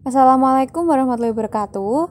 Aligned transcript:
Assalamualaikum 0.00 0.88
warahmatullahi 0.88 1.36
wabarakatuh. 1.36 2.08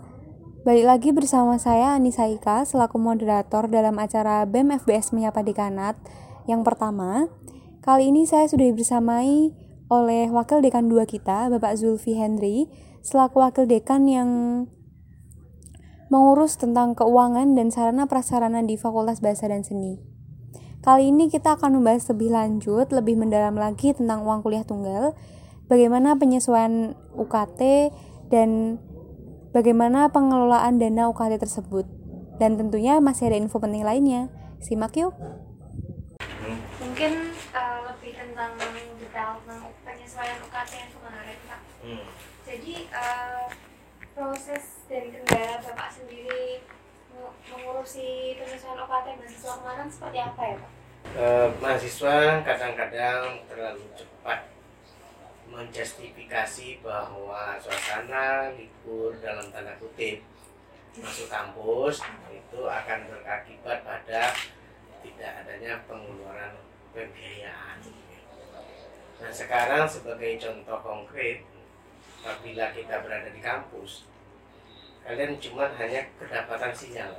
Balik 0.61 0.85
lagi 0.85 1.09
bersama 1.09 1.57
saya 1.57 1.97
Anissa 1.97 2.29
Ika 2.29 2.61
selaku 2.61 3.01
moderator 3.01 3.65
dalam 3.65 3.97
acara 3.97 4.45
BEM 4.45 4.77
FBS 4.77 5.09
Menyapa 5.09 5.41
Dekanat 5.41 5.97
yang 6.45 6.61
pertama. 6.61 7.25
Kali 7.81 8.13
ini 8.13 8.29
saya 8.29 8.45
sudah 8.45 8.69
dibersamai 8.69 9.57
oleh 9.89 10.29
Wakil 10.29 10.61
Dekan 10.61 10.85
2 10.85 11.01
kita, 11.09 11.49
Bapak 11.49 11.81
Zulfi 11.81 12.13
Henry, 12.13 12.69
selaku 13.01 13.41
Wakil 13.41 13.65
Dekan 13.65 14.05
yang 14.05 14.29
mengurus 16.13 16.61
tentang 16.61 16.93
keuangan 16.93 17.57
dan 17.57 17.73
sarana 17.73 18.05
prasarana 18.05 18.61
di 18.61 18.77
Fakultas 18.77 19.17
Bahasa 19.17 19.49
dan 19.49 19.65
Seni. 19.65 19.97
Kali 20.85 21.09
ini 21.09 21.25
kita 21.25 21.57
akan 21.57 21.81
membahas 21.81 22.05
lebih 22.13 22.37
lanjut, 22.37 22.93
lebih 22.93 23.17
mendalam 23.17 23.57
lagi 23.57 23.97
tentang 23.97 24.21
uang 24.29 24.45
kuliah 24.45 24.61
tunggal, 24.61 25.17
bagaimana 25.69 26.17
penyesuaian 26.17 26.97
UKT 27.13 27.93
dan 28.33 28.81
bagaimana 29.53 30.09
pengelolaan 30.09 30.81
dana 30.81 31.07
UKT 31.13 31.37
tersebut. 31.37 31.85
Dan 32.41 32.57
tentunya 32.57 32.97
masih 32.99 33.29
ada 33.29 33.37
info 33.37 33.61
penting 33.61 33.85
lainnya. 33.85 34.33
Simak 34.59 34.97
yuk. 34.97 35.13
Mungkin 36.81 37.31
uh, 37.53 37.79
lebih 37.93 38.11
tentang 38.17 38.57
detail 38.99 39.39
tentang 39.45 39.71
penyesuaian 39.85 40.39
UKT 40.43 40.71
yang 40.73 40.91
kemarin 40.97 41.37
Pak. 41.45 41.61
Hmm. 41.85 42.05
Jadi 42.43 42.75
uh, 42.89 43.45
proses 44.17 44.83
dari 44.89 45.13
kendala 45.13 45.61
Bapak 45.63 45.89
sendiri 45.93 46.65
me- 47.13 47.35
mengurusi 47.53 48.35
penyesuaian 48.41 48.81
UKT 48.83 49.07
mahasiswa 49.21 49.53
kemarin 49.61 49.87
seperti 49.87 50.19
apa 50.19 50.41
ya 50.43 50.55
Pak? 50.57 50.71
Eh, 51.09 51.47
mahasiswa 51.63 52.43
kadang-kadang 52.43 53.41
terlalu 53.47 53.83
cepat 53.95 54.39
menjustifikasi 55.49 56.79
bahwa 56.85 57.57
suasana 57.57 58.53
libur 58.53 59.17
dalam 59.17 59.49
tanda 59.49 59.73
kutip 59.81 60.21
masuk 60.97 61.29
kampus 61.29 62.01
itu 62.33 62.59
akan 62.65 62.99
berakibat 63.09 63.81
pada 63.85 64.33
tidak 65.05 65.31
adanya 65.45 65.79
pengeluaran 65.87 66.53
pembiayaan. 66.91 67.77
Nah 69.19 69.31
sekarang 69.31 69.83
sebagai 69.83 70.39
contoh 70.39 70.79
konkret, 70.79 71.43
apabila 72.23 72.71
kita 72.71 73.03
berada 73.03 73.29
di 73.31 73.41
kampus, 73.43 74.07
kalian 75.03 75.39
cuma 75.39 75.67
hanya 75.75 76.07
kedapatan 76.19 76.71
sinyal 76.75 77.11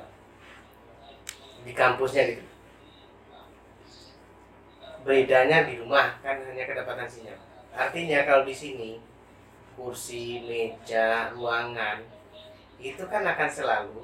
di 1.65 1.73
kampusnya 1.77 2.37
gitu. 2.37 2.45
Bedanya 5.05 5.65
di 5.65 5.81
rumah 5.81 6.21
kan 6.21 6.41
hanya 6.45 6.65
kedapatan 6.69 7.09
sinyal. 7.09 7.50
Artinya 7.75 8.27
kalau 8.27 8.43
di 8.43 8.55
sini 8.55 8.91
kursi, 9.79 10.45
meja, 10.45 11.33
ruangan 11.33 12.05
itu 12.81 13.05
kan 13.09 13.25
akan 13.25 13.49
selalu 13.49 14.01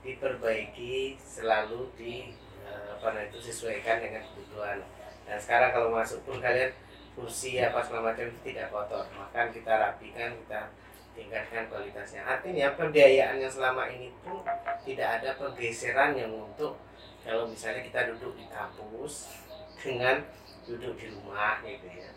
diperbaiki, 0.00 1.18
selalu 1.20 1.90
di 1.98 2.32
eh, 2.64 2.88
apa 2.96 3.26
itu 3.26 3.38
sesuaikan 3.40 4.00
dengan 4.00 4.22
kebutuhan. 4.32 4.80
Dan 5.26 5.38
sekarang 5.42 5.74
kalau 5.74 5.88
masuk 5.90 6.22
pun 6.22 6.38
kalian 6.38 6.70
kursi 7.16 7.58
apa 7.58 7.82
segala 7.82 8.12
macam 8.12 8.28
itu 8.28 8.40
tidak 8.52 8.70
kotor, 8.70 9.04
maka 9.16 9.48
kita 9.50 9.72
rapikan, 9.72 10.36
kita 10.46 10.70
tingkatkan 11.16 11.64
kualitasnya. 11.72 12.22
Artinya 12.22 12.76
pembiayaan 12.76 13.40
yang 13.40 13.50
selama 13.50 13.88
ini 13.88 14.12
pun 14.20 14.44
tidak 14.84 15.08
ada 15.20 15.32
pergeseran 15.40 16.12
yang 16.14 16.30
untuk 16.30 16.76
kalau 17.24 17.48
misalnya 17.48 17.82
kita 17.82 18.12
duduk 18.14 18.36
di 18.38 18.46
kampus 18.52 19.32
dengan 19.82 20.22
duduk 20.68 20.94
di 20.94 21.06
rumah 21.10 21.58
gitu 21.64 21.88
ya. 21.88 22.10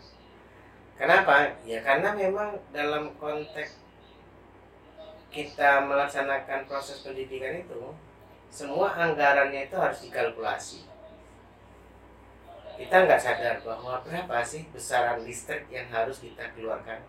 Kenapa? 1.00 1.56
Ya 1.64 1.80
karena 1.80 2.12
memang 2.12 2.60
dalam 2.76 3.16
konteks 3.16 3.80
kita 5.32 5.86
melaksanakan 5.88 6.68
proses 6.68 7.00
pendidikan 7.00 7.56
itu 7.56 7.94
semua 8.52 8.92
anggarannya 8.92 9.70
itu 9.70 9.76
harus 9.80 10.04
dikalkulasi. 10.04 10.84
Kita 12.76 12.96
nggak 13.06 13.20
sadar 13.20 13.56
bahwa 13.64 14.00
berapa 14.04 14.36
sih 14.44 14.68
besaran 14.74 15.24
listrik 15.24 15.64
yang 15.72 15.88
harus 15.88 16.20
kita 16.20 16.44
keluarkan 16.52 17.00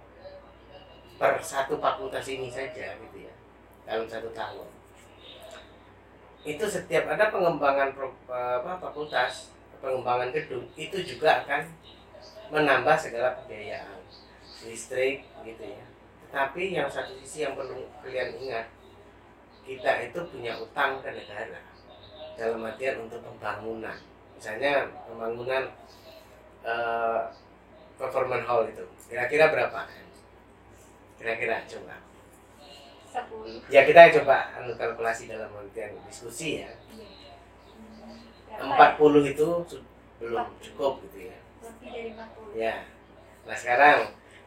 per 1.20 1.40
satu 1.44 1.76
fakultas 1.84 2.26
ini 2.32 2.48
saja 2.48 2.96
gitu 2.96 3.18
ya 3.28 3.34
dalam 3.84 4.08
satu 4.08 4.32
tahun. 4.32 4.68
Itu 6.48 6.66
setiap 6.66 7.06
ada 7.12 7.30
pengembangan 7.30 7.94
pro- 7.94 8.18
apa, 8.32 8.80
fakultas, 8.82 9.54
pengembangan 9.84 10.32
gedung 10.34 10.66
itu 10.80 10.98
juga 11.06 11.46
akan 11.46 11.62
menambah 12.52 12.96
segala 13.00 13.40
pembiayaan 13.42 14.00
listrik 14.68 15.24
gitu 15.48 15.64
ya. 15.64 15.86
Tetapi 16.28 16.64
yang 16.76 16.88
satu 16.92 17.16
sisi 17.24 17.48
yang 17.48 17.56
perlu 17.56 17.88
kalian 18.04 18.36
ingat, 18.38 18.68
kita 19.64 19.92
itu 20.06 20.20
punya 20.30 20.60
utang 20.60 21.00
ke 21.00 21.10
negara 21.12 21.64
dalam 22.36 22.64
artian 22.68 23.08
untuk 23.08 23.24
pembangunan. 23.24 23.96
Misalnya 24.36 24.88
pembangunan 25.08 25.72
eh, 26.64 27.22
performance 27.98 28.46
hall 28.48 28.68
itu, 28.68 28.86
kira-kira 29.08 29.50
berapa? 29.50 29.82
Kira-kira 31.18 31.64
coba. 31.68 31.96
Sepuluh. 33.12 33.60
Ya 33.68 33.84
kita 33.84 34.08
coba 34.24 34.56
anu, 34.56 34.72
kalkulasi 34.80 35.28
dalam 35.28 35.52
artian 35.52 35.92
diskusi 36.08 36.64
ya. 36.64 36.72
Berapa 38.48 38.96
40 39.00 39.32
itu 39.36 39.48
su- 39.68 39.84
belum 40.22 40.48
cukup 40.64 41.02
gitu 41.10 41.28
ya. 41.28 41.38
Lebih 41.82 41.90
dari 41.90 42.10
40. 42.14 42.62
Ya. 42.62 42.78
Nah 43.50 43.58
sekarang 43.58 44.00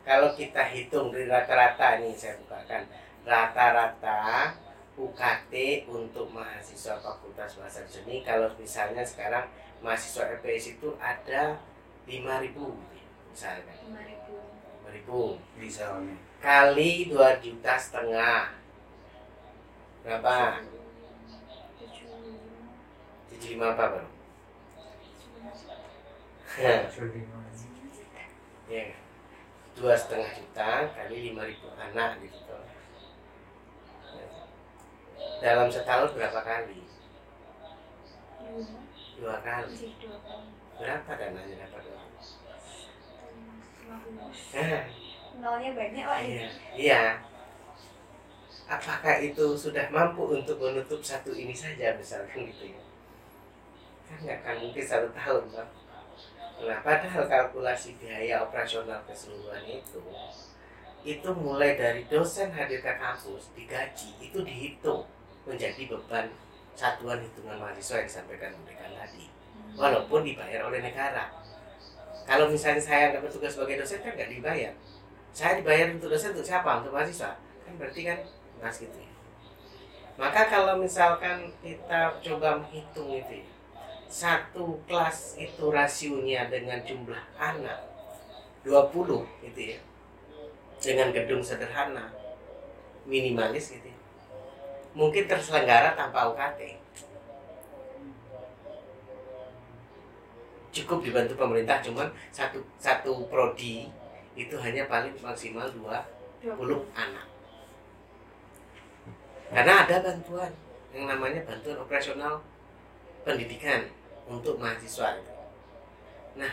kalau 0.06 0.30
kita 0.38 0.62
hitung 0.70 1.10
dari 1.10 1.26
rata-rata 1.26 1.98
nih 1.98 2.14
saya 2.14 2.38
bukakan 2.46 2.86
rata-rata 3.26 4.54
UKT 4.94 5.52
untuk 5.90 6.30
mahasiswa 6.30 6.94
Fakultas 7.02 7.58
Bahasa 7.58 7.82
Seni 7.90 8.22
kalau 8.22 8.46
misalnya 8.54 9.02
sekarang 9.02 9.50
mahasiswa 9.82 10.38
EPS 10.38 10.78
itu 10.78 10.94
ada 11.02 11.58
5.000 12.06 12.14
gitu 12.54 12.62
ya, 12.94 13.06
misalnya 13.34 13.74
5.000. 14.86 15.02
5.000 15.02 15.58
misalnya 15.58 16.14
kali 16.38 17.10
2 17.10 17.42
juta 17.42 17.74
setengah 17.74 18.54
berapa? 20.06 20.62
75 23.34 23.58
apa 23.58 23.84
baru? 23.98 24.08
Ya 26.54 26.86
dua 29.74 29.94
setengah 29.98 30.30
juta 30.38 30.86
kali 30.94 31.16
lima 31.30 31.42
ribu 31.50 31.66
anak 31.74 32.22
gitu. 32.22 32.54
Dalam 35.42 35.66
setahun 35.68 36.14
berapa 36.14 36.40
kali? 36.40 36.80
Dua 39.18 39.36
kali. 39.42 39.74
Berapa 40.78 41.10
dananya 41.18 41.54
dapat. 41.66 41.82
Nah, 44.54 44.82
Nolnya 45.34 45.70
banyak 45.74 46.04
Pak. 46.06 46.20
iya 46.22 46.46
iya. 46.78 47.02
Apakah 48.70 49.20
itu 49.20 49.58
sudah 49.58 49.90
mampu 49.90 50.24
untuk 50.38 50.56
menutup 50.62 51.02
satu 51.02 51.34
ini 51.34 51.52
saja 51.52 51.92
misalkan 51.98 52.48
gitu 52.48 52.72
ya? 52.72 52.80
Kan 54.08 54.18
nggak 54.22 54.38
akan 54.40 54.56
mungkin 54.64 54.84
satu 54.86 55.10
tahun 55.12 55.42
Pak. 55.50 55.83
Nah, 56.62 56.78
padahal 56.86 57.26
kalkulasi 57.26 57.98
biaya 57.98 58.46
operasional 58.46 59.02
keseluruhan 59.08 59.64
itu 59.66 60.00
itu 61.04 61.28
mulai 61.36 61.76
dari 61.76 62.08
dosen 62.08 62.48
hadir 62.48 62.80
ke 62.80 62.92
kampus 62.96 63.52
digaji 63.52 64.08
itu 64.24 64.38
dihitung 64.40 65.04
menjadi 65.44 65.84
beban 65.92 66.32
satuan 66.72 67.20
hitungan 67.20 67.60
mahasiswa 67.60 68.00
yang 68.00 68.08
disampaikan 68.08 68.56
mereka 68.64 68.88
tadi. 68.88 69.28
Walaupun 69.76 70.24
dibayar 70.24 70.64
oleh 70.64 70.80
negara. 70.80 71.28
Kalau 72.24 72.48
misalnya 72.48 72.80
saya 72.80 73.12
nggak 73.12 73.28
bertugas 73.28 73.52
sebagai 73.52 73.84
dosen 73.84 74.00
kan 74.00 74.16
nggak 74.16 74.32
dibayar. 74.32 74.72
Saya 75.34 75.60
dibayar 75.60 75.92
untuk 75.92 76.08
dosen 76.08 76.32
untuk 76.32 76.46
siapa? 76.46 76.80
Untuk 76.80 76.94
mahasiswa? 76.94 77.36
Kan 77.36 77.74
berarti 77.76 78.00
kan 78.06 78.18
mas 78.62 78.80
gitu 78.80 78.96
ya 78.96 79.14
maka 80.14 80.46
kalau 80.46 80.78
misalkan 80.78 81.50
kita 81.58 82.14
coba 82.22 82.62
menghitung 82.62 83.10
itu 83.10 83.42
ya, 83.42 83.46
satu 84.14 84.78
kelas 84.86 85.34
itu 85.42 85.64
rasionya 85.74 86.46
dengan 86.46 86.78
jumlah 86.86 87.18
anak 87.34 87.82
20 88.62 89.26
gitu 89.42 89.60
ya. 89.74 89.78
Dengan 90.78 91.10
gedung 91.10 91.42
sederhana 91.42 92.14
minimalis 93.10 93.74
gitu 93.74 93.90
ya. 93.90 93.98
mungkin 94.94 95.26
terselenggara 95.26 95.98
tanpa 95.98 96.30
UKT 96.30 96.78
cukup 100.70 101.02
dibantu 101.02 101.34
pemerintah 101.34 101.82
cuman 101.82 102.06
satu 102.30 102.62
satu 102.78 103.26
prodi 103.26 103.90
itu 104.38 104.54
hanya 104.62 104.86
paling 104.86 105.14
maksimal 105.18 105.66
20 105.66 106.54
anak. 106.94 107.26
Karena 109.50 109.74
ada 109.86 109.96
bantuan 110.02 110.50
yang 110.94 111.10
namanya 111.10 111.42
bantuan 111.46 111.78
operasional 111.78 112.42
pendidikan 113.26 113.86
untuk 114.28 114.56
mahasiswa. 114.56 115.20
Itu. 115.20 115.32
Nah, 116.40 116.52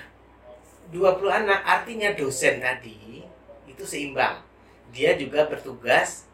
20 0.92 1.32
anak 1.32 1.60
artinya 1.64 2.12
dosen 2.14 2.60
tadi 2.60 3.24
itu 3.68 3.84
seimbang. 3.88 4.44
Dia 4.92 5.16
juga 5.16 5.48
bertugas 5.48 6.28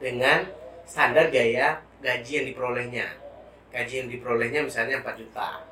dengan 0.00 0.48
standar 0.88 1.28
biaya 1.28 1.84
gaji 2.00 2.32
yang 2.42 2.46
diperolehnya. 2.48 3.06
Gaji 3.70 3.94
yang 4.04 4.08
diperolehnya 4.08 4.60
misalnya 4.64 5.04
4 5.04 5.20
juta. 5.20 5.62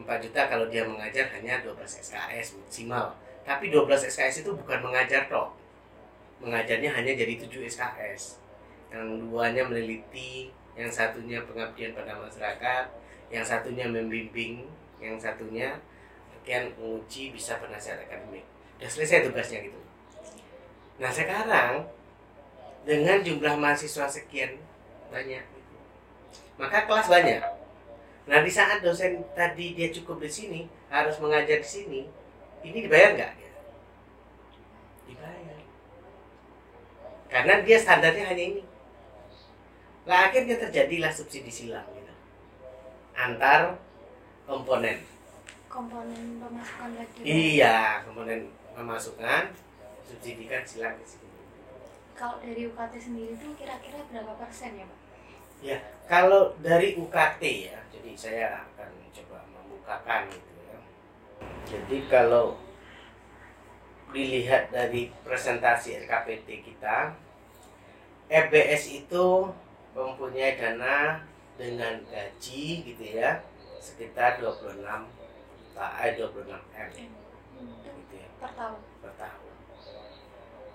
4 0.00 0.24
juta 0.24 0.40
kalau 0.48 0.66
dia 0.72 0.82
mengajar 0.88 1.28
hanya 1.36 1.60
12 1.60 1.76
SKS 1.84 2.56
maksimal. 2.56 3.12
Tapi 3.44 3.68
12 3.68 4.08
SKS 4.08 4.42
itu 4.42 4.50
bukan 4.56 4.80
mengajar 4.80 5.28
toh. 5.28 5.52
Mengajarnya 6.40 6.96
hanya 6.96 7.12
jadi 7.12 7.36
7 7.36 7.68
SKS 7.68 8.40
yang 8.90 9.30
duanya 9.30 9.62
meneliti 9.68 10.50
yang 10.74 10.90
satunya 10.90 11.44
pengabdian 11.46 11.94
pada 11.94 12.16
masyarakat 12.18 12.84
yang 13.30 13.46
satunya 13.46 13.86
membimbing 13.86 14.66
yang 14.98 15.16
satunya 15.16 15.78
bagian 16.34 16.74
menguji 16.76 17.30
bisa 17.30 17.56
penasihat 17.62 18.02
akademik 18.02 18.42
udah 18.82 18.90
selesai 18.90 19.30
tugasnya 19.30 19.70
gitu. 19.70 19.80
Nah 20.98 21.08
sekarang 21.14 21.86
dengan 22.82 23.22
jumlah 23.22 23.54
mahasiswa 23.56 24.10
sekian 24.10 24.58
banyak 25.14 25.46
maka 26.58 26.84
kelas 26.84 27.08
banyak. 27.08 27.40
Nah 28.28 28.38
di 28.44 28.52
saat 28.52 28.82
dosen 28.84 29.24
tadi 29.32 29.72
dia 29.78 29.88
cukup 29.94 30.20
di 30.20 30.30
sini 30.30 30.60
harus 30.90 31.16
mengajar 31.22 31.62
di 31.62 31.70
sini 31.70 32.00
ini 32.60 32.78
dibayar 32.84 33.16
nggak? 33.16 33.32
Dibayar. 35.08 35.58
Karena 37.30 37.54
dia 37.64 37.78
standarnya 37.80 38.24
hanya 38.28 38.44
ini. 38.58 38.62
Lah 40.04 40.28
akhirnya 40.28 40.58
terjadilah 40.60 41.12
subsidi 41.14 41.48
silang 41.48 41.99
antar 43.14 43.78
komponen. 44.46 44.98
Komponen 45.70 46.42
pemasukan 46.42 46.90
lagi 46.98 47.18
iya 47.22 48.02
komponen 48.02 48.50
pemasukan 48.74 49.54
subsidikan 50.02 50.66
silang 50.66 50.98
ke 50.98 51.06
sini. 51.06 51.28
Kalau 52.18 52.36
dari 52.42 52.66
UKT 52.66 52.94
sendiri 52.98 53.32
tuh 53.38 53.54
kira-kira 53.54 54.02
berapa 54.10 54.34
persen 54.36 54.76
ya 54.76 54.84
pak? 54.84 54.98
Ya 55.60 55.76
kalau 56.10 56.52
dari 56.58 56.98
UKT 56.98 57.42
ya 57.70 57.78
jadi 57.94 58.10
saya 58.18 58.46
akan 58.66 58.90
coba 59.14 59.38
membukakan 59.54 60.26
gitu 60.28 60.50
ya. 60.66 60.78
Jadi 61.70 61.96
kalau 62.10 62.58
dilihat 64.10 64.74
dari 64.74 65.14
presentasi 65.22 66.02
RKPT 66.06 66.66
kita 66.66 67.14
FBS 68.26 69.06
itu 69.06 69.26
mempunyai 69.94 70.58
dana 70.58 71.22
dengan 71.60 72.00
gaji 72.08 72.64
gitu 72.88 73.04
ya 73.04 73.44
sekitar 73.76 74.40
26 74.40 74.80
juta 75.80 75.86
eh 76.04 76.12
26 76.16 76.76
M. 76.76 76.90
Gitu 77.84 78.14
ya. 78.20 78.28
Per 78.36 78.50
tahun? 78.52 78.80
Per 79.00 79.12
tahun. 79.16 79.54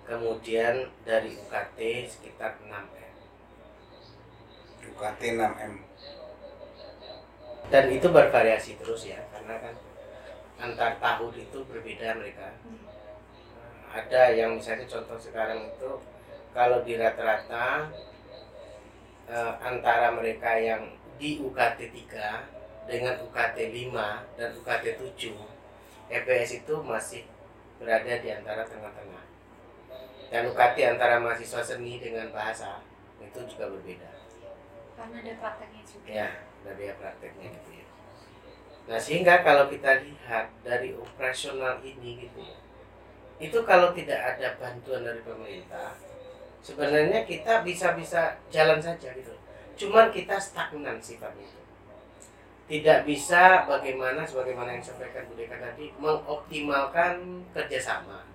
Kemudian 0.06 0.76
dari 1.06 1.30
UKT 1.34 1.80
sekitar 2.10 2.58
6 2.62 2.70
M. 2.70 3.14
UKT 4.86 5.22
6M 5.42 5.74
dan 7.66 7.90
itu 7.90 8.08
bervariasi 8.14 8.78
terus 8.78 9.10
ya 9.10 9.18
karena 9.34 9.58
kan 9.58 9.76
antar 10.62 11.02
tahun 11.02 11.34
itu 11.34 11.66
berbeda 11.66 12.14
mereka. 12.18 12.54
Ada 13.90 14.38
yang 14.38 14.62
misalnya 14.62 14.86
contoh 14.86 15.18
sekarang 15.18 15.74
itu 15.74 15.92
kalau 16.54 16.86
di 16.86 16.94
rata-rata 16.98 17.90
eh, 19.30 19.54
antara 19.62 20.14
mereka 20.14 20.58
yang 20.58 20.94
di 21.16 21.40
UKT 21.40 21.80
3 22.10 22.90
dengan 22.90 23.16
UKT 23.24 23.58
5 23.90 24.38
dan 24.38 24.50
UKT 24.62 24.86
7 25.02 25.34
EPS 26.06 26.62
itu 26.62 26.74
masih 26.86 27.26
berada 27.82 28.14
di 28.22 28.30
antara 28.30 28.62
tengah-tengah. 28.62 29.26
Dan 30.30 30.50
UKT 30.54 30.78
antara 30.86 31.18
mahasiswa 31.18 31.62
seni 31.66 31.98
dengan 31.98 32.30
bahasa 32.30 32.84
itu 33.18 33.40
juga 33.50 33.72
berbeda. 33.74 34.12
Karena 34.96 35.16
ada 35.22 35.34
prakteknya 35.42 35.82
juga. 35.84 36.08
Ya 36.08 36.30
dari 36.66 36.90
prakteknya 36.98 37.48
gitu 37.54 37.72
ya. 37.78 37.88
Nah 38.86 39.00
sehingga 39.02 39.46
kalau 39.46 39.70
kita 39.70 40.02
lihat 40.02 40.50
dari 40.66 40.98
operasional 40.98 41.82
ini 41.86 42.26
gitu 42.26 42.42
itu 43.36 43.60
kalau 43.68 43.92
tidak 43.92 44.16
ada 44.16 44.56
bantuan 44.56 45.04
dari 45.04 45.20
pemerintah 45.20 45.92
sebenarnya 46.66 47.22
kita 47.30 47.62
bisa-bisa 47.62 48.34
jalan 48.50 48.82
saja 48.82 49.14
gitu. 49.14 49.30
Cuman 49.78 50.10
kita 50.10 50.42
stagnan 50.42 50.98
sifatnya. 50.98 51.46
Tidak 52.66 53.06
bisa 53.06 53.70
bagaimana 53.70 54.26
sebagaimana 54.26 54.74
yang 54.74 54.82
disampaikan 54.82 55.30
Bu 55.30 55.38
Deka 55.38 55.62
tadi 55.62 55.94
mengoptimalkan 56.02 57.46
kerjasama. 57.54 58.26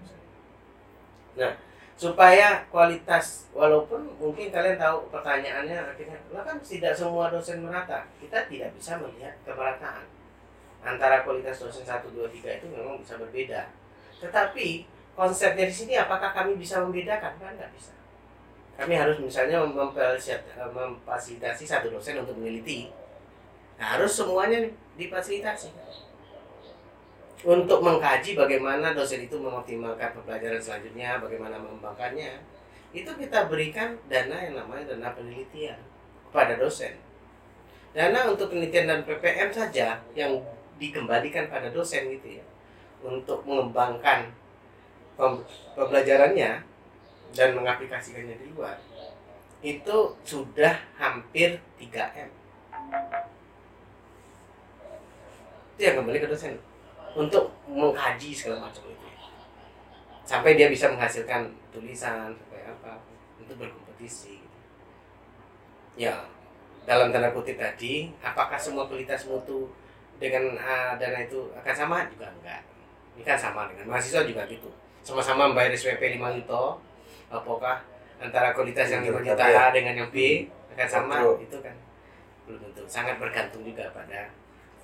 Nah 1.35 1.51
supaya 1.99 2.65
kualitas 2.71 3.51
walaupun 3.51 4.15
mungkin 4.17 4.49
kalian 4.49 4.79
tahu 4.79 5.11
pertanyaannya 5.13 5.77
akhirnya 5.85 6.17
lah 6.31 6.47
kan 6.47 6.63
tidak 6.63 6.95
semua 6.95 7.35
dosen 7.35 7.67
merata. 7.67 8.07
Kita 8.23 8.47
tidak 8.47 8.71
bisa 8.79 8.95
melihat 9.03 9.35
kemerataan. 9.43 10.07
Antara 10.87 11.27
kualitas 11.27 11.59
dosen 11.59 11.83
1, 11.83 12.07
2, 12.15 12.31
3 12.31 12.57
itu 12.63 12.67
memang 12.71 13.03
bisa 13.03 13.19
berbeda. 13.19 13.67
Tetapi 14.23 14.87
konsepnya 15.19 15.67
di 15.67 15.75
sini 15.75 15.99
apakah 15.99 16.31
kami 16.31 16.55
bisa 16.55 16.79
membedakan? 16.79 17.35
Kan 17.37 17.59
nggak 17.59 17.75
bisa 17.75 18.00
kami 18.81 18.97
harus 18.97 19.21
misalnya 19.21 19.61
memfasilitasi 19.61 21.69
satu 21.69 21.93
dosen 21.93 22.17
untuk 22.17 22.33
meneliti. 22.41 22.89
Nah, 23.77 24.01
harus 24.01 24.09
semuanya 24.09 24.57
difasilitasi. 24.97 25.69
Untuk 27.45 27.85
mengkaji 27.85 28.33
bagaimana 28.33 28.97
dosen 28.97 29.29
itu 29.29 29.37
mengoptimalkan 29.37 30.17
pembelajaran 30.17 30.57
selanjutnya, 30.57 31.21
bagaimana 31.21 31.61
mengembangkannya, 31.61 32.41
itu 32.97 33.11
kita 33.21 33.53
berikan 33.53 34.01
dana 34.09 34.49
yang 34.49 34.57
namanya 34.57 34.97
dana 34.97 35.13
penelitian 35.13 35.77
kepada 36.33 36.57
dosen. 36.57 36.97
Dana 37.93 38.33
untuk 38.33 38.49
penelitian 38.49 38.89
dan 38.89 39.01
PPM 39.05 39.53
saja 39.53 40.01
yang 40.17 40.41
dikembalikan 40.81 41.53
pada 41.53 41.69
dosen 41.69 42.09
gitu 42.17 42.41
ya, 42.41 42.45
untuk 43.05 43.45
mengembangkan 43.45 44.33
pem- 45.21 45.45
pembelajarannya 45.77 46.70
dan 47.35 47.55
mengaplikasikannya 47.55 48.37
di 48.39 48.47
luar, 48.55 48.77
itu 49.61 49.97
sudah 50.25 50.75
hampir 50.97 51.61
3 51.77 52.17
m. 52.17 52.31
Itu 55.77 55.81
yang 55.85 55.97
kembali 56.01 56.19
ke 56.21 56.29
dosen. 56.29 56.57
Untuk 57.13 57.51
mengkaji 57.67 58.31
segala 58.33 58.71
macam 58.71 58.87
itu. 58.87 59.09
Sampai 60.25 60.55
dia 60.55 60.71
bisa 60.71 60.87
menghasilkan 60.89 61.51
tulisan 61.75 62.31
sampai 62.35 62.63
apa 62.67 63.03
untuk 63.39 63.57
berkompetisi 63.59 64.39
gitu. 64.39 64.59
ya 65.99 66.23
dalam 66.87 67.11
tanda 67.11 67.31
kutip 67.35 67.59
tadi 67.59 68.15
apakah 68.23 68.59
semua 68.59 68.87
kualitas 68.87 69.27
mutu 69.27 69.71
dengan 70.23 70.55
uh, 70.59 70.95
dana 71.01 71.25
itu 71.25 71.51
akan 71.57 71.75
sama? 71.75 72.07
Juga 72.11 72.31
enggak. 72.31 72.63
Ini 73.19 73.23
kan 73.27 73.37
sama 73.37 73.67
dengan 73.71 73.91
mahasiswa 73.91 74.23
juga 74.23 74.47
gitu. 74.47 74.71
Sama-sama 75.01 75.51
membayar 75.51 75.73
SPP 75.73 76.21
5 76.21 76.37
juta 76.41 76.63
apakah 77.31 77.87
antara 78.21 78.53
kualitas 78.53 78.91
yang 78.93 79.07
5 79.07 79.25
juta 79.25 79.45
A 79.47 79.73
dengan 79.73 79.95
yang 79.97 80.11
B 80.13 80.51
akan 80.77 80.89
sama 80.91 81.17
Betul. 81.25 81.47
itu 81.47 81.59
kan 81.63 81.77
belum 82.45 82.61
tentu 82.69 82.83
sangat 82.91 83.17
bergantung 83.17 83.63
juga 83.63 83.89
pada 83.95 84.29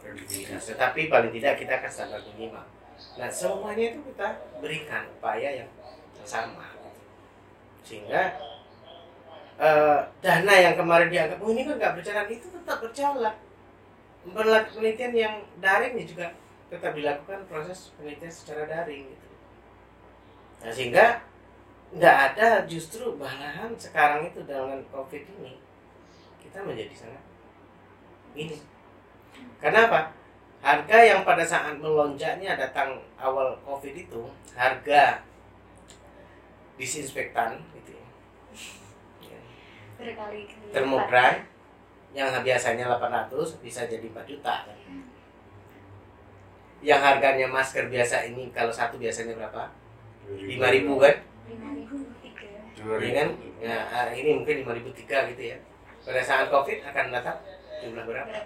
kredibilitas. 0.00 0.72
Tetapi 0.72 1.10
paling 1.10 1.32
tidak 1.34 1.58
kita 1.58 1.72
akan 1.82 1.90
standar 1.90 2.20
minimal. 2.32 2.66
Nah 3.18 3.28
semuanya 3.28 3.84
itu 3.92 4.00
kita 4.12 4.28
berikan 4.62 5.04
upaya 5.18 5.64
yang 5.64 5.70
sama, 6.24 6.66
sehingga 7.84 8.34
eh, 9.60 10.00
dana 10.24 10.54
yang 10.56 10.74
kemarin 10.74 11.08
dianggap 11.12 11.38
oh 11.38 11.50
ini 11.52 11.62
kan 11.68 11.74
nggak 11.76 11.94
berjalan 12.00 12.26
itu 12.32 12.46
tetap 12.48 12.78
berjalan. 12.80 13.34
Berlaku 14.26 14.80
penelitian 14.80 15.12
yang 15.14 15.34
daring 15.62 15.94
ya 16.02 16.04
juga 16.08 16.26
tetap 16.66 16.92
dilakukan 16.98 17.46
proses 17.46 17.94
penelitian 17.94 18.32
secara 18.32 18.66
daring 18.66 19.06
gitu. 19.06 19.28
Nah 20.64 20.72
sehingga 20.72 21.06
nggak 21.94 22.16
ada 22.34 22.66
justru 22.66 23.14
malahan 23.14 23.70
sekarang 23.78 24.26
itu 24.26 24.42
dengan 24.42 24.82
covid 24.90 25.22
ini 25.22 25.60
kita 26.42 26.64
menjadi 26.66 26.94
sangat 26.94 27.24
ini 28.34 28.58
karena 29.60 29.88
apa? 29.88 30.00
Harga 30.60 30.98
yang 30.98 31.20
pada 31.22 31.44
saat 31.46 31.78
melonjaknya 31.78 32.58
datang 32.58 32.98
awal 33.20 33.54
Covid 33.62 33.94
itu, 33.94 34.22
harga 34.56 35.22
disinfektan 36.76 37.60
gitu 37.76 37.96
ya. 37.96 38.06
Berkali-kali 39.96 40.72
Thermobran 40.74 41.46
yang 42.16 42.32
biasanya 42.40 42.88
800 42.96 43.32
bisa 43.64 43.84
jadi 43.88 44.04
4 44.10 44.26
juta 44.28 44.64
kan. 44.66 44.78
Yang 46.84 47.00
harganya 47.00 47.46
masker 47.48 47.88
biasa 47.88 48.28
ini 48.28 48.52
kalau 48.52 48.72
satu 48.72 49.00
biasanya 49.00 49.36
berapa? 49.36 49.72
5000 50.28 50.58
kan? 51.00 51.16
Lima 51.46 51.68
ribu 51.74 51.96
tiga 52.22 52.46
Iya 52.76 53.10
kan? 53.14 53.28
Ya, 53.56 53.78
ini 54.12 54.30
mungkin 54.36 54.62
5003 54.62 55.32
gitu 55.32 55.42
ya. 55.42 55.56
Pada 56.04 56.22
saat 56.22 56.46
Covid 56.52 56.84
akan 56.84 57.04
datang 57.08 57.38
jumlah 57.82 58.04
berapa? 58.04 58.30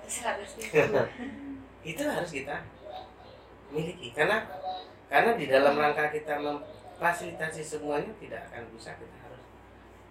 itu 1.81 2.03
harus 2.05 2.31
kita 2.31 2.57
miliki 3.73 4.13
karena 4.13 4.45
karena 5.09 5.33
di 5.33 5.49
dalam 5.49 5.75
rangka 5.79 6.13
kita 6.13 6.37
mem- 6.37 6.61
fasilitasi 7.01 7.65
semuanya 7.65 8.13
tidak 8.21 8.45
akan 8.51 8.69
bisa 8.77 8.93
kita 9.01 9.17
harus 9.25 9.43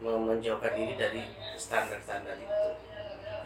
me- 0.01 0.23
menjauhkan 0.33 0.73
diri 0.73 0.97
dari 0.97 1.21
standar-standar 1.53 2.33
itu 2.39 2.67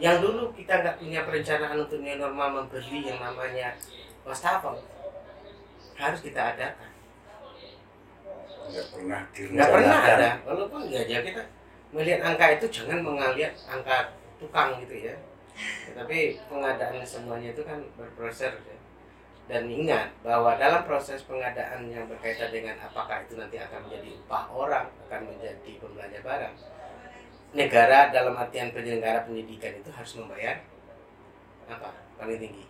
yang 0.00 0.24
dulu 0.24 0.48
kita 0.56 0.80
nggak 0.80 0.96
punya 0.96 1.20
perencanaan 1.28 1.76
untuk 1.76 2.00
new 2.00 2.16
normal 2.16 2.64
membeli 2.64 3.04
yang 3.04 3.20
namanya 3.20 3.76
wastafel 4.24 4.80
harus 5.94 6.20
kita 6.24 6.56
adakan 6.56 6.90
nggak 8.64 8.86
pernah 8.90 9.20
nggak 9.32 9.68
pernah 9.70 9.96
direncanakan. 9.98 10.20
ada. 10.20 10.30
walaupun 10.48 10.80
ya 10.88 11.00
aja 11.04 11.18
kita 11.20 11.42
melihat 11.94 12.20
angka 12.26 12.46
itu 12.58 12.66
jangan 12.70 12.98
melihat 13.04 13.54
angka 13.70 13.96
tukang 14.40 14.80
gitu 14.82 15.10
ya. 15.10 15.14
Tapi 15.94 16.34
pengadaan 16.50 16.98
semuanya 17.06 17.54
itu 17.54 17.62
kan 17.62 17.78
berproses 17.94 18.50
ya. 18.50 18.76
dan 19.46 19.70
ingat 19.70 20.10
bahwa 20.24 20.58
dalam 20.58 20.82
proses 20.82 21.22
pengadaan 21.28 21.86
yang 21.86 22.08
berkaitan 22.10 22.50
dengan 22.50 22.74
apakah 22.80 23.22
itu 23.22 23.38
nanti 23.38 23.60
akan 23.60 23.86
menjadi 23.86 24.16
upah 24.24 24.44
orang 24.50 24.86
akan 25.06 25.20
menjadi 25.30 25.70
pembelanja 25.78 26.20
barang 26.24 26.54
negara 27.54 28.10
dalam 28.10 28.34
artian 28.34 28.74
penyelenggara 28.74 29.22
pendidikan 29.24 29.78
itu 29.78 29.90
harus 29.94 30.12
membayar 30.18 30.58
apa? 31.70 31.90
Paling 32.18 32.38
tinggi. 32.42 32.66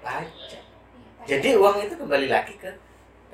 Pajak. 0.00 0.64
Jadi 1.24 1.48
uang 1.58 1.76
itu 1.82 1.94
kembali 1.98 2.28
lagi 2.30 2.54
ke 2.60 2.70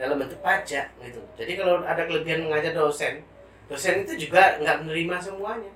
dalam 0.01 0.17
bentuk 0.17 0.41
pajak 0.41 0.89
gitu. 1.05 1.21
Jadi 1.37 1.53
kalau 1.61 1.85
ada 1.85 2.09
kelebihan 2.09 2.49
mengajar 2.49 2.73
dosen, 2.73 3.21
dosen 3.69 4.01
itu 4.09 4.27
juga 4.27 4.57
nggak 4.57 4.89
menerima 4.89 5.17
semuanya. 5.21 5.69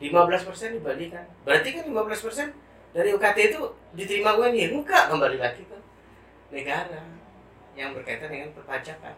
15% 0.00 0.76
dibalikan. 0.80 1.24
Berarti 1.44 1.76
kan 1.76 1.84
15% 1.88 2.52
dari 2.92 3.12
UKT 3.12 3.38
itu 3.52 3.60
diterima 3.96 4.36
UNY. 4.36 4.72
Enggak, 4.72 5.12
kembali 5.12 5.36
lagi 5.36 5.64
ke 5.64 5.76
negara 6.52 7.04
yang 7.76 7.96
berkaitan 7.96 8.28
dengan 8.32 8.52
perpajakan. 8.52 9.16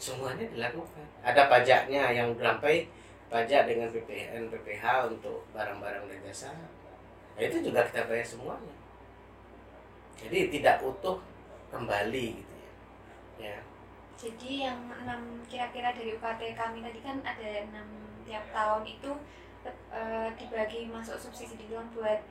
Semuanya 0.00 0.48
dilakukan. 0.48 1.04
Ada 1.20 1.48
pajaknya 1.48 2.12
yang 2.12 2.32
sampai 2.36 2.88
pajak 3.28 3.68
dengan 3.68 3.88
PPN, 3.92 4.48
PPH 4.48 5.12
untuk 5.12 5.44
barang-barang 5.52 6.04
dan 6.08 6.18
jasa. 6.28 6.52
Nah, 7.36 7.40
itu 7.40 7.60
juga 7.64 7.84
kita 7.88 8.08
bayar 8.08 8.24
semuanya. 8.24 8.76
Jadi 10.20 10.52
tidak 10.52 10.84
utuh 10.84 11.20
kembali 11.72 12.26
gitu 12.36 12.51
ya. 13.38 13.58
Jadi 14.18 14.68
yang 14.68 14.78
enam 14.92 15.42
kira-kira 15.50 15.90
dari 15.90 16.14
UKT 16.14 16.54
kami 16.54 16.78
tadi 16.84 17.00
kan 17.02 17.18
ada 17.26 17.48
enam 17.66 17.88
tiap 18.22 18.44
tahun 18.54 18.86
itu 18.86 19.10
eh, 19.66 20.28
dibagi 20.38 20.90
masuk 20.90 21.18
subsidi 21.18 21.58
dibilang 21.58 21.90
buat 21.96 22.22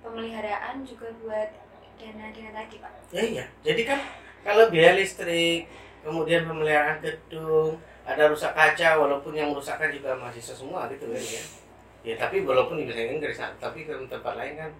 pemeliharaan 0.00 0.86
juga 0.86 1.10
buat 1.20 1.50
dana-dana 2.00 2.50
tadi 2.64 2.76
pak. 2.80 2.92
Ya 3.12 3.22
iya. 3.22 3.44
Jadi 3.60 3.82
kan 3.84 4.00
kalau 4.40 4.72
biaya 4.72 4.96
listrik, 4.96 5.68
kemudian 6.00 6.48
pemeliharaan 6.48 7.04
gedung, 7.04 7.76
ada 8.08 8.32
rusak 8.32 8.56
kaca 8.56 8.96
walaupun 8.96 9.36
yang 9.36 9.52
merusakkan 9.52 9.92
juga 9.92 10.16
mahasiswa 10.16 10.56
semua 10.56 10.88
gitu 10.88 11.10
kan 11.10 11.20
ya. 11.20 11.42
Ya 12.00 12.14
tapi 12.16 12.40
walaupun 12.40 12.80
di 12.80 12.88
bahasa 12.88 13.04
Inggris 13.04 13.36
tapi 13.60 13.84
ke 13.84 13.92
tempat 14.08 14.34
lain 14.34 14.56
kan 14.56 14.70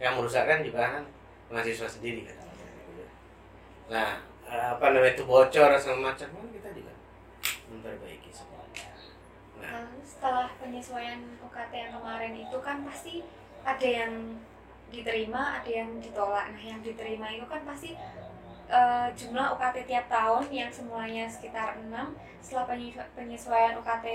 yang 0.00 0.16
merusakkan 0.16 0.64
juga 0.64 0.98
kan 0.98 1.04
mahasiswa 1.52 1.84
sendiri 1.84 2.24
kan. 2.24 2.36
Nah, 3.92 4.24
apa 4.52 4.84
namanya 4.92 5.14
itu 5.16 5.24
bocor 5.24 5.70
segala 5.80 6.12
macam 6.12 6.28
kan 6.28 6.46
kita 6.52 6.68
juga 6.76 6.92
memperbaiki 7.72 8.30
semuanya. 8.30 8.86
Nah, 9.60 9.70
Lalu 9.80 9.98
setelah 10.04 10.48
penyesuaian 10.60 11.20
UKT 11.40 11.72
yang 11.72 11.92
kemarin 11.96 12.32
itu 12.36 12.56
kan 12.60 12.76
pasti 12.84 13.24
ada 13.64 13.88
yang 13.88 14.36
diterima, 14.92 15.56
ada 15.62 15.70
yang 15.70 15.96
ditolak. 16.02 16.52
Nah, 16.52 16.62
yang 16.62 16.80
diterima 16.84 17.32
itu 17.32 17.46
kan 17.48 17.64
pasti 17.64 17.96
eh, 18.72 19.08
jumlah 19.16 19.56
UKT 19.56 19.76
tiap 19.88 20.06
tahun 20.08 20.44
yang 20.52 20.70
semulanya 20.72 21.24
sekitar 21.28 21.76
6 21.80 21.88
setelah 22.44 22.64
penyesu- 22.68 23.10
penyesuaian 23.16 23.76
UKT 23.80 24.06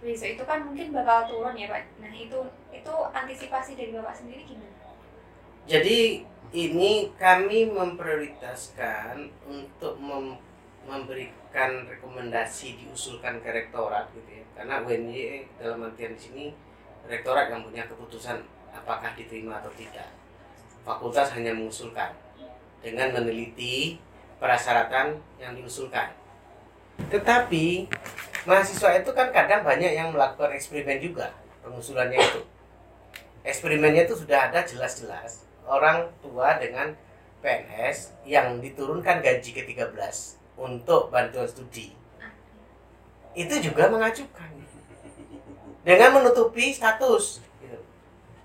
besok 0.00 0.28
itu 0.32 0.42
kan 0.48 0.64
mungkin 0.64 0.96
bakal 0.96 1.28
turun 1.28 1.56
ya 1.56 1.68
Pak. 1.68 1.84
Nah, 2.00 2.12
itu 2.12 2.38
itu 2.72 2.94
antisipasi 3.12 3.76
dari 3.76 3.92
Bapak 3.92 4.16
sendiri 4.16 4.44
gimana? 4.44 4.72
Jadi 5.68 6.24
ini 6.50 7.14
kami 7.14 7.70
memprioritaskan 7.70 9.30
untuk 9.46 9.94
mem- 10.02 10.38
memberikan 10.82 11.86
rekomendasi 11.86 12.74
diusulkan 12.74 13.38
ke 13.38 13.48
rektorat 13.54 14.10
gitu 14.10 14.42
ya. 14.42 14.44
Karena 14.58 14.82
UNY 14.82 15.46
dalam 15.62 15.86
artian 15.86 16.18
di 16.18 16.20
sini 16.20 16.44
rektorat 17.06 17.54
yang 17.54 17.62
punya 17.62 17.86
keputusan 17.86 18.42
apakah 18.74 19.14
diterima 19.14 19.62
atau 19.62 19.70
tidak. 19.78 20.10
Fakultas 20.82 21.30
hanya 21.38 21.54
mengusulkan 21.54 22.10
dengan 22.82 23.14
meneliti 23.14 24.02
persyaratan 24.42 25.22
yang 25.38 25.54
diusulkan. 25.54 26.10
Tetapi 27.14 27.86
mahasiswa 28.48 28.98
itu 28.98 29.10
kan 29.14 29.30
kadang 29.30 29.62
banyak 29.62 29.94
yang 29.94 30.10
melakukan 30.10 30.50
eksperimen 30.50 30.98
juga 30.98 31.30
pengusulannya 31.62 32.18
itu. 32.18 32.42
Eksperimennya 33.46 34.10
itu 34.10 34.18
sudah 34.18 34.50
ada 34.50 34.64
jelas-jelas 34.66 35.49
orang 35.70 36.10
tua 36.18 36.58
dengan 36.58 36.90
PNS 37.40 38.26
yang 38.26 38.58
diturunkan 38.58 39.22
gaji 39.22 39.50
ke-13 39.54 39.94
untuk 40.58 41.08
bantuan 41.08 41.46
studi. 41.46 41.94
Itu 43.32 43.54
juga 43.62 43.86
mengajukan 43.86 44.50
dengan 45.80 46.20
menutupi 46.20 46.74
status. 46.74 47.40
gitu. 47.62 47.78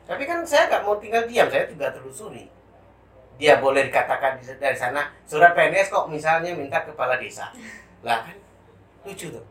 Tapi 0.05 0.23
kan 0.23 0.45
saya 0.45 0.69
nggak 0.69 0.83
mau 0.85 0.95
tinggal 1.01 1.25
diam, 1.25 1.49
saya 1.49 1.65
juga 1.67 1.91
telusuri. 1.91 2.47
Dia 3.35 3.59
boleh 3.59 3.91
dikatakan 3.91 4.39
di- 4.39 4.47
dari 4.55 4.77
sana 4.79 5.11
surat 5.27 5.51
PNS 5.51 5.91
kok 5.91 6.07
misalnya 6.07 6.55
minta 6.55 6.79
kepala 6.85 7.19
desa. 7.19 7.51
Lah 7.99 8.23
kan 8.23 8.37
lucu 9.03 9.27
tuh. 9.27 9.43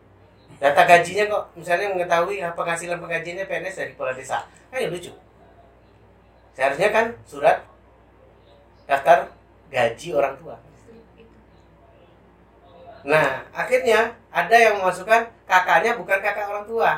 Data 0.56 0.88
gajinya 0.88 1.28
kok 1.28 1.44
misalnya 1.52 1.92
mengetahui 1.92 2.40
apa 2.40 2.56
penghasilan 2.56 2.96
penggajiannya 2.96 3.44
PNS 3.44 3.74
dari 3.76 3.90
kepala 3.92 4.16
desa. 4.16 4.48
Kan 4.72 4.80
ya 4.80 4.88
lucu. 4.88 5.12
Seharusnya 6.54 6.88
kan 6.94 7.06
surat 7.26 7.66
daftar 8.86 9.34
gaji 9.74 10.08
orang 10.14 10.34
tua. 10.38 10.56
Nah, 13.04 13.44
akhirnya 13.52 14.16
ada 14.32 14.56
yang 14.56 14.80
memasukkan 14.80 15.28
kakaknya 15.44 15.98
bukan 15.98 16.18
kakak 16.24 16.48
orang 16.48 16.64
tua. 16.64 16.90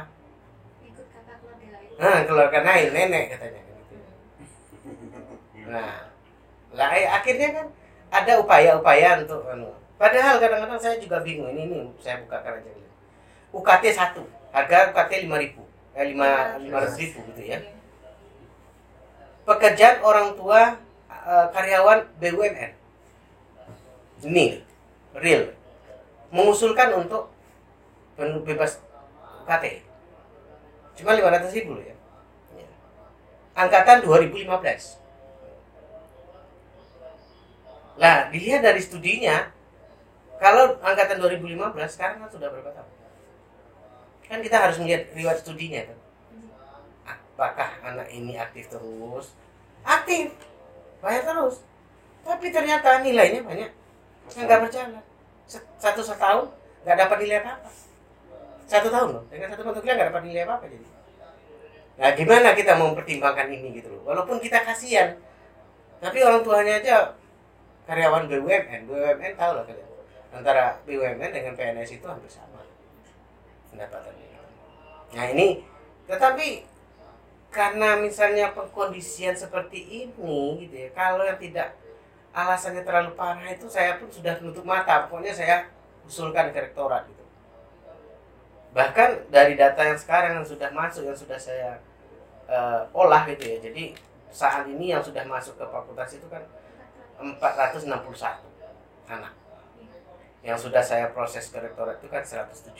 Ikut 0.84 1.06
kata 1.10 1.32
keluarga 1.42 1.68
lain. 1.72 1.90
Nah, 1.98 2.18
keluarga 2.28 2.58
lain 2.62 2.88
nenek 2.94 3.24
katanya. 3.34 3.60
gitu. 3.64 3.94
Nah, 5.66 6.14
lah 6.76 6.88
eh, 6.94 7.08
akhirnya 7.10 7.48
kan 7.56 7.66
ada 8.12 8.32
upaya-upaya 8.38 9.24
untuk 9.24 9.42
anu. 9.50 9.72
Padahal 9.96 10.36
kadang-kadang 10.38 10.78
saya 10.78 11.00
juga 11.00 11.24
bingung 11.24 11.50
ini 11.56 11.66
ini 11.66 11.78
saya 11.98 12.20
bukakan 12.22 12.60
aja. 12.60 12.70
UKT 13.50 13.84
1, 13.88 14.20
harga 14.52 14.78
UKT 14.92 15.12
5000 15.24 15.64
eh 15.96 16.04
5 16.12 16.68
500 16.68 17.00
ribu 17.00 17.18
gitu 17.32 17.42
ya. 17.56 17.58
Pekerjaan 19.46 20.02
orang 20.02 20.34
tua 20.34 20.74
eh, 21.06 21.46
karyawan 21.54 22.02
BUMN. 22.18 22.72
Ini 24.26 24.46
real 25.14 25.54
mengusulkan 26.34 26.90
untuk 26.98 27.30
bebas 28.18 28.82
UKT. 29.46 29.64
Cuma 30.98 31.14
500 31.14 31.54
ribu. 31.54 31.78
Ya. 31.78 31.94
Angkatan 33.54 34.02
2015. 34.02 34.98
Nah, 37.96 38.28
dilihat 38.28 38.60
dari 38.60 38.80
studinya, 38.84 39.48
kalau 40.36 40.76
angkatan 40.84 41.16
2015 41.16 41.72
sekarang 41.88 42.20
kan 42.20 42.28
sudah 42.28 42.52
berapa 42.52 42.68
tahun? 42.76 42.92
Kan 44.28 44.38
kita 44.44 44.56
harus 44.60 44.76
melihat 44.82 45.08
riwayat 45.16 45.40
studinya 45.40 45.80
kan. 45.88 45.98
Apakah 47.36 47.68
anak 47.84 48.08
ini 48.08 48.40
aktif 48.40 48.72
terus? 48.72 49.36
Aktif, 49.84 50.32
bayar 51.04 51.20
terus. 51.20 51.60
Tapi 52.24 52.48
ternyata 52.48 53.04
nilainya 53.04 53.44
banyak 53.44 53.70
yang 54.40 54.44
nggak 54.48 54.60
berjalan. 54.64 55.04
Satu 55.76 56.00
setahun 56.00 56.48
nggak 56.88 56.96
dapat 56.96 57.16
nilai 57.20 57.44
apa-apa. 57.44 57.68
Satu 58.64 58.88
tahun 58.88 59.20
loh, 59.20 59.24
dengan 59.28 59.52
satu 59.52 59.68
mata 59.68 59.78
kuliah 59.84 59.94
nggak 60.00 60.08
dapat 60.16 60.22
nilai 60.24 60.42
apa-apa 60.48 60.64
jadi. 60.72 60.88
Nah 61.96 62.08
gimana 62.16 62.48
kita 62.56 62.72
mau 62.80 62.96
mempertimbangkan 62.96 63.46
ini 63.52 63.68
gitu 63.84 63.92
loh. 63.92 64.02
Walaupun 64.08 64.40
kita 64.40 64.64
kasihan, 64.64 65.20
tapi 66.00 66.24
orang 66.24 66.40
tuanya 66.40 66.80
aja 66.80 66.96
karyawan 67.84 68.32
BUMN, 68.32 68.80
BUMN 68.88 69.32
tahu 69.36 69.52
lah 69.60 69.64
kalian. 69.68 69.88
Antara 70.32 70.80
BUMN 70.88 71.30
dengan 71.36 71.52
PNS 71.52 72.00
itu 72.00 72.06
hampir 72.08 72.32
sama 72.32 72.64
pendapatannya. 73.68 74.40
Nah 75.12 75.26
ini, 75.36 75.60
tetapi 76.08 76.64
karena 77.56 77.96
misalnya 77.96 78.52
pengkondisian 78.52 79.32
seperti 79.32 80.04
ini 80.04 80.60
gitu 80.68 80.76
ya, 80.76 80.88
kalau 80.92 81.24
yang 81.24 81.40
tidak 81.40 81.72
alasannya 82.36 82.84
terlalu 82.84 83.16
parah 83.16 83.48
itu 83.48 83.64
saya 83.64 83.96
pun 83.96 84.12
sudah 84.12 84.36
menutup 84.44 84.68
mata. 84.68 85.08
Pokoknya 85.08 85.32
saya 85.32 85.72
usulkan 86.04 86.52
ke 86.52 86.58
rektorat 86.60 87.08
gitu. 87.08 87.24
Bahkan 88.76 89.32
dari 89.32 89.56
data 89.56 89.80
yang 89.80 89.96
sekarang 89.96 90.36
yang 90.36 90.44
sudah 90.44 90.68
masuk 90.68 91.08
yang 91.08 91.16
sudah 91.16 91.40
saya 91.40 91.80
eh, 92.44 92.80
olah 92.92 93.24
gitu 93.32 93.48
ya. 93.48 93.56
Jadi 93.64 93.96
saat 94.28 94.68
ini 94.68 94.92
yang 94.92 95.00
sudah 95.00 95.24
masuk 95.24 95.56
ke 95.56 95.64
fakultas 95.64 96.12
itu 96.12 96.28
kan 96.28 96.44
461 97.16 97.88
anak. 99.08 99.32
yang 100.46 100.54
sudah 100.54 100.78
saya 100.78 101.10
proses 101.10 101.50
ke 101.50 101.58
rektorat 101.58 101.98
itu 101.98 102.06
kan 102.06 102.22
172 102.22 102.70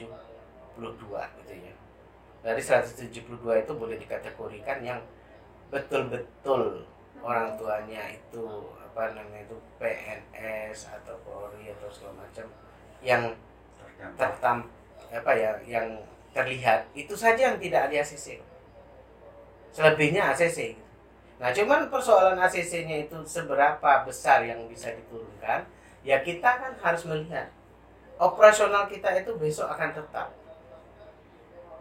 gitu 0.79 1.55
ya 1.59 1.76
dari 2.47 2.63
172 2.63 3.43
itu 3.43 3.73
boleh 3.75 3.99
dikategorikan 3.99 4.79
yang 4.87 5.03
betul-betul 5.67 6.87
orang 7.19 7.59
tuanya 7.59 8.07
itu 8.15 8.47
apa 8.79 9.11
namanya 9.19 9.43
itu 9.43 9.59
PNS 9.83 10.95
atau 10.95 11.19
Polri 11.27 11.75
atau 11.75 11.91
segala 11.91 12.23
macam 12.23 12.47
yang 13.03 13.35
tertam 14.15 14.71
apa 15.11 15.33
ya 15.35 15.59
yang 15.67 15.99
terlihat. 16.31 16.87
Itu 16.95 17.19
saja 17.19 17.51
yang 17.51 17.59
tidak 17.59 17.91
ada 17.91 17.99
ACC 17.99 18.39
selebihnya 19.77 20.33
ACC 20.33 20.81
nah 21.37 21.53
cuman 21.53 21.93
persoalan 21.93 22.41
ACC-nya 22.41 23.05
itu 23.05 23.21
seberapa 23.29 24.09
besar 24.09 24.41
yang 24.41 24.65
bisa 24.73 24.89
diturunkan 24.89 25.69
ya 26.01 26.25
kita 26.25 26.49
kan 26.49 26.73
harus 26.81 27.05
melihat. 27.05 27.53
Operasional 28.17 28.89
kita 28.89 29.13
itu 29.21 29.37
besok 29.37 29.69
akan 29.69 29.93
tetap 29.93 30.33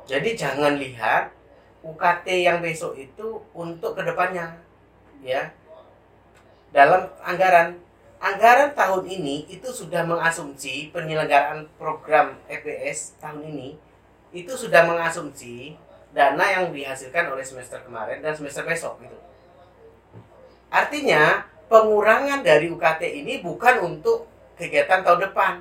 jadi 0.05 0.29
jangan 0.37 0.77
lihat 0.77 1.33
UKT 1.85 2.45
yang 2.45 2.61
besok 2.61 2.97
itu 2.97 3.41
untuk 3.53 3.93
ke 3.93 4.01
depannya 4.01 4.57
ya 5.21 5.53
dalam 6.73 7.09
anggaran 7.21 7.77
anggaran 8.21 8.73
tahun 8.73 9.05
ini 9.05 9.45
itu 9.49 9.69
sudah 9.69 10.01
mengasumsi 10.01 10.89
penyelenggaraan 10.89 11.69
program 11.77 12.37
EPS 12.49 13.21
tahun 13.21 13.45
ini 13.53 13.69
itu 14.35 14.51
sudah 14.53 14.83
mengasumsi 14.83 15.77
dana 16.15 16.45
yang 16.47 16.71
dihasilkan 16.71 17.27
oleh 17.31 17.43
semester 17.43 17.79
kemarin 17.83 18.23
dan 18.23 18.31
semester 18.35 18.63
besok 18.63 19.03
gitu. 19.03 19.19
Artinya 20.71 21.47
pengurangan 21.67 22.43
dari 22.43 22.71
UKT 22.71 23.03
ini 23.23 23.39
bukan 23.39 23.83
untuk 23.83 24.27
kegiatan 24.55 25.03
tahun 25.03 25.31
depan, 25.31 25.53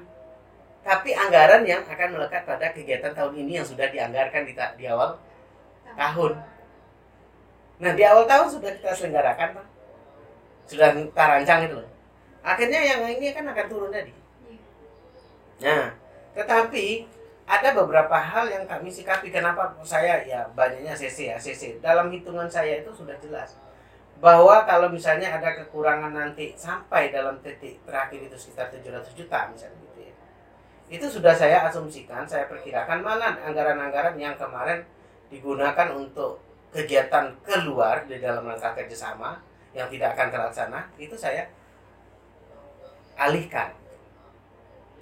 tapi 0.85 1.17
anggaran 1.17 1.65
yang 1.65 1.81
akan 1.81 2.09
melekat 2.13 2.45
pada 2.45 2.69
kegiatan 2.77 3.17
tahun 3.17 3.33
ini 3.41 3.57
yang 3.57 3.67
sudah 3.67 3.89
dianggarkan 3.89 4.45
di, 4.45 4.53
di 4.53 4.85
awal 4.85 5.17
tahun. 5.97 6.33
Nah 7.81 7.93
di 7.97 8.03
awal 8.05 8.29
tahun 8.29 8.53
sudah 8.53 8.71
kita 8.77 8.93
selenggarakan, 8.93 9.57
Pak. 9.57 9.67
Sudah 10.69 10.93
kita 10.93 11.25
rancang 11.25 11.61
itu 11.65 11.77
loh. 11.81 11.91
Akhirnya 12.45 12.81
yang 12.85 13.01
ini 13.09 13.33
kan 13.33 13.49
akan 13.49 13.67
turun 13.73 13.89
tadi. 13.89 14.13
Nah, 15.65 15.97
tetapi 16.37 17.09
ada 17.49 17.69
beberapa 17.73 18.17
hal 18.21 18.53
yang 18.53 18.69
kami 18.69 18.93
sikapi. 18.93 19.33
Kenapa 19.33 19.73
saya 19.81 20.21
ya 20.29 20.45
banyaknya 20.53 20.93
CC 20.93 21.33
ya 21.33 21.41
CC. 21.41 21.81
Dalam 21.81 22.13
hitungan 22.13 22.49
saya 22.53 22.85
itu 22.85 22.93
sudah 22.93 23.17
jelas 23.25 23.57
bahwa 24.21 24.65
kalau 24.69 24.93
misalnya 24.93 25.33
ada 25.33 25.65
kekurangan 25.65 26.13
nanti 26.13 26.53
sampai 26.57 27.09
dalam 27.09 27.41
titik 27.41 27.81
terakhir 27.89 28.21
itu 28.25 28.37
sekitar 28.37 28.69
700 28.69 29.17
juta 29.17 29.49
misalnya. 29.49 29.84
Itu 30.89 31.09
sudah 31.09 31.33
saya 31.33 31.65
asumsikan, 31.65 32.29
saya 32.29 32.45
perkirakan 32.47 33.01
mana 33.01 33.37
anggaran-anggaran 33.41 34.15
yang 34.21 34.37
kemarin 34.37 34.85
digunakan 35.33 35.89
untuk 35.97 36.39
kegiatan 36.75 37.33
keluar 37.47 38.05
di 38.05 38.21
dalam 38.21 38.45
rangka 38.45 38.75
kerjasama 38.77 39.41
yang 39.73 39.89
tidak 39.89 40.15
akan 40.15 40.29
terlaksana 40.31 40.81
itu 41.01 41.17
saya 41.17 41.49
alihkan. 43.17 43.73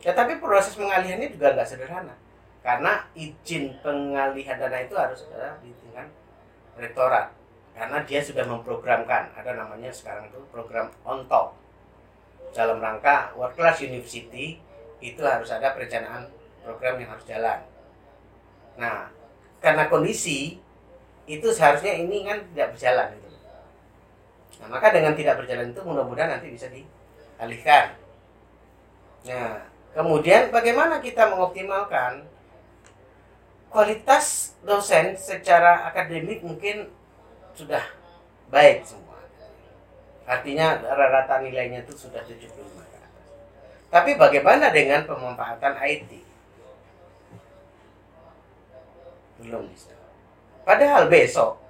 Ya 0.02 0.12
proses 0.38 0.74
pengalihannya 0.74 1.30
juga 1.30 1.54
nggak 1.54 1.68
sederhana 1.68 2.14
karena 2.62 3.02
izin 3.18 3.74
pengalihan 3.82 4.54
dana 4.54 4.78
itu 4.78 4.94
harus 4.94 5.26
ada 5.34 5.58
di 5.62 5.74
tingkat 5.82 6.06
rektorat 6.78 7.34
karena 7.74 7.98
dia 8.06 8.22
sudah 8.22 8.46
memprogramkan 8.46 9.34
ada 9.34 9.58
namanya 9.58 9.90
sekarang 9.90 10.30
itu 10.30 10.38
program 10.54 10.86
on 11.02 11.26
top 11.26 11.58
dalam 12.54 12.78
rangka 12.78 13.34
world 13.34 13.54
class 13.58 13.82
university 13.82 14.62
itu 15.02 15.21
harus 15.26 15.50
ada 15.50 15.75
perencanaan 15.75 16.30
program 16.62 17.02
yang 17.02 17.11
harus 17.11 17.26
jalan. 17.26 17.59
Nah, 18.78 19.11
karena 19.59 19.90
kondisi 19.90 20.62
itu 21.26 21.49
seharusnya 21.50 21.98
ini 21.98 22.22
kan 22.22 22.38
tidak 22.55 22.79
berjalan 22.79 23.09
gitu. 23.18 23.29
Nah, 24.62 24.68
maka 24.70 24.94
dengan 24.94 25.12
tidak 25.18 25.42
berjalan 25.42 25.74
itu 25.74 25.81
mudah-mudahan 25.83 26.38
nanti 26.38 26.55
bisa 26.55 26.70
dialihkan. 26.70 27.98
Nah, 29.26 29.66
kemudian 29.94 30.55
bagaimana 30.55 31.03
kita 31.03 31.26
mengoptimalkan 31.31 32.26
kualitas 33.72 34.55
dosen 34.62 35.16
secara 35.16 35.88
akademik 35.88 36.44
mungkin 36.44 36.92
sudah 37.57 37.83
baik 38.53 38.85
semua. 38.85 39.16
Artinya 40.29 40.76
rata-rata 40.79 41.40
nilainya 41.40 41.83
itu 41.83 41.96
sudah 41.96 42.20
75 42.20 42.53
ke 42.53 42.83
atas. 42.85 42.91
Tapi 43.92 44.16
bagaimana 44.16 44.72
dengan 44.72 45.05
pemanfaatan 45.05 45.76
IT? 45.85 46.11
Belum 49.44 49.68
bisa. 49.68 49.92
Padahal 50.64 51.12
besok 51.12 51.61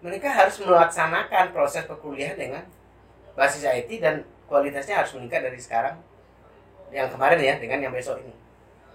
mereka 0.00 0.32
harus 0.32 0.56
melaksanakan 0.64 1.52
proses 1.52 1.84
perkuliahan 1.84 2.40
dengan 2.40 2.64
basis 3.36 3.60
IT 3.68 4.00
dan 4.00 4.24
kualitasnya 4.48 5.04
harus 5.04 5.12
meningkat 5.12 5.44
dari 5.44 5.60
sekarang 5.60 6.00
yang 6.88 7.12
kemarin 7.12 7.36
ya 7.36 7.54
dengan 7.60 7.84
yang 7.84 7.92
besok 7.92 8.24
ini. 8.24 8.32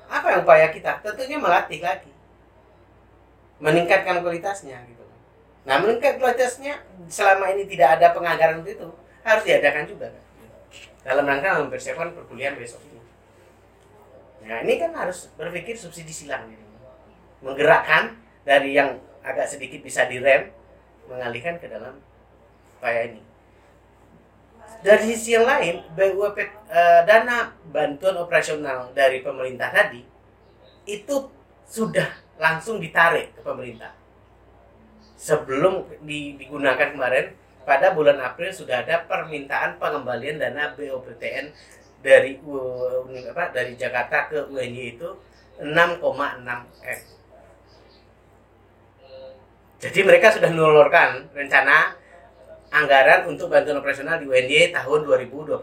Apa 0.09 0.33
yang 0.33 0.41
upaya 0.41 0.73
kita? 0.73 1.05
Tentunya 1.05 1.37
melatih 1.37 1.85
lagi. 1.85 2.09
Meningkatkan 3.61 4.25
kualitasnya 4.25 4.81
gitu. 4.89 5.05
Nah, 5.69 5.81
meningkat 5.81 6.17
kualitasnya 6.17 6.81
selama 7.05 7.53
ini 7.53 7.69
tidak 7.69 8.01
ada 8.01 8.13
penganggaran 8.13 8.65
untuk 8.65 8.73
itu 8.73 8.89
harus 9.21 9.43
diadakan 9.45 9.85
juga 9.85 10.09
kan. 10.09 10.24
Dalam 11.05 11.29
rangka 11.29 11.61
mempersiapkan 11.61 12.17
perkuliahan 12.17 12.57
besok 12.57 12.81
ini. 12.89 13.01
Nah, 14.49 14.65
ini 14.65 14.81
kan 14.81 14.91
harus 14.97 15.29
berpikir 15.37 15.77
subsidi 15.77 16.09
silang 16.09 16.49
ini. 16.49 16.65
Menggerakkan 17.45 18.17
dari 18.41 18.73
yang 18.73 18.97
agak 19.21 19.45
sedikit 19.45 19.85
bisa 19.85 20.09
direm 20.09 20.49
mengalihkan 21.05 21.61
ke 21.61 21.69
dalam 21.69 22.01
upaya 22.81 23.13
ini. 23.13 23.21
Dari 24.85 25.13
sisi 25.13 25.33
yang 25.33 25.45
lain, 25.45 25.81
BUP 25.93 26.37
eh, 26.41 27.01
dana 27.05 27.53
bantuan 27.69 28.17
operasional 28.21 28.93
dari 28.93 29.21
pemerintah 29.21 29.69
tadi 29.73 30.01
itu 30.85 31.15
sudah 31.65 32.05
langsung 32.37 32.77
ditarik 32.77 33.33
ke 33.33 33.41
pemerintah. 33.41 33.93
Sebelum 35.17 35.89
digunakan 36.05 36.93
kemarin, 36.93 37.33
pada 37.65 37.91
bulan 37.91 38.21
April 38.21 38.53
sudah 38.53 38.85
ada 38.85 39.03
permintaan 39.09 39.81
pengembalian 39.81 40.37
dana 40.37 40.71
BOPTN 40.77 41.49
dari 42.05 42.37
apa 43.33 43.49
dari 43.49 43.73
Jakarta 43.73 44.29
ke 44.29 44.45
UNY 44.47 44.95
itu 44.95 45.09
6,6 45.57 45.65
M. 46.85 46.99
Jadi 49.81 49.99
mereka 50.01 50.31
sudah 50.31 50.49
menelurkan 50.49 51.29
rencana 51.33 51.97
anggaran 52.69 53.29
untuk 53.29 53.49
bantuan 53.49 53.81
operasional 53.81 54.21
di 54.21 54.25
UNY 54.29 54.73
tahun 54.73 54.99
2020. 55.05 55.57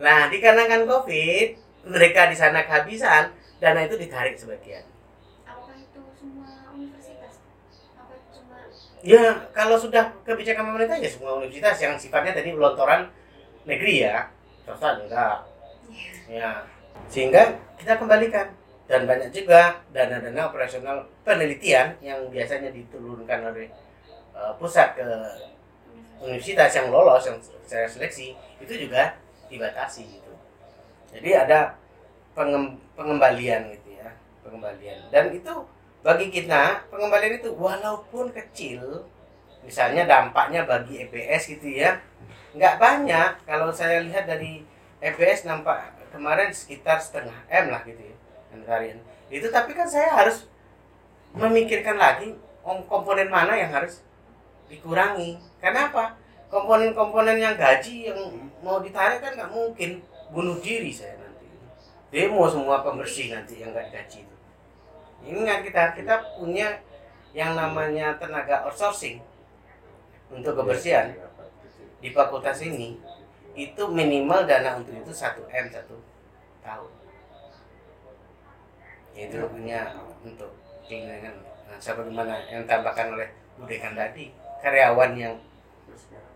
Nah, 0.00 0.32
dikarenakan 0.32 0.88
COVID, 0.88 1.46
mereka 1.92 2.32
di 2.32 2.36
sana 2.36 2.64
kehabisan, 2.64 3.36
dana 3.60 3.84
itu 3.84 4.00
ditarik 4.00 4.36
sebagian. 4.36 4.84
Apakah 5.44 5.76
itu 5.76 6.00
semua 6.16 6.72
universitas? 6.72 7.44
Apa 7.96 8.16
cuma 8.32 8.64
Ya, 9.00 9.48
kalau 9.56 9.80
sudah 9.80 10.12
kebijakan 10.28 10.76
pemerintah 10.76 11.00
ya 11.00 11.08
semua 11.08 11.40
universitas 11.40 11.80
yang 11.80 11.96
sifatnya 11.96 12.36
tadi 12.36 12.52
pelontoran 12.52 13.08
negeri 13.64 14.04
ya, 14.04 14.28
swasta 14.68 15.00
enggak. 15.00 15.40
Ya, 16.28 16.60
sehingga 17.08 17.56
kita 17.80 17.96
kembalikan 17.96 18.52
dan 18.84 19.08
banyak 19.08 19.32
juga 19.32 19.80
dana-dana 19.94 20.52
operasional 20.52 21.08
penelitian 21.24 21.96
yang 22.04 22.28
biasanya 22.28 22.68
diturunkan 22.68 23.40
oleh 23.48 23.72
uh, 24.36 24.52
pusat 24.60 24.92
ke 24.92 25.06
universitas 26.20 26.76
yang 26.76 26.92
lolos 26.92 27.24
yang 27.24 27.40
secara 27.40 27.88
seleksi 27.88 28.36
itu 28.60 28.74
juga 28.84 29.16
dibatasi 29.48 30.04
gitu. 30.04 30.32
Jadi 31.16 31.30
ada 31.32 31.72
pengem, 32.36 32.76
pengembalian 32.92 33.72
gitu 33.72 33.96
ya, 33.96 34.12
pengembalian. 34.44 35.08
Dan 35.08 35.32
itu 35.32 35.54
bagi 36.00 36.32
kita 36.32 36.88
pengembalian 36.88 37.40
itu 37.40 37.52
walaupun 37.52 38.32
kecil, 38.32 39.04
misalnya 39.64 40.08
dampaknya 40.08 40.64
bagi 40.64 41.04
EPS 41.04 41.52
gitu 41.56 41.68
ya, 41.68 42.00
nggak 42.56 42.80
banyak. 42.80 43.30
Kalau 43.44 43.68
saya 43.68 44.00
lihat 44.00 44.24
dari 44.24 44.64
EPS 45.00 45.44
nampak 45.44 45.92
kemarin 46.12 46.48
sekitar 46.50 46.96
setengah 47.00 47.36
M 47.48 47.68
lah 47.68 47.84
gitu 47.84 48.00
ya. 48.00 48.16
Itu 49.30 49.46
tapi 49.52 49.72
kan 49.76 49.86
saya 49.86 50.10
harus 50.10 50.50
memikirkan 51.36 51.94
lagi 51.94 52.34
om- 52.66 52.82
komponen 52.90 53.30
mana 53.30 53.54
yang 53.54 53.70
harus 53.70 54.02
dikurangi. 54.66 55.38
Kenapa? 55.62 56.18
Komponen-komponen 56.50 57.38
yang 57.38 57.54
gaji 57.54 58.10
yang 58.10 58.18
mau 58.64 58.82
ditarik 58.82 59.22
kan 59.22 59.38
nggak 59.38 59.52
mungkin 59.54 60.02
bunuh 60.34 60.58
diri 60.58 60.90
saya 60.90 61.14
nanti. 61.22 61.46
Demo 62.10 62.42
semua 62.50 62.82
pembersih 62.82 63.30
nanti 63.30 63.62
yang 63.62 63.70
nggak 63.70 63.94
gaji. 63.94 64.29
Ingat 65.24 65.66
kita 65.66 65.82
kita 65.96 66.14
punya 66.40 66.80
yang 67.30 67.54
namanya 67.54 68.16
tenaga 68.16 68.66
outsourcing 68.66 69.20
untuk 70.32 70.56
kebersihan. 70.56 71.14
Di 72.00 72.08
fakultas 72.10 72.64
ini 72.64 72.96
itu 73.52 73.82
minimal 73.90 74.48
dana 74.48 74.80
untuk 74.80 74.96
itu 74.96 75.12
1 75.12 75.36
m 75.44 75.66
1 75.68 76.64
tahun. 76.64 76.90
Itu 79.12 79.36
punya 79.52 79.92
untuk 80.24 80.50
keinginan. 80.88 81.36
Nah, 81.68 81.78
sebagaimana 81.78 82.34
yang 82.50 82.64
tambahkan 82.66 83.14
oleh 83.14 83.28
Budekan 83.60 83.92
tadi 83.92 84.32
karyawan 84.64 85.12
yang 85.20 85.36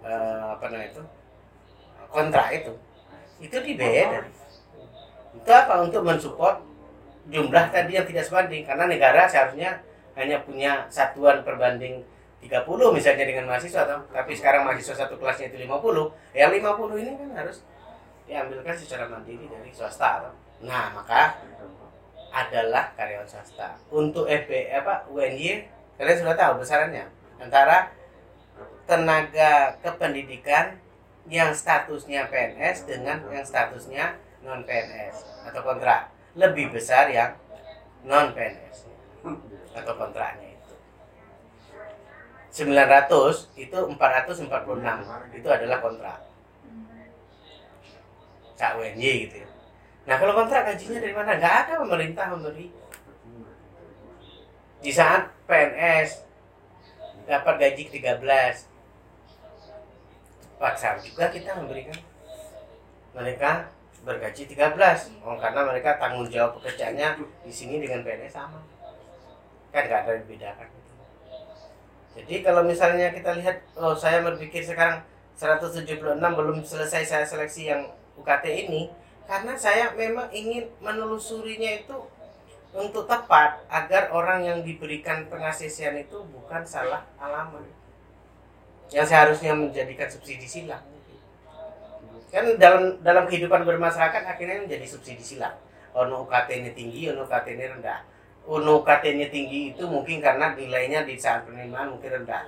eh, 0.04 0.44
apa 0.52 0.64
namanya 0.68 0.92
itu 0.92 1.02
kontrak 2.12 2.52
itu 2.52 2.72
itu 3.40 3.56
dibayar. 3.64 4.20
Dari 4.20 4.30
itu 5.34 5.50
apa? 5.50 5.74
Untuk 5.80 6.04
mensupport 6.04 6.60
jumlah 7.28 7.72
tadi 7.72 7.96
yang 7.96 8.06
tidak 8.08 8.24
sebanding 8.26 8.62
karena 8.64 8.84
negara 8.84 9.24
seharusnya 9.24 9.80
hanya 10.14 10.42
punya 10.44 10.84
satuan 10.92 11.40
perbanding 11.42 12.04
30 12.44 12.60
misalnya 12.92 13.24
dengan 13.24 13.48
mahasiswa 13.48 13.88
atau 13.88 14.04
tapi 14.12 14.36
sekarang 14.36 14.68
mahasiswa 14.68 15.06
satu 15.06 15.16
kelasnya 15.16 15.48
itu 15.48 15.64
50 15.64 16.36
yang 16.36 16.50
50 16.52 17.02
ini 17.02 17.12
kan 17.16 17.30
harus 17.40 17.64
diambilkan 18.28 18.76
secara 18.76 19.08
mandiri 19.08 19.48
dari 19.48 19.72
swasta 19.72 20.20
atau 20.20 20.32
nah 20.64 20.92
maka 20.92 21.40
adalah 22.34 22.90
karyawan 22.98 23.30
swasta. 23.30 23.78
Untuk 23.94 24.26
FB 24.26 24.74
apa 24.74 25.06
UNY 25.06 25.70
kalian 25.94 26.18
sudah 26.18 26.34
tahu 26.34 26.52
besarannya. 26.58 27.06
Antara 27.38 27.94
tenaga 28.90 29.78
kependidikan 29.80 30.76
yang 31.30 31.54
statusnya 31.54 32.28
PNS 32.28 32.84
dengan 32.90 33.22
yang 33.30 33.46
statusnya 33.46 34.18
non 34.44 34.66
PNS 34.66 35.46
atau 35.48 35.62
kontrak 35.64 36.12
lebih 36.34 36.74
besar 36.74 37.10
yang 37.10 37.34
non 38.04 38.34
PNS 38.34 38.90
atau 39.74 39.94
kontraknya 39.94 40.54
itu. 40.54 40.74
900 42.64 43.58
itu 43.58 43.78
446 43.98 44.46
itu 45.34 45.48
adalah 45.50 45.78
kontrak. 45.82 46.18
Cak 48.54 48.78
UNY 48.78 49.26
gitu 49.26 49.42
ya. 49.42 49.48
Nah 50.06 50.14
kalau 50.20 50.36
kontrak 50.36 50.62
gajinya 50.68 51.02
dari 51.02 51.14
mana? 51.16 51.34
Nggak 51.40 51.54
ada 51.66 51.72
pemerintah 51.82 52.26
memberi 52.30 52.70
di 54.84 54.92
saat 54.92 55.32
PNS 55.48 56.28
dapat 57.24 57.54
gaji 57.56 57.88
13 57.88 58.20
paksa 60.60 61.00
juga 61.00 61.32
kita 61.32 61.56
memberikan 61.56 61.96
mereka 63.16 63.72
bergaji 64.04 64.44
13 64.52 65.24
oh, 65.24 65.36
karena 65.40 65.60
mereka 65.64 65.96
tanggung 65.96 66.28
jawab 66.28 66.60
pekerjaannya 66.60 67.24
di 67.42 67.52
sini 67.52 67.80
dengan 67.80 68.04
PNS 68.04 68.36
sama. 68.36 68.60
Kan 69.72 69.88
nggak 69.88 70.00
ada 70.06 70.10
yang 70.14 70.22
dibedakan 70.28 70.66
gitu. 70.70 70.92
jadi 72.14 72.34
kalau 72.46 72.62
misalnya 72.62 73.10
kita 73.10 73.34
lihat 73.34 73.58
oh 73.74 73.90
saya 73.96 74.22
berpikir 74.22 74.62
sekarang 74.62 75.02
176 75.34 75.98
belum 76.14 76.62
selesai 76.62 77.02
saya 77.02 77.26
seleksi 77.26 77.74
yang 77.74 77.90
UKT 78.14 78.70
ini 78.70 78.86
karena 79.26 79.58
saya 79.58 79.90
memang 79.98 80.30
ingin 80.30 80.70
menelusurinya 80.78 81.82
itu 81.82 81.96
untuk 82.70 83.10
tepat 83.10 83.66
agar 83.66 84.14
orang 84.14 84.46
yang 84.46 84.58
diberikan 84.62 85.26
pengasisian 85.26 85.98
itu 85.98 86.22
bukan 86.30 86.62
salah 86.62 87.02
alamat. 87.18 87.66
Yang 88.94 89.10
seharusnya 89.10 89.58
menjadikan 89.58 90.06
subsidi 90.06 90.46
silang 90.46 90.93
kan 92.34 92.44
dalam 92.58 92.98
dalam 93.06 93.30
kehidupan 93.30 93.62
bermasyarakat 93.62 94.22
akhirnya 94.26 94.66
menjadi 94.66 94.86
subsidi 94.90 95.22
silang. 95.22 95.54
Ono 95.94 96.26
UKT-nya 96.26 96.74
tinggi 96.74 97.06
ono 97.14 97.22
UKT-nya 97.22 97.78
rendah. 97.78 98.02
Ono 98.50 98.82
UKT-nya 98.82 99.30
tinggi 99.30 99.70
itu 99.70 99.86
mungkin 99.86 100.18
karena 100.18 100.50
nilainya 100.58 101.06
di 101.06 101.14
saat 101.14 101.46
penerimaan 101.46 101.94
mungkin 101.94 102.10
rendah. 102.10 102.42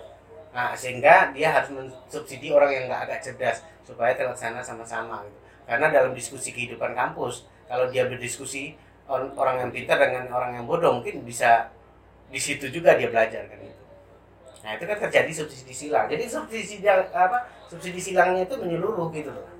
Nah, 0.50 0.74
sehingga 0.74 1.30
dia 1.30 1.54
harus 1.54 1.70
mensubsidi 1.70 2.50
orang 2.50 2.74
yang 2.74 2.84
nggak 2.90 3.02
agak 3.06 3.20
cerdas 3.22 3.62
supaya 3.86 4.16
terlaksana 4.18 4.58
sama-sama 4.58 5.22
gitu. 5.22 5.38
karena 5.68 5.86
dalam 5.94 6.10
diskusi 6.10 6.50
kehidupan 6.50 6.90
kampus 6.90 7.46
kalau 7.70 7.86
dia 7.90 8.06
berdiskusi 8.10 8.74
orang 9.10 9.62
yang 9.62 9.70
pintar 9.70 9.98
dengan 9.98 10.26
orang 10.34 10.58
yang 10.58 10.64
bodoh 10.66 10.98
mungkin 10.98 11.22
bisa 11.22 11.70
di 12.30 12.38
situ 12.42 12.66
juga 12.70 12.98
dia 12.98 13.06
belajar 13.06 13.46
kan 13.46 13.58
itu 13.62 13.82
nah 14.66 14.74
itu 14.74 14.82
kan 14.82 14.98
terjadi 14.98 15.30
subsidi 15.30 15.70
silang. 15.70 16.10
Jadi 16.10 16.26
subsidi 16.26 16.82
apa 16.90 17.46
subsidi 17.70 18.02
silangnya 18.02 18.42
itu 18.42 18.58
menyeluruh 18.58 19.14
gitu 19.14 19.30
loh 19.30 19.55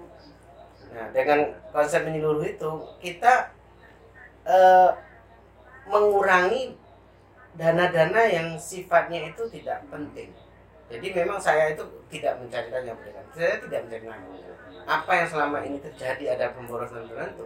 nah 0.97 1.13
dengan 1.13 1.53
konsep 1.77 2.09
menyeluruh 2.09 2.49
itu 2.49 2.73
kita 3.05 3.53
eh, 4.49 4.91
mengurangi 5.85 6.73
dana-dana 7.57 8.25
yang 8.25 8.57
sifatnya 8.57 9.33
itu 9.33 9.45
tidak 9.49 9.85
penting. 9.93 10.33
Jadi 10.87 11.07
memang 11.13 11.37
saya 11.37 11.75
itu 11.75 11.83
tidak 12.09 12.39
mencari 12.41 12.71
yang 12.71 12.97
penting 12.97 13.17
saya 13.37 13.61
tidak 13.61 13.81
mencari 13.85 14.07
apa 14.87 15.13
yang 15.19 15.29
selama 15.29 15.59
ini 15.67 15.83
terjadi 15.83 16.39
ada 16.39 16.55
pemborosan 16.55 17.11
tertentu 17.11 17.45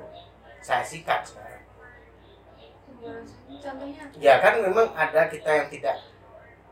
saya 0.61 0.85
sikat 0.85 1.25
sekarang. 1.25 1.65
Contohnya? 3.49 4.05
Ya 4.21 4.37
kan 4.45 4.61
memang 4.61 4.93
ada 4.93 5.25
kita 5.33 5.49
yang 5.49 5.69
tidak 5.73 5.97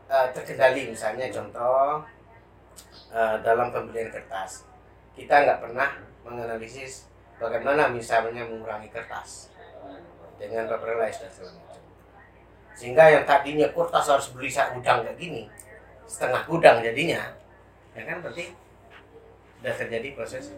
uh, 0.05 0.29
terkendali. 0.29 0.93
Misalnya 0.93 1.25
contoh 1.33 2.05
uh, 3.09 3.35
dalam 3.41 3.73
pembelian 3.73 4.13
kertas. 4.13 4.69
Kita 5.17 5.41
nggak 5.41 5.59
pernah 5.59 5.89
menganalisis 6.25 7.07
bagaimana 7.39 7.87
misalnya 7.91 8.43
mengurangi 8.45 8.91
kertas 8.91 9.51
dengan 10.39 10.67
paperless 10.67 11.23
dan 11.23 11.31
segala 11.31 11.61
sehingga 12.79 13.03
yang 13.11 13.23
tadinya 13.27 13.67
kertas 13.75 14.07
harus 14.07 14.27
beli 14.31 14.47
sak 14.47 14.71
gudang 14.75 15.03
kayak 15.03 15.19
gini 15.19 15.43
setengah 16.07 16.41
gudang 16.47 16.79
jadinya 16.81 17.39
ya 17.99 18.03
kan? 18.07 18.17
Berarti 18.23 18.55
sudah 19.59 19.75
terjadi 19.75 20.07
proses 20.15 20.55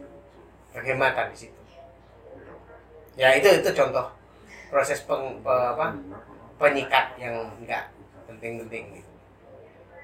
penghematan 0.71 1.33
di 1.33 1.37
situ. 1.47 1.61
Ya 3.17 3.35
itu 3.35 3.49
itu 3.49 3.69
contoh 3.75 4.07
proses 4.71 5.03
peng, 5.03 5.41
pe, 5.43 5.51
apa, 5.51 5.97
penyikat 6.55 7.17
yang 7.19 7.49
enggak 7.59 7.91
penting-penting 8.29 9.01
gitu. 9.01 9.11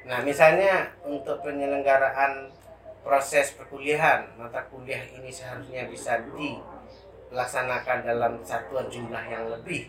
Nah, 0.10 0.20
misalnya 0.24 0.91
untuk 1.08 1.39
penyelenggaraan 1.46 2.52
proses 3.08 3.56
perkuliahan, 3.56 4.36
mata 4.36 4.67
kuliah 4.67 5.00
ini 5.08 5.32
seharusnya 5.32 5.88
bisa 5.88 6.20
dilaksanakan 6.28 8.04
dalam 8.04 8.43
satuan 8.43 8.91
jumlah 8.91 9.24
yang 9.32 9.48
lebih 9.48 9.88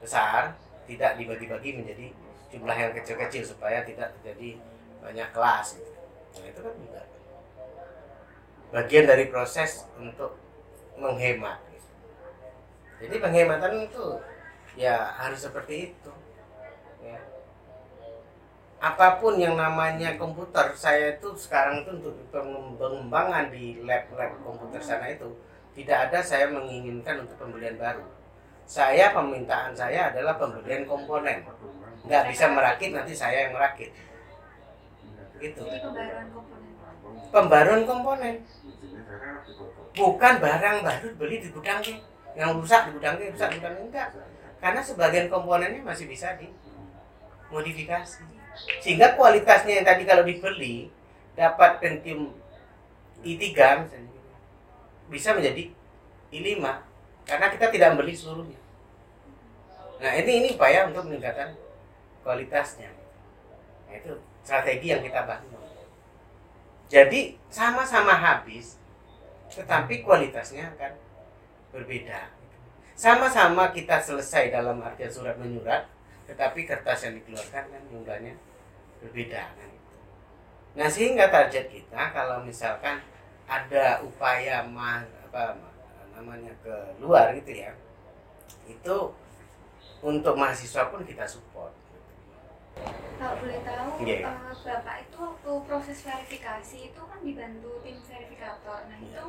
besar, 0.00 0.56
tidak 0.88 1.20
dibagi-bagi 1.20 1.84
menjadi 1.84 2.08
jumlah 2.48 2.76
yang 2.76 2.92
kecil-kecil 2.96 3.44
supaya 3.44 3.84
tidak 3.84 4.16
terjadi 4.16 4.56
banyak 5.04 5.28
kelas 5.36 5.76
gitu. 5.76 5.92
Nah, 6.40 6.48
itu 6.48 6.60
kan 6.64 6.74
juga 6.80 7.02
bagian 8.72 9.04
dari 9.06 9.28
proses 9.28 9.84
untuk 10.00 10.34
menghemat 10.96 11.62
jadi 13.04 13.20
penghematan 13.20 13.84
itu 13.84 14.06
ya 14.80 15.12
harus 15.20 15.44
seperti 15.44 15.92
itu. 15.92 16.12
Apa 18.84 19.16
pun 19.16 19.40
yang 19.40 19.56
namanya 19.56 20.12
komputer 20.20 20.76
saya 20.76 21.16
itu 21.16 21.32
sekarang 21.32 21.80
itu 21.80 21.96
untuk 21.96 22.12
pengembangan 22.76 23.48
di 23.48 23.80
lab-lab 23.80 24.36
komputer 24.44 24.76
sana 24.76 25.08
itu 25.08 25.32
tidak 25.72 26.12
ada 26.12 26.20
saya 26.20 26.52
menginginkan 26.52 27.24
untuk 27.24 27.40
pembelian 27.40 27.80
baru. 27.80 28.04
Saya 28.68 29.16
permintaan 29.16 29.72
saya 29.72 30.12
adalah 30.12 30.36
pembelian 30.36 30.84
komponen. 30.84 31.48
Nggak 32.04 32.28
bisa 32.28 32.44
merakit 32.52 32.92
nanti 32.92 33.16
saya 33.16 33.48
yang 33.48 33.56
merakit. 33.56 33.88
Gitu. 35.40 35.64
Pembaruan 37.32 37.88
komponen. 37.88 38.44
Bukan 39.96 40.34
barang 40.44 40.76
baru 40.84 41.08
beli 41.16 41.40
di 41.40 41.48
gudang 41.48 41.80
yang 42.36 42.52
rusak 42.52 42.92
di 42.92 43.00
gudangnya 43.00 43.32
rusak 43.32 43.48
di 43.48 43.64
gudangnya 43.64 43.80
enggak. 43.88 44.08
Karena 44.60 44.84
sebagian 44.84 45.32
komponennya 45.32 45.80
masih 45.80 46.04
bisa 46.04 46.36
dimodifikasi 46.36 48.33
sehingga 48.78 49.18
kualitasnya 49.18 49.82
yang 49.82 49.86
tadi 49.86 50.02
kalau 50.06 50.22
dibeli 50.22 50.88
dapat 51.34 51.82
Pentium 51.82 52.30
i3 53.24 53.42
misalnya 53.82 54.12
bisa 55.10 55.34
menjadi 55.34 55.70
i5 56.30 56.62
karena 57.24 57.46
kita 57.50 57.66
tidak 57.72 57.88
membeli 57.96 58.14
seluruhnya. 58.14 58.60
Nah 59.98 60.12
ini 60.20 60.32
ini 60.44 60.48
upaya 60.54 60.86
untuk 60.86 61.08
meningkatkan 61.08 61.56
kualitasnya. 62.20 62.90
Nah, 63.88 63.94
itu 63.96 64.12
strategi 64.44 64.92
yang 64.92 65.02
kita 65.04 65.24
bangun. 65.24 65.62
Jadi 66.88 67.40
sama-sama 67.48 68.12
habis 68.12 68.76
tetapi 69.48 70.02
kualitasnya 70.02 70.74
akan 70.74 70.92
berbeda. 71.70 72.30
Sama-sama 72.94 73.74
kita 73.74 73.98
selesai 73.98 74.54
dalam 74.54 74.78
artian 74.82 75.10
surat 75.10 75.34
menyurat, 75.38 75.86
tetapi 76.24 76.64
kertas 76.64 77.04
yang 77.04 77.14
dikeluarkan 77.20 77.64
kan 77.68 77.82
jumlahnya 77.92 78.34
berbeda. 79.04 79.42
Kan? 79.54 79.70
Nah 80.74 80.88
sehingga 80.90 81.28
target 81.30 81.70
kita 81.70 82.02
kalau 82.10 82.42
misalkan 82.42 82.98
ada 83.44 84.00
upaya 84.00 84.64
mah, 84.64 85.04
apa 85.30 85.60
namanya 86.16 86.50
ke 86.64 86.74
luar 86.98 87.36
gitu 87.36 87.52
ya, 87.52 87.76
itu 88.64 88.96
untuk 90.00 90.34
mahasiswa 90.36 90.88
pun 90.88 91.04
kita 91.04 91.28
support. 91.28 91.72
Kalau 93.14 93.38
boleh 93.38 93.62
tahu, 93.62 94.02
Iya. 94.02 94.26
eh, 94.26 94.54
Bapak 94.64 94.96
itu 95.06 95.16
waktu 95.20 95.52
proses 95.70 95.98
verifikasi 96.02 96.78
itu 96.90 97.00
kan 97.06 97.20
dibantu 97.22 97.78
tim 97.86 98.02
verifikator. 98.02 98.90
Nah 98.90 98.98
itu 98.98 99.24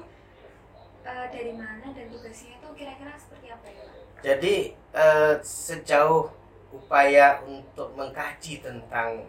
eh, 1.06 1.26
dari 1.30 1.54
mana 1.54 1.86
dan 1.94 2.10
tugasnya 2.10 2.58
itu 2.58 2.68
kira-kira 2.74 3.14
seperti 3.14 3.48
apa 3.54 3.68
ya 3.70 3.84
Pak? 3.86 4.22
Jadi 4.26 4.56
eh, 4.74 5.34
sejauh 5.46 6.34
upaya 6.76 7.40
untuk 7.48 7.96
mengkaji 7.96 8.60
tentang 8.60 9.24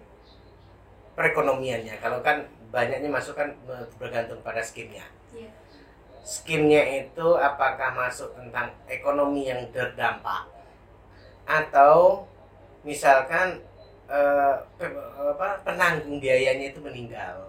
perekonomiannya, 1.15 1.97
kalau 2.03 2.21
kan 2.21 2.45
banyaknya 2.75 3.09
masuk 3.09 3.39
kan 3.39 3.55
bergantung 3.97 4.43
pada 4.43 4.61
skimnya. 4.61 5.07
Iya. 5.33 5.51
Skimnya 6.27 6.83
itu 7.07 7.27
apakah 7.39 7.95
masuk 7.95 8.35
tentang 8.35 8.75
ekonomi 8.91 9.47
yang 9.47 9.63
terdampak 9.71 10.51
atau 11.47 12.27
misalkan 12.83 13.63
eh, 14.11 14.55
apa, 15.23 15.63
penanggung 15.63 16.19
biayanya 16.19 16.75
itu 16.75 16.83
meninggal 16.83 17.47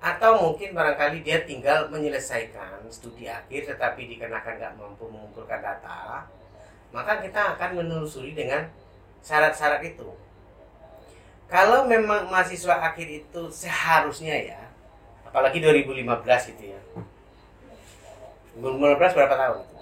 atau 0.00 0.32
mungkin 0.40 0.72
barangkali 0.72 1.20
dia 1.20 1.44
tinggal 1.44 1.92
menyelesaikan 1.92 2.80
studi 2.88 3.28
akhir 3.28 3.76
tetapi 3.76 4.08
dikenakan 4.16 4.56
nggak 4.56 4.76
mampu 4.80 5.04
mengumpulkan 5.12 5.60
data 5.60 6.24
maka 6.88 7.20
kita 7.20 7.56
akan 7.56 7.84
menelusuri 7.84 8.32
dengan 8.32 8.64
syarat-syarat 9.20 9.82
itu 9.84 10.08
kalau 11.50 11.84
memang 11.86 12.30
mahasiswa 12.30 12.78
akhir 12.78 13.08
itu 13.24 13.42
seharusnya 13.50 14.36
ya 14.54 14.60
apalagi 15.26 15.58
2015 15.58 16.50
gitu 16.54 16.64
ya 16.74 16.80
2015 18.58 19.16
berapa 19.16 19.34
tahun 19.34 19.58
itu? 19.62 19.76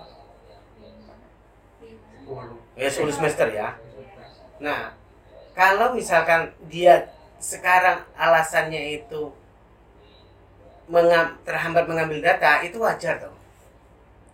ya 2.79 2.88
10 2.88 3.16
semester 3.16 3.48
ya 3.51 3.68
Nah, 4.59 4.90
kalau 5.55 5.94
misalkan 5.94 6.51
dia 6.66 7.07
sekarang 7.38 8.03
alasannya 8.18 8.98
itu 8.98 9.31
mengam- 10.90 11.38
terhambat 11.46 11.87
mengambil 11.87 12.18
data, 12.18 12.59
itu 12.66 12.74
wajar 12.83 13.22
dong. 13.22 13.38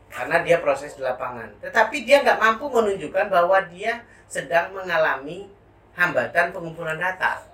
Karena 0.08 0.40
dia 0.40 0.64
proses 0.64 0.96
di 0.96 1.04
lapangan. 1.04 1.52
Tetapi 1.60 2.08
dia 2.08 2.24
nggak 2.24 2.40
mampu 2.40 2.72
menunjukkan 2.72 3.28
bahwa 3.28 3.60
dia 3.68 4.00
sedang 4.26 4.74
mengalami 4.74 5.48
hambatan 5.94 6.50
pengumpulan 6.50 6.98
data. 6.98 7.44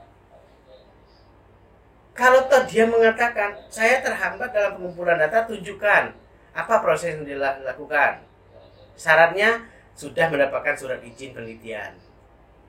Kalau 2.17 2.51
toh 2.51 2.67
dia 2.69 2.85
mengatakan, 2.85 3.57
saya 3.73 4.05
terhambat 4.05 4.53
dalam 4.53 4.77
pengumpulan 4.77 5.17
data, 5.17 5.49
tunjukkan 5.49 6.13
apa 6.53 6.75
proses 6.83 7.17
yang 7.17 7.25
dilakukan. 7.25 8.21
Syaratnya 8.99 9.65
sudah 10.01 10.33
mendapatkan 10.33 10.75
surat 10.77 11.01
izin 11.05 11.37
penelitian 11.37 11.93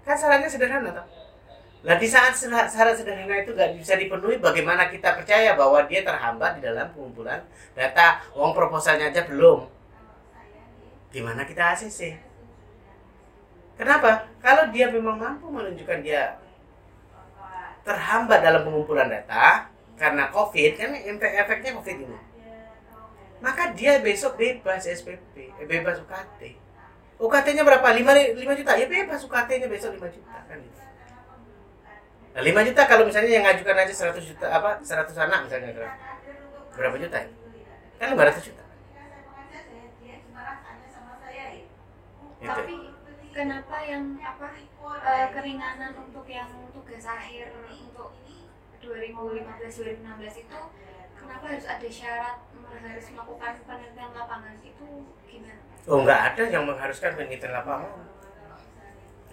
kan 0.01 0.15
syaratnya 0.17 0.49
sederhana 0.49 0.91
toh 0.91 1.07
Nah 1.81 1.97
di 1.97 2.05
saat 2.05 2.37
syarat 2.37 2.93
sederhana 2.93 3.41
itu 3.41 3.57
gak 3.57 3.73
bisa 3.73 3.97
dipenuhi, 3.97 4.37
bagaimana 4.37 4.85
kita 4.85 5.17
percaya 5.17 5.57
bahwa 5.57 5.81
dia 5.89 6.05
terhambat 6.05 6.61
di 6.61 6.69
dalam 6.69 6.93
pengumpulan 6.93 7.41
data? 7.73 8.21
Uang 8.37 8.53
proposalnya 8.53 9.09
aja 9.09 9.25
belum. 9.25 9.65
Gimana 11.09 11.41
kita 11.41 11.73
ACC? 11.73 12.21
Kenapa? 13.81 14.29
Kalau 14.37 14.69
dia 14.69 14.93
memang 14.93 15.17
mampu 15.17 15.49
menunjukkan 15.49 16.05
dia 16.05 16.37
terhambat 17.81 18.45
dalam 18.45 18.61
pengumpulan 18.61 19.09
data 19.09 19.73
karena 19.97 20.29
COVID, 20.29 20.71
kan 20.77 20.93
efek 20.93 21.31
efeknya 21.33 21.71
COVID 21.81 21.97
ini. 22.05 22.19
Maka 23.41 23.73
dia 23.73 23.97
besok 23.97 24.37
bebas 24.37 24.85
SPP, 24.85 25.57
eh, 25.57 25.65
bebas 25.65 25.97
UKT. 25.97 26.61
UKT-nya 27.17 27.65
berapa? 27.65 27.89
5, 27.89 28.37
5 28.37 28.53
juta? 28.53 28.77
Ya 28.77 28.85
bebas 28.85 29.25
UKT-nya 29.25 29.65
besok 29.65 29.97
5 29.97 30.13
juta 30.13 30.37
kan 30.45 30.61
gitu. 30.61 30.81
Nah, 32.37 32.41
5 32.45 32.61
juta 32.61 32.81
kalau 32.85 33.03
misalnya 33.09 33.33
yang 33.33 33.45
ngajukan 33.49 33.81
aja 33.81 33.93
100 34.13 34.29
juta 34.29 34.45
apa 34.45 34.77
100 34.85 35.17
anak 35.17 35.49
misalnya 35.49 35.89
berapa 36.77 36.95
juta 37.01 37.17
ya? 37.17 37.29
Kan 37.97 38.13
500 38.13 38.45
juta. 38.45 38.63
Gitu. 42.41 42.49
Tapi 42.49 42.90
kenapa 43.41 43.77
yang 43.81 44.21
apa 44.21 44.53
eh, 45.01 45.27
keringanan 45.33 45.97
untuk 45.97 46.29
yang 46.29 46.49
tugas 46.77 47.05
akhir 47.09 47.49
untuk 47.73 48.13
2015-2016 48.85 50.45
itu 50.45 50.59
kenapa 51.17 51.45
harus 51.49 51.65
ada 51.65 51.89
syarat 51.89 52.37
harus 52.71 53.05
melakukan 53.13 53.53
penelitian 53.65 54.11
lapangan 54.13 54.55
itu 54.61 54.87
gimana? 55.25 55.61
Oh 55.89 56.05
nggak 56.05 56.21
ada 56.33 56.43
yang 56.53 56.63
mengharuskan 56.69 57.17
penelitian 57.17 57.53
lapangan. 57.57 57.93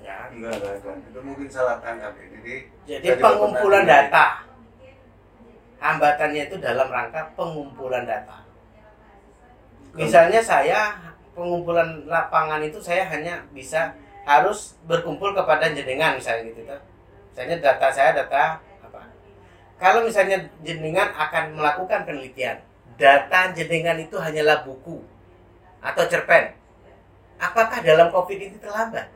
Ya. 0.01 0.33
Enggak, 0.33 0.57
enggak, 0.57 0.75
enggak. 0.81 0.97
Itu 1.13 1.21
mungkin 1.21 1.47
salah 1.53 1.77
tangkap 1.85 2.17
ya. 2.17 2.27
Jadi 2.33 2.55
Jadi 2.89 3.09
pengumpulan 3.21 3.85
data. 3.85 4.49
Hambatannya 5.79 6.43
itu 6.49 6.57
dalam 6.59 6.89
rangka 6.89 7.29
pengumpulan 7.37 8.09
data. 8.09 8.41
Misalnya 9.93 10.41
saya 10.41 10.97
pengumpulan 11.39 12.03
lapangan 12.11 12.59
itu 12.67 12.83
saya 12.83 13.07
hanya 13.07 13.47
bisa 13.55 13.95
harus 14.27 14.77
berkumpul 14.85 15.33
kepada 15.33 15.71
jenengan 15.71 16.19
misalnya 16.19 16.51
gitu 16.51 16.67
kan. 16.67 16.83
Misalnya 17.33 17.57
data 17.63 17.89
saya 17.95 18.11
data 18.13 18.59
apa? 18.83 19.09
Kalau 19.79 20.03
misalnya 20.03 20.51
jenengan 20.67 21.15
akan 21.15 21.55
melakukan 21.55 22.03
penelitian, 22.03 22.59
data 22.99 23.55
jenengan 23.55 23.97
itu 23.97 24.19
hanyalah 24.19 24.67
buku 24.67 25.01
atau 25.79 26.05
cerpen. 26.11 26.59
Apakah 27.39 27.79
dalam 27.87 28.11
COVID 28.11 28.37
ini 28.37 28.59
terlambat? 28.59 29.07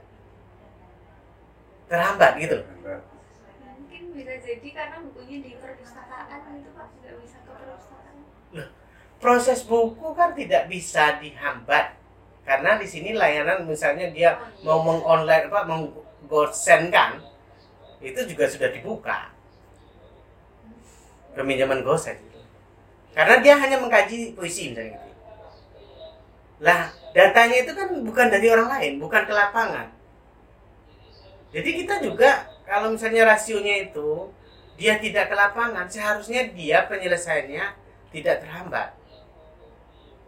Terhambat 1.90 2.38
gitu 2.38 2.62
loh. 2.62 2.68
Mungkin 3.82 4.14
bisa 4.14 4.38
jadi 4.38 4.68
karena 4.70 4.96
bukunya 5.02 5.36
di 5.42 5.50
perpustakaan 5.58 6.62
itu 6.62 6.70
pak 6.72 6.88
nggak 7.02 7.14
bisa 7.20 7.36
ke 7.42 7.50
perpustakaan. 7.50 8.16
proses 9.18 9.60
buku 9.66 10.08
kan 10.18 10.34
tidak 10.34 10.70
bisa 10.70 11.18
dihambat 11.18 12.01
karena 12.42 12.74
di 12.78 12.86
sini 12.86 13.14
layanan 13.14 13.64
misalnya 13.64 14.10
dia 14.10 14.38
mau 14.66 14.82
mengonline 14.82 15.46
apa 15.46 15.60
menggosenkan 15.66 17.22
itu 18.02 18.20
juga 18.26 18.50
sudah 18.50 18.68
dibuka. 18.74 19.30
Peminjaman 21.32 21.80
gosen 21.80 22.32
karena 23.12 23.44
dia 23.44 23.54
hanya 23.60 23.76
mengkaji 23.76 24.32
puisi 24.32 24.72
misalnya 24.72 24.96
gitu. 24.96 25.08
Lah 26.64 26.80
datanya 27.12 27.56
itu 27.60 27.72
kan 27.76 27.88
bukan 28.00 28.26
dari 28.32 28.48
orang 28.48 28.68
lain 28.68 28.92
bukan 28.96 29.22
ke 29.28 29.32
lapangan. 29.32 29.92
Jadi 31.52 31.70
kita 31.84 32.00
juga 32.00 32.48
kalau 32.64 32.96
misalnya 32.96 33.28
rasionya 33.28 33.84
itu 33.84 34.32
dia 34.80 34.96
tidak 34.96 35.28
ke 35.28 35.34
lapangan 35.36 35.84
seharusnya 35.84 36.48
dia 36.56 36.88
penyelesaiannya 36.88 37.64
tidak 38.08 38.40
terhambat 38.40 38.96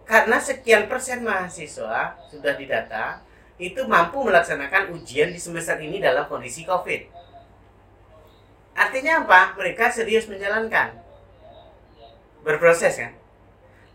karena 0.05 0.37
sekian 0.37 0.85
persen 0.85 1.25
mahasiswa 1.25 2.17
sudah 2.29 2.53
didata 2.57 3.25
itu 3.57 3.81
mampu 3.89 4.21
melaksanakan 4.21 4.93
ujian 4.93 5.33
di 5.33 5.41
semester 5.41 5.81
ini 5.81 6.03
dalam 6.03 6.29
kondisi 6.29 6.69
COVID. 6.69 7.09
Artinya 8.75 9.25
apa? 9.25 9.55
Mereka 9.55 9.95
serius 9.95 10.27
menjalankan. 10.27 10.99
Berproses 12.43 12.99
kan? 12.99 13.13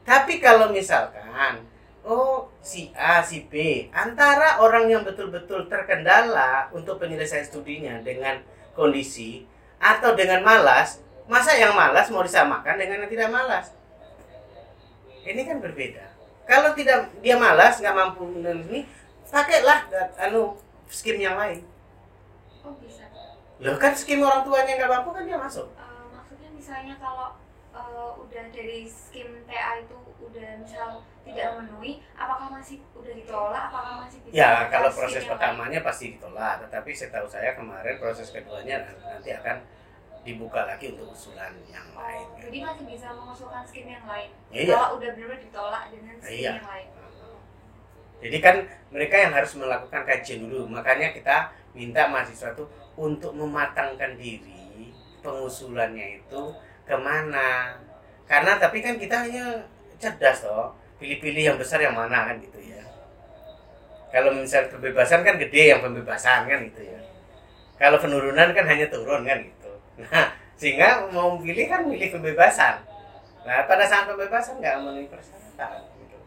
Tapi 0.08 0.41
kalau 0.41 0.74
misalkan 0.74 1.67
oh 2.02 2.50
si 2.63 2.89
A, 2.98 3.22
si 3.22 3.45
B 3.45 3.86
antara 3.93 4.58
orang 4.63 4.89
yang 4.89 5.04
betul-betul 5.06 5.69
terkendala 5.69 6.72
untuk 6.74 6.98
penyelesaian 6.98 7.45
studinya 7.45 8.02
dengan 8.02 8.41
kondisi 8.74 9.45
atau 9.78 10.15
dengan 10.17 10.41
malas, 10.41 11.04
masa 11.30 11.54
yang 11.54 11.78
malas 11.78 12.10
mau 12.10 12.26
disamakan 12.26 12.80
dengan 12.80 13.06
yang 13.06 13.12
tidak 13.12 13.30
malas? 13.30 13.78
Ini 15.29 15.41
kan 15.45 15.57
berbeda. 15.61 16.05
Kalau 16.49 16.73
tidak 16.73 17.13
dia 17.21 17.37
malas 17.37 17.77
nggak 17.77 17.93
mampu 17.93 18.25
dan 18.41 18.65
ini 18.65 18.89
pakailah 19.29 19.85
anu 20.17 20.57
skim 20.89 21.21
yang 21.21 21.37
lain. 21.37 21.61
Oh 22.65 22.73
bisa. 22.81 23.05
Loh 23.61 23.77
kan 23.77 23.93
skim 23.93 24.25
orang 24.25 24.41
tuanya 24.41 24.73
nggak 24.81 24.91
mampu 24.91 25.09
kan 25.13 25.23
dia 25.29 25.37
masuk. 25.37 25.69
Eh, 25.77 26.05
maksudnya 26.09 26.49
misalnya 26.49 26.97
kalau 26.97 27.37
eh, 27.77 28.11
udah 28.25 28.43
dari 28.49 28.89
skim 28.89 29.45
TA 29.45 29.85
itu 29.85 29.97
udah 30.17 30.47
misal 30.65 31.05
tidak 31.21 31.47
memenuhi, 31.53 32.01
apakah 32.17 32.49
masih 32.49 32.81
udah 32.97 33.13
ditolak? 33.13 33.63
Apakah 33.69 33.93
masih 34.01 34.17
bisa? 34.25 34.33
Ya 34.33 34.65
kalau 34.73 34.89
proses 34.89 35.23
pertamanya 35.29 35.79
pasti 35.85 36.17
ditolak, 36.17 36.65
tetapi 36.65 36.89
setahu 36.89 37.29
saya 37.29 37.53
kemarin 37.53 38.01
proses 38.01 38.33
keduanya 38.33 38.89
nanti 39.05 39.29
akan 39.37 39.61
dibuka 40.23 40.67
lagi 40.67 40.91
untuk 40.93 41.12
usulan 41.12 41.55
yang 41.67 41.88
lain? 41.95 42.25
Oh, 42.27 42.38
jadi 42.38 42.58
masih 42.62 42.84
bisa 42.86 43.08
mengusulkan 43.15 43.63
skim 43.63 43.88
yang 43.88 44.05
lain. 44.05 44.29
Iya. 44.51 44.75
Kalau 44.75 44.99
udah 44.99 45.10
benar-benar 45.15 45.41
ditolak 45.41 45.84
dengan 45.91 46.15
skim 46.19 46.38
Iya. 46.39 46.51
yang 46.60 46.67
lain. 46.67 46.88
Jadi 48.19 48.38
kan 48.43 48.55
mereka 48.91 49.15
yang 49.15 49.32
harus 49.32 49.55
melakukan 49.55 50.03
kajian 50.03 50.43
dulu. 50.43 50.67
Makanya 50.67 51.15
kita 51.15 51.55
minta 51.71 52.03
mahasiswa 52.12 52.51
itu 52.51 52.67
untuk 52.99 53.32
mematangkan 53.32 54.19
diri 54.19 54.91
pengusulannya 55.23 56.19
itu 56.19 56.41
ke 56.84 56.95
mana. 56.99 57.79
Karena 58.27 58.60
tapi 58.60 58.84
kan 58.84 58.99
kita 58.99 59.23
hanya 59.23 59.63
cerdas 59.95 60.43
toh. 60.43 60.75
Pilih-pilih 60.99 61.55
yang 61.55 61.58
besar 61.58 61.79
yang 61.79 61.95
mana 61.95 62.27
kan 62.27 62.36
gitu 62.43 62.60
ya. 62.60 62.84
Kalau 64.12 64.36
misal 64.36 64.67
kebebasan 64.67 65.23
kan 65.23 65.39
gede 65.39 65.71
yang 65.71 65.79
pembebasan 65.79 66.43
kan 66.43 66.60
gitu 66.67 66.84
ya. 66.84 66.99
Kalau 67.79 67.95
penurunan 68.03 68.51
kan 68.51 68.65
hanya 68.67 68.91
turun 68.91 69.23
kan 69.23 69.39
gitu. 69.39 69.59
Nah 69.99 70.31
sehingga 70.59 71.07
mau 71.12 71.39
pilih 71.39 71.65
kan 71.67 71.88
pilih 71.88 72.09
pembebasan. 72.15 72.83
Nah 73.43 73.63
pada 73.67 73.83
saat 73.88 74.07
pembebasan 74.07 74.59
nggak 74.59 74.75
memenuhi 74.79 75.07
persyaratan 75.07 75.88
gitu. 76.03 76.17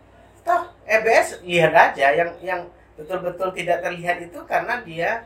EBS 0.88 1.44
lihat 1.44 1.72
aja 1.72 2.06
yang 2.12 2.30
yang 2.40 2.60
betul-betul 2.96 3.52
tidak 3.56 3.80
terlihat 3.80 4.20
itu 4.20 4.38
karena 4.44 4.80
dia 4.84 5.24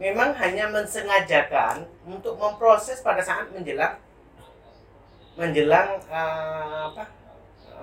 memang 0.00 0.32
hanya 0.40 0.70
mensengajakan 0.72 1.84
untuk 2.08 2.40
memproses 2.40 3.04
pada 3.04 3.20
saat 3.20 3.52
menjelang 3.52 4.00
menjelang 5.36 6.00
eh, 6.08 6.80
apa 6.88 7.04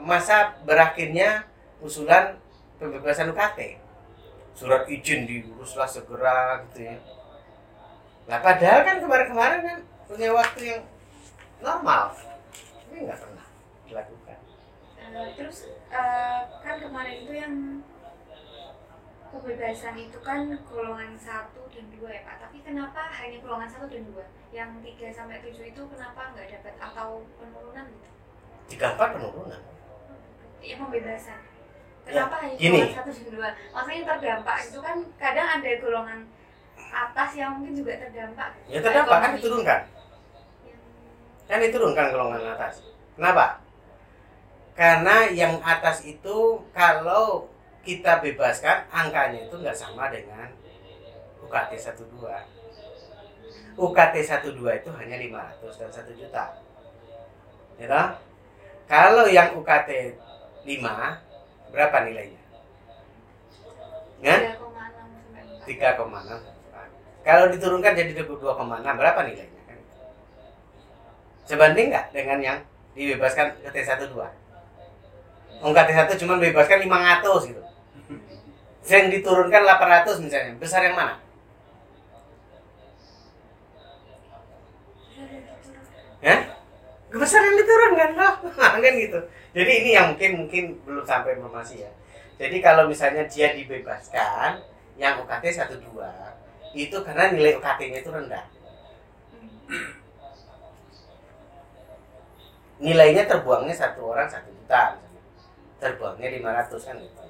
masa 0.01 0.57
berakhirnya 0.65 1.45
usulan 1.81 2.37
pembebasan 2.81 3.33
UKT 3.33 3.77
surat 4.57 4.89
izin 4.89 5.29
diuruslah 5.29 5.85
segera 5.85 6.65
gitu 6.69 6.89
ya 6.89 6.97
nah 8.25 8.41
padahal 8.41 8.81
kan 8.81 8.97
kemarin-kemarin 8.97 9.59
kan 9.61 9.79
punya 10.07 10.29
waktu 10.31 10.61
yang 10.63 10.83
normal. 11.59 12.15
Ini 12.87 12.97
nggak 13.05 13.19
pernah 13.19 13.45
dilakukan. 13.83 14.37
Eh, 14.97 15.29
terus 15.35 15.57
eh, 15.89 16.41
kan 16.63 16.75
kemarin 16.79 17.15
itu 17.23 17.33
yang 17.33 17.53
kebebasan 19.27 19.95
itu 19.99 20.17
kan 20.23 20.47
golongan 20.63 21.13
satu 21.19 21.67
dan 21.67 21.85
dua 21.91 22.09
ya 22.09 22.21
pak. 22.23 22.35
Tapi 22.47 22.57
kenapa 22.63 23.11
hanya 23.11 23.37
golongan 23.43 23.67
satu 23.67 23.85
dan 23.91 24.03
dua? 24.07 24.25
Yang 24.55 24.69
tiga 24.87 25.07
sampai 25.11 25.43
tujuh 25.43 25.65
itu 25.67 25.81
kenapa 25.91 26.31
nggak 26.31 26.47
dapat? 26.59 26.73
Atau 26.79 27.27
penurunan 27.35 27.85
gitu? 27.91 28.09
Tiga 28.67 28.95
empat 28.95 29.09
penurunan? 29.19 29.61
Ya 30.63 30.75
pembebasan. 30.79 31.39
Kenapa 32.07 32.35
hanya 32.39 32.55
Ya, 32.55 32.59
gini. 32.63 32.79
golongan 32.79 32.95
satu 32.95 33.11
dan 33.11 33.27
dua? 33.35 33.49
Maksudnya 33.75 34.01
terdampak 34.07 34.57
itu 34.63 34.79
kan 34.79 34.97
kadang 35.19 35.47
ada 35.59 35.69
golongan 35.83 36.19
atas 36.87 37.29
yang 37.35 37.49
mungkin 37.59 37.73
juga 37.75 37.93
terdampak. 37.99 38.49
Ya 38.71 38.79
terdampak 38.79 39.17
kan 39.19 39.31
diturunkan 39.35 39.81
kan 41.47 41.63
diturunkan 41.63 42.11
golongan 42.11 42.43
atas. 42.53 42.83
Kenapa? 43.15 43.63
Karena 44.77 45.25
yang 45.33 45.57
atas 45.63 46.05
itu 46.05 46.61
kalau 46.75 47.49
kita 47.81 48.21
bebaskan 48.21 48.85
angkanya 48.91 49.47
itu 49.47 49.55
nggak 49.57 49.73
sama 49.73 50.11
dengan 50.11 50.51
UKT 51.41 51.79
12 51.79 52.03
UKT 53.79 54.15
12 54.21 54.83
itu 54.83 54.91
hanya 54.91 55.15
500 55.63 55.79
dan 55.79 55.89
1 55.89 56.19
juta. 56.19 56.59
Ya 57.77 57.85
toh? 57.87 58.09
kalau 58.89 59.29
yang 59.29 59.53
UKT 59.55 60.17
5 60.67 61.71
berapa 61.71 61.97
nilainya? 62.03 62.41
Ya? 64.19 64.57
3,6 65.63 65.69
sampai 65.69 65.71
4. 65.95 67.23
3,6 67.23 67.27
kalau 67.27 67.51
diturunkan 67.51 67.91
jadi 67.93 68.23
22,6 68.23 68.81
berapa 68.81 69.21
nilainya? 69.25 69.56
kan 69.56 69.56
sebanding 71.47 71.89
nggak 71.89 72.11
dengan 72.11 72.37
yang 72.43 72.57
dibebaskan 72.93 73.55
ke 73.63 73.69
T12 73.71 74.13
Oh, 75.57 75.73
T 75.73 75.89
1 75.89 76.21
cuma 76.21 76.37
bebaskan 76.37 76.85
500 76.85 77.49
gitu. 77.49 77.61
Yang 78.87 79.05
diturunkan 79.19 79.61
800 79.65 80.21
misalnya 80.21 80.53
besar 80.61 80.85
yang 80.85 80.93
mana? 80.93 81.17
Ya 86.21 86.37
besar 87.09 87.41
yang 87.41 87.57
diturunkan 87.57 88.09
loh. 88.13 88.33
Kan 88.61 88.93
gitu. 89.01 89.19
Jadi 89.57 89.71
ini 89.81 89.89
yang 89.97 90.13
mungkin 90.13 90.31
mungkin 90.45 90.63
belum 90.85 91.05
sampai 91.09 91.41
informasi 91.41 91.81
ya. 91.81 91.91
Jadi 92.37 92.61
kalau 92.61 92.85
misalnya 92.85 93.25
dia 93.25 93.49
dibebaskan 93.57 94.61
yang 95.01 95.25
UKT 95.25 95.57
12 95.57 95.81
itu 96.77 96.97
karena 97.01 97.33
nilai 97.33 97.57
UKT-nya 97.57 98.05
itu 98.05 98.11
rendah 98.13 98.45
nilainya 102.77 103.25
terbuangnya 103.25 103.73
satu 103.73 104.13
orang 104.13 104.29
satu 104.29 104.49
juta 104.53 105.01
terbuangnya 105.77 106.29
500 106.41 106.87
kan 106.87 106.95
gitu. 106.97 107.23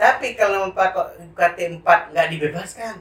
Tapi 0.00 0.32
kalau 0.32 0.72
empat 0.72 0.96
UKT 1.20 1.58
4 1.84 1.84
nggak 1.84 2.28
dibebaskan. 2.32 2.96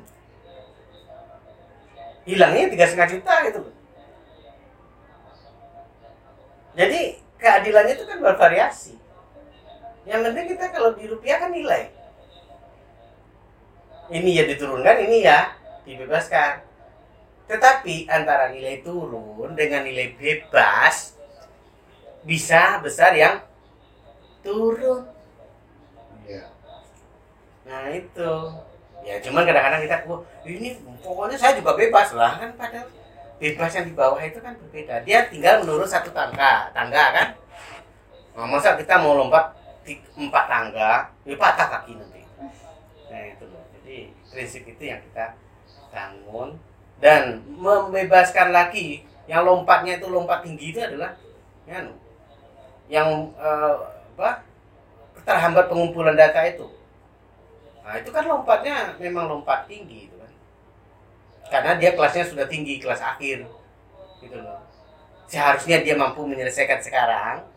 Hilangnya 2.27 2.67
tiga 2.67 2.85
setengah 2.85 3.09
juta 3.15 3.33
gitu. 3.47 3.61
Jadi 6.75 6.99
keadilannya 7.39 7.93
itu 7.95 8.03
kan 8.03 8.19
bervariasi. 8.19 8.95
Yang 10.03 10.21
penting 10.27 10.45
kita 10.55 10.65
kalau 10.75 10.91
di 10.95 11.07
rupiah 11.07 11.39
kan 11.39 11.55
nilai. 11.55 11.91
Ini 14.11 14.29
ya 14.29 14.43
diturunkan 14.51 14.97
ini 15.07 15.23
ya 15.23 15.55
dibebaskan 15.87 16.68
tetapi 17.49 18.05
antara 18.05 18.53
nilai 18.53 18.85
turun 18.85 19.57
dengan 19.57 19.81
nilai 19.81 20.13
bebas 20.13 21.17
bisa 22.21 22.77
besar 22.85 23.17
yang 23.17 23.41
turun. 24.45 25.09
Iya. 26.29 26.45
Nah 27.65 27.89
itu. 27.89 28.31
Ya 29.01 29.15
cuman 29.23 29.47
kadang-kadang 29.47 29.81
kita 29.81 29.95
"Wah, 30.05 30.21
ini 30.45 30.77
pokoknya 31.01 31.39
saya 31.39 31.57
juga 31.57 31.73
bebas 31.73 32.13
lah 32.13 32.37
kan 32.37 32.51
padahal 32.53 32.85
bebas 33.41 33.71
yang 33.73 33.85
di 33.89 33.95
bawah 33.97 34.21
itu 34.21 34.37
kan 34.37 34.53
berbeda. 34.53 35.01
Dia 35.07 35.25
tinggal 35.31 35.65
menurun 35.65 35.89
satu 35.89 36.13
tangga, 36.13 36.69
tangga 36.75 37.03
kan. 37.15 37.27
Nah, 38.37 38.45
masa 38.45 38.77
kita 38.77 39.01
mau 39.01 39.17
lompat 39.17 39.55
di 39.87 39.97
empat 40.13 40.45
tangga, 40.45 41.09
ya 41.25 41.33
patah 41.39 41.67
kaki 41.79 41.97
nanti. 41.97 42.21
Nah 43.09 43.21
itu 43.25 43.43
loh. 43.49 43.63
Jadi 43.79 44.13
prinsip 44.29 44.63
itu 44.67 44.83
yang 44.85 45.01
kita 45.09 45.33
bangun 45.89 46.59
dan 46.99 47.39
membebaskan 47.55 48.51
lagi 48.51 49.07
yang 49.25 49.47
lompatnya 49.47 49.99
itu 49.99 50.07
lompat 50.11 50.43
tinggi 50.43 50.75
itu 50.75 50.79
adalah 50.83 51.15
ya, 51.63 51.87
yang 52.91 53.31
eh, 53.39 53.75
apa 54.19 54.43
terhambat 55.23 55.71
pengumpulan 55.71 56.19
data 56.19 56.43
itu. 56.43 56.67
Nah 57.83 57.95
itu 57.95 58.09
kan 58.11 58.27
lompatnya 58.27 58.99
memang 58.99 59.31
lompat 59.31 59.65
tinggi 59.71 60.11
itu 60.11 60.15
kan. 60.19 60.31
Karena 61.49 61.71
dia 61.79 61.95
kelasnya 61.95 62.27
sudah 62.27 62.45
tinggi 62.45 62.83
kelas 62.83 62.99
akhir 62.99 63.47
gitu 64.19 64.37
loh. 64.43 64.59
Seharusnya 65.29 65.79
dia 65.79 65.95
mampu 65.95 66.27
menyelesaikan 66.27 66.83
sekarang 66.83 67.47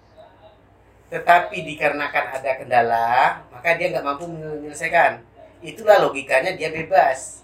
tetapi 1.13 1.61
dikarenakan 1.69 2.41
ada 2.41 2.51
kendala 2.57 3.45
maka 3.53 3.77
dia 3.77 3.91
nggak 3.91 4.07
mampu 4.07 4.31
menyelesaikan. 4.31 5.19
Itulah 5.63 5.99
logikanya 5.99 6.55
dia 6.55 6.71
bebas 6.71 7.42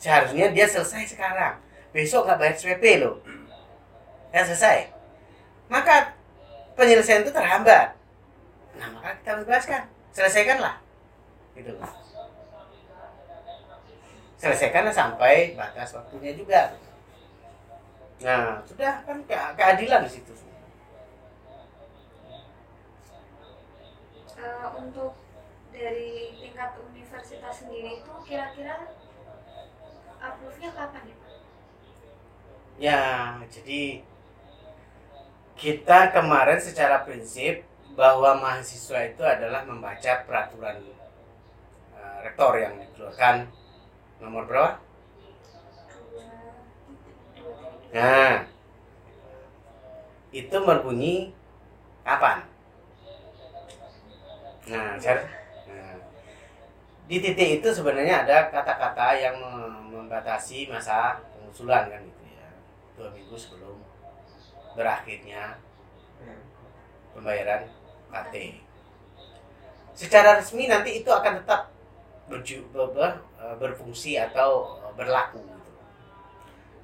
seharusnya 0.00 0.48
dia 0.50 0.66
selesai 0.66 1.12
sekarang. 1.12 1.60
Besok 1.92 2.24
nggak 2.26 2.38
bayar 2.40 2.54
SPP 2.56 2.84
loh. 3.04 3.20
Kan 4.32 4.42
selesai. 4.48 4.88
Maka 5.68 6.16
penyelesaian 6.74 7.22
itu 7.22 7.30
terhambat. 7.30 7.94
Nah 8.80 8.88
maka 8.96 9.14
kita 9.20 9.38
bebaskan 9.44 9.84
selesaikanlah. 10.10 10.80
Gitu. 11.54 11.76
Loh 11.76 12.00
selesaikanlah 14.40 14.94
sampai 14.96 15.52
batas 15.52 15.92
waktunya 15.92 16.32
juga. 16.32 16.72
Nah 18.24 18.64
sudah 18.64 19.04
kan 19.04 19.20
ke- 19.28 19.52
keadilan 19.60 20.08
di 20.08 20.10
situ. 20.16 20.32
Eh, 24.40 24.68
untuk 24.80 25.12
dari 25.68 26.32
tingkat 26.40 26.72
universitas 26.80 27.60
sendiri 27.60 28.00
itu 28.00 28.12
kira-kira 28.24 28.88
approve-nya 30.20 30.70
kapan 30.76 31.02
ya? 31.10 31.16
Ya, 32.80 33.00
jadi 33.52 34.00
kita 35.60 36.10
kemarin 36.16 36.58
secara 36.58 37.04
prinsip 37.06 37.62
bahwa 37.98 38.30
mahasiswa 38.40 38.98
itu 39.12 39.22
adalah 39.22 39.62
membaca 39.68 40.12
peraturan 40.26 40.80
eh, 41.96 42.16
rektor 42.26 42.52
yang 42.58 42.74
dikeluarkan 42.80 43.46
nomor 44.22 44.44
berapa? 44.48 44.72
Nah, 47.92 48.46
itu 50.30 50.56
berbunyi 50.62 51.34
kapan? 52.06 52.46
Nah, 54.70 54.94
saya- 55.00 55.26
nah, 55.68 55.96
di 57.10 57.16
titik 57.18 57.48
itu 57.60 57.68
sebenarnya 57.74 58.22
ada 58.24 58.36
kata-kata 58.54 59.06
yang 59.18 59.36
membatasi 60.10 60.66
masa 60.66 61.22
pengusulan 61.38 61.86
kan 61.86 62.02
gitu 62.02 62.22
ya 62.34 62.50
dua 62.98 63.14
minggu 63.14 63.38
sebelum 63.38 63.78
berakhirnya 64.74 65.54
pembayaran 67.14 67.70
KT. 68.10 68.34
Secara 69.94 70.42
resmi 70.42 70.66
nanti 70.66 70.98
itu 70.98 71.10
akan 71.14 71.46
tetap 71.46 71.70
berju- 72.26 72.66
ber- 72.74 72.90
ber- 72.90 73.22
eh, 73.38 73.54
berfungsi 73.54 74.18
atau 74.18 74.82
berlaku. 74.98 75.38
Gitu. 75.46 75.72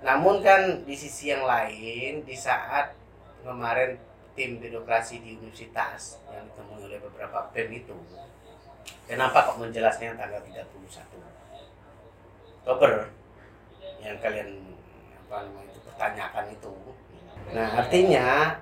Namun 0.07 0.39
kan 0.39 0.87
di 0.87 0.95
sisi 0.95 1.35
yang 1.35 1.43
lain 1.43 2.23
di 2.23 2.37
saat 2.39 2.95
kemarin 3.43 3.99
tim 4.39 4.63
birokrasi 4.63 5.19
di 5.19 5.35
universitas 5.35 6.23
yang 6.31 6.47
ditemui 6.47 6.79
oleh 6.79 7.03
beberapa 7.03 7.51
BEM 7.51 7.83
itu 7.83 7.97
kenapa 9.11 9.51
kok 9.51 9.59
menjelasnya 9.59 10.15
tanggal 10.15 10.39
31 10.47 10.63
Oktober 12.67 13.07
yang 14.03 14.19
kalian 14.19 14.59
apa 15.23 15.47
namanya 15.47 15.71
itu 15.71 15.81
pertanyakan 15.87 16.45
itu. 16.51 16.75
Nah 17.55 17.79
artinya 17.79 18.59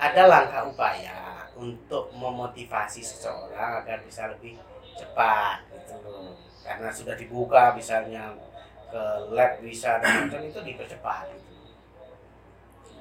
ada 0.00 0.22
langkah 0.24 0.64
upaya 0.64 1.44
untuk 1.52 2.08
memotivasi 2.16 3.04
seseorang 3.04 3.84
agar 3.84 4.00
bisa 4.08 4.32
lebih 4.32 4.56
cepat 4.96 5.68
gitu. 5.68 6.32
Karena 6.64 6.88
sudah 6.88 7.12
dibuka 7.12 7.76
misalnya 7.76 8.32
ke 8.88 9.04
lab 9.36 9.60
bisa 9.60 10.00
dan 10.00 10.40
itu 10.48 10.60
dipercepat 10.64 11.28
gitu. 11.36 11.52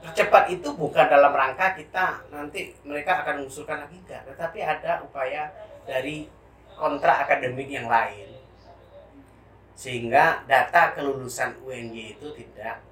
percepat 0.03 0.51
itu 0.51 0.67
bukan 0.75 1.07
dalam 1.07 1.31
rangka 1.31 1.79
kita 1.79 2.27
nanti 2.27 2.75
mereka 2.83 3.23
akan 3.23 3.47
mengusulkan 3.47 3.87
lagi 3.87 3.95
enggak. 4.03 4.27
Tetapi 4.27 4.59
ada 4.59 4.99
upaya 4.99 5.47
dari 5.87 6.27
kontrak 6.75 7.23
akademik 7.23 7.71
yang 7.71 7.87
lain 7.87 8.30
sehingga 9.81 10.45
data 10.45 10.93
kelulusan 10.93 11.57
UNY 11.65 12.13
itu 12.13 12.29
tidak 12.37 12.85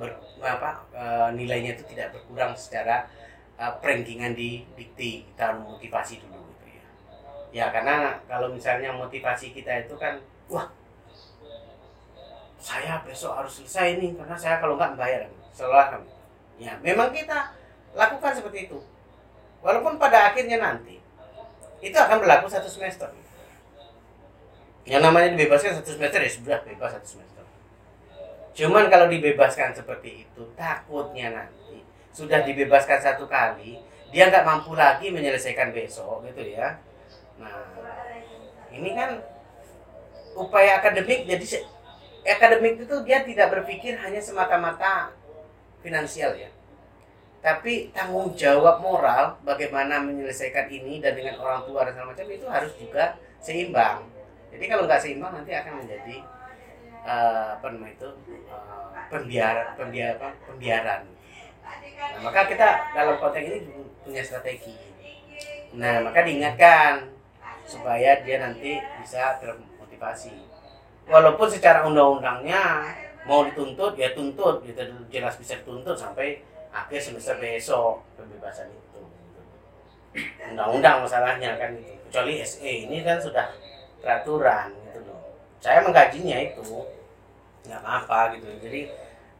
ber, 0.00 0.08
apa 0.40 0.88
e, 0.88 1.04
nilainya 1.36 1.76
itu 1.76 1.84
tidak 1.92 2.16
berkurang 2.16 2.56
secara 2.56 3.04
e, 3.60 3.92
di 4.32 4.64
dikti 4.72 5.28
kita 5.28 5.52
motivasi 5.52 6.24
dulu 6.24 6.40
gitu 6.56 6.66
ya. 6.72 6.84
Ya 7.52 7.66
karena 7.68 8.16
kalau 8.24 8.48
misalnya 8.48 8.96
motivasi 8.96 9.52
kita 9.52 9.84
itu 9.84 9.92
kan 10.00 10.16
wah 10.48 10.72
saya 12.56 13.04
besok 13.04 13.36
harus 13.36 13.60
selesai 13.60 14.00
ini 14.00 14.16
karena 14.16 14.32
saya 14.32 14.64
kalau 14.64 14.80
nggak 14.80 14.96
bayar 14.96 15.28
setelah 15.52 15.92
ya 16.56 16.72
memang 16.80 17.12
kita 17.12 17.52
lakukan 17.92 18.32
seperti 18.32 18.72
itu. 18.72 18.80
Walaupun 19.60 20.00
pada 20.00 20.32
akhirnya 20.32 20.56
nanti 20.56 20.96
itu 21.84 21.96
akan 22.00 22.24
berlaku 22.24 22.48
satu 22.48 22.72
semester 22.72 23.12
yang 24.82 25.02
namanya 25.02 25.38
dibebaskan 25.38 25.78
satu 25.78 25.94
semester 25.94 26.18
ya 26.18 26.30
sudah 26.30 26.58
bebas 26.66 26.90
satu 26.98 27.06
semester. 27.18 27.44
Cuman 28.52 28.90
kalau 28.90 29.06
dibebaskan 29.06 29.72
seperti 29.72 30.26
itu 30.26 30.42
takutnya 30.58 31.30
nanti 31.32 31.86
sudah 32.10 32.42
dibebaskan 32.42 32.98
satu 32.98 33.30
kali 33.30 33.78
dia 34.12 34.28
nggak 34.28 34.44
mampu 34.44 34.76
lagi 34.76 35.08
menyelesaikan 35.08 35.70
besok 35.72 36.26
gitu 36.28 36.42
ya. 36.52 36.76
Nah 37.38 37.62
ini 38.74 38.90
kan 38.92 39.22
upaya 40.34 40.82
akademik 40.82 41.30
jadi 41.30 41.64
akademik 42.26 42.82
itu 42.82 42.96
dia 43.06 43.22
tidak 43.22 43.48
berpikir 43.54 43.96
hanya 44.02 44.18
semata-mata 44.18 45.14
finansial 45.80 46.34
ya. 46.34 46.50
Tapi 47.42 47.90
tanggung 47.90 48.34
jawab 48.34 48.82
moral 48.82 49.38
bagaimana 49.42 49.98
menyelesaikan 49.98 50.70
ini 50.70 51.02
dan 51.02 51.14
dengan 51.14 51.38
orang 51.42 51.66
tua 51.66 51.86
dan 51.86 51.94
segala 51.94 52.14
macam 52.14 52.26
itu 52.30 52.46
harus 52.46 52.72
juga 52.78 53.18
seimbang 53.42 54.11
jadi 54.52 54.64
kalau 54.68 54.84
nggak 54.84 55.00
seimbang 55.00 55.32
nanti 55.32 55.52
akan 55.56 55.80
menjadi 55.80 56.16
uh, 57.08 57.56
apa 57.56 57.66
namanya 57.72 57.94
itu 57.96 58.08
uh, 58.52 58.92
pembiaran 59.08 59.66
pembiar 59.80 60.20
apa 60.20 60.28
pembiaran. 60.44 61.00
Nah, 62.02 62.20
maka 62.20 62.44
kita 62.50 62.68
dalam 62.92 63.16
konteks 63.16 63.46
ini 63.48 63.58
punya 64.04 64.20
strategi. 64.20 64.76
Nah 65.72 66.04
maka 66.04 66.20
diingatkan 66.28 67.08
supaya 67.64 68.20
dia 68.20 68.36
nanti 68.44 68.76
bisa 69.00 69.40
termotivasi. 69.40 70.34
Walaupun 71.08 71.48
secara 71.48 71.88
undang-undangnya 71.88 72.92
mau 73.24 73.48
dituntut 73.48 73.96
ya 73.96 74.12
tuntut 74.12 74.60
gitu. 74.68 74.84
Jelas 75.08 75.40
bisa 75.40 75.56
dituntut 75.64 75.96
sampai 75.96 76.44
akhir 76.68 77.00
semester 77.00 77.40
besok 77.40 78.04
pembebasan 78.20 78.68
itu. 78.68 79.00
Undang-undang 80.52 81.08
masalahnya 81.08 81.56
kan 81.56 81.72
itu 81.72 82.02
kecuali 82.12 82.44
SE 82.44 82.68
ini 82.68 83.00
kan 83.00 83.16
sudah 83.16 83.48
peraturan 84.02 84.74
gitu 84.90 85.00
loh. 85.06 85.20
Saya 85.62 85.80
menggajinya 85.86 86.38
itu 86.42 86.84
nggak 87.64 87.80
apa-apa 87.80 88.34
gitu. 88.36 88.50
Jadi 88.58 88.80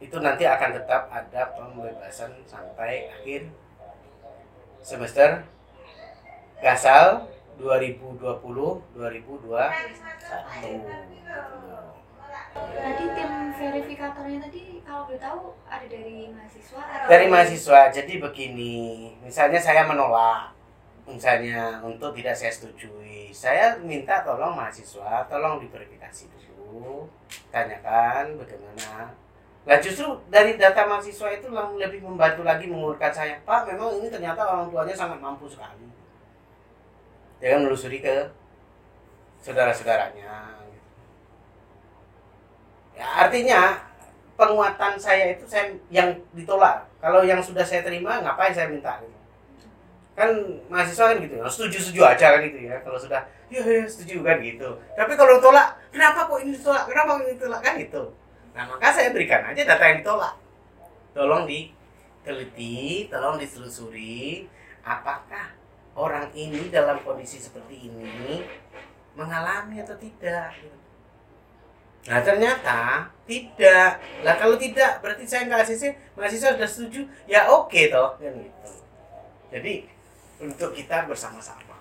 itu 0.03 0.17
nanti 0.19 0.47
akan 0.47 0.71
tetap 0.79 1.11
ada 1.11 1.43
pembebasan 1.55 2.31
sampai 2.47 3.11
akhir 3.11 3.51
semester 4.83 5.47
gasal 6.59 7.27
2020 7.59 8.19
2021 8.19 9.63
Tadi 12.53 13.05
tim 13.17 13.31
verifikatornya 13.57 14.39
tadi 14.45 14.85
kalau 14.85 15.09
boleh 15.09 15.21
tahu 15.23 15.57
ada 15.65 15.87
dari 15.89 16.29
mahasiswa 16.29 16.83
atau 16.85 17.09
dari 17.09 17.27
mahasiswa 17.33 17.81
jadi 17.89 18.15
begini. 18.21 18.77
Misalnya 19.25 19.57
saya 19.57 19.89
menolak 19.89 20.53
misalnya 21.03 21.83
untuk 21.83 22.15
tidak 22.15 22.35
saya 22.39 22.53
setujui 22.55 23.35
saya 23.35 23.75
minta 23.83 24.23
tolong 24.23 24.55
mahasiswa 24.55 25.27
tolong 25.27 25.59
diverifikasi 25.59 26.31
dulu 26.73 27.11
tanyakan 27.53 28.39
bagaimana. 28.39 29.13
Nah 29.63 29.79
justru 29.79 30.19
dari 30.27 30.59
data 30.59 30.89
mahasiswa 30.89 31.29
itu 31.39 31.47
lebih 31.53 32.01
membantu 32.03 32.43
lagi 32.43 32.67
mengurutkan 32.67 33.15
saya 33.15 33.39
Pak 33.43 33.71
memang 33.71 33.99
ini 34.01 34.09
ternyata 34.11 34.43
orang 34.43 34.71
tuanya 34.71 34.95
sangat 34.95 35.19
mampu 35.21 35.47
sekali. 35.47 35.87
Dia 37.39 37.59
kan 37.59 37.67
menelusuri 37.67 37.99
ke 37.99 38.31
saudara-saudaranya. 39.43 40.63
Ya, 42.95 43.07
artinya 43.27 43.83
penguatan 44.39 44.95
saya 44.95 45.35
itu 45.35 45.43
saya 45.51 45.75
yang 45.91 46.15
ditolak. 46.39 46.87
Kalau 47.03 47.27
yang 47.27 47.43
sudah 47.43 47.67
saya 47.67 47.83
terima 47.83 48.23
ngapain 48.23 48.55
saya 48.55 48.71
minta. 48.71 49.03
Kan 50.13 50.31
mahasiswa 50.69 51.13
kan 51.13 51.19
gitu. 51.21 51.35
Ya 51.41 51.47
setuju 51.49 51.77
setuju 51.81 52.01
aja 52.05 52.27
kan 52.37 52.41
gitu 52.45 52.59
ya. 52.69 52.77
Kalau 52.85 52.99
sudah 53.01 53.23
ya, 53.49 53.61
ya 53.65 53.85
setuju 53.89 54.21
kan 54.21 54.37
gitu. 54.45 54.69
Tapi 54.93 55.13
kalau 55.17 55.41
tolak 55.41 55.77
kenapa 55.89 56.29
kok 56.29 56.39
ini 56.45 56.57
ditolak? 56.57 56.85
Kenapa 56.89 57.11
ini 57.25 57.33
ditolak? 57.37 57.61
kan 57.65 57.75
gitu. 57.81 58.03
Nah 58.53 58.65
maka 58.69 58.93
saya 58.93 59.09
berikan 59.11 59.43
aja 59.45 59.61
data 59.65 59.85
yang 59.89 59.99
ditolak. 60.05 60.35
Tolong 61.13 61.43
diteliti 61.49 63.09
tolong 63.09 63.37
ditelusuri 63.41 64.49
apakah 64.85 65.55
orang 65.97 66.29
ini 66.33 66.73
dalam 66.73 67.01
kondisi 67.05 67.41
seperti 67.41 67.89
ini 67.89 68.45
mengalami 69.13 69.81
atau 69.81 69.97
tidak 70.01 70.57
gitu. 70.57 70.79
Nah 72.03 72.19
ternyata 72.19 73.07
tidak. 73.29 74.03
Lah 74.27 74.35
kalau 74.35 74.59
tidak 74.59 74.99
berarti 74.99 75.23
saya 75.23 75.47
nggak 75.47 75.63
ACC, 75.63 75.95
mahasiswa 76.19 76.59
sudah 76.59 76.71
setuju, 76.71 77.01
ya 77.31 77.47
oke 77.47 77.71
okay, 77.71 77.93
toh 77.93 78.19
kan 78.19 78.35
gitu. 78.35 78.71
Jadi 79.53 79.75
untuk 80.43 80.75
kita 80.75 81.07
bersama-sama. 81.07 81.79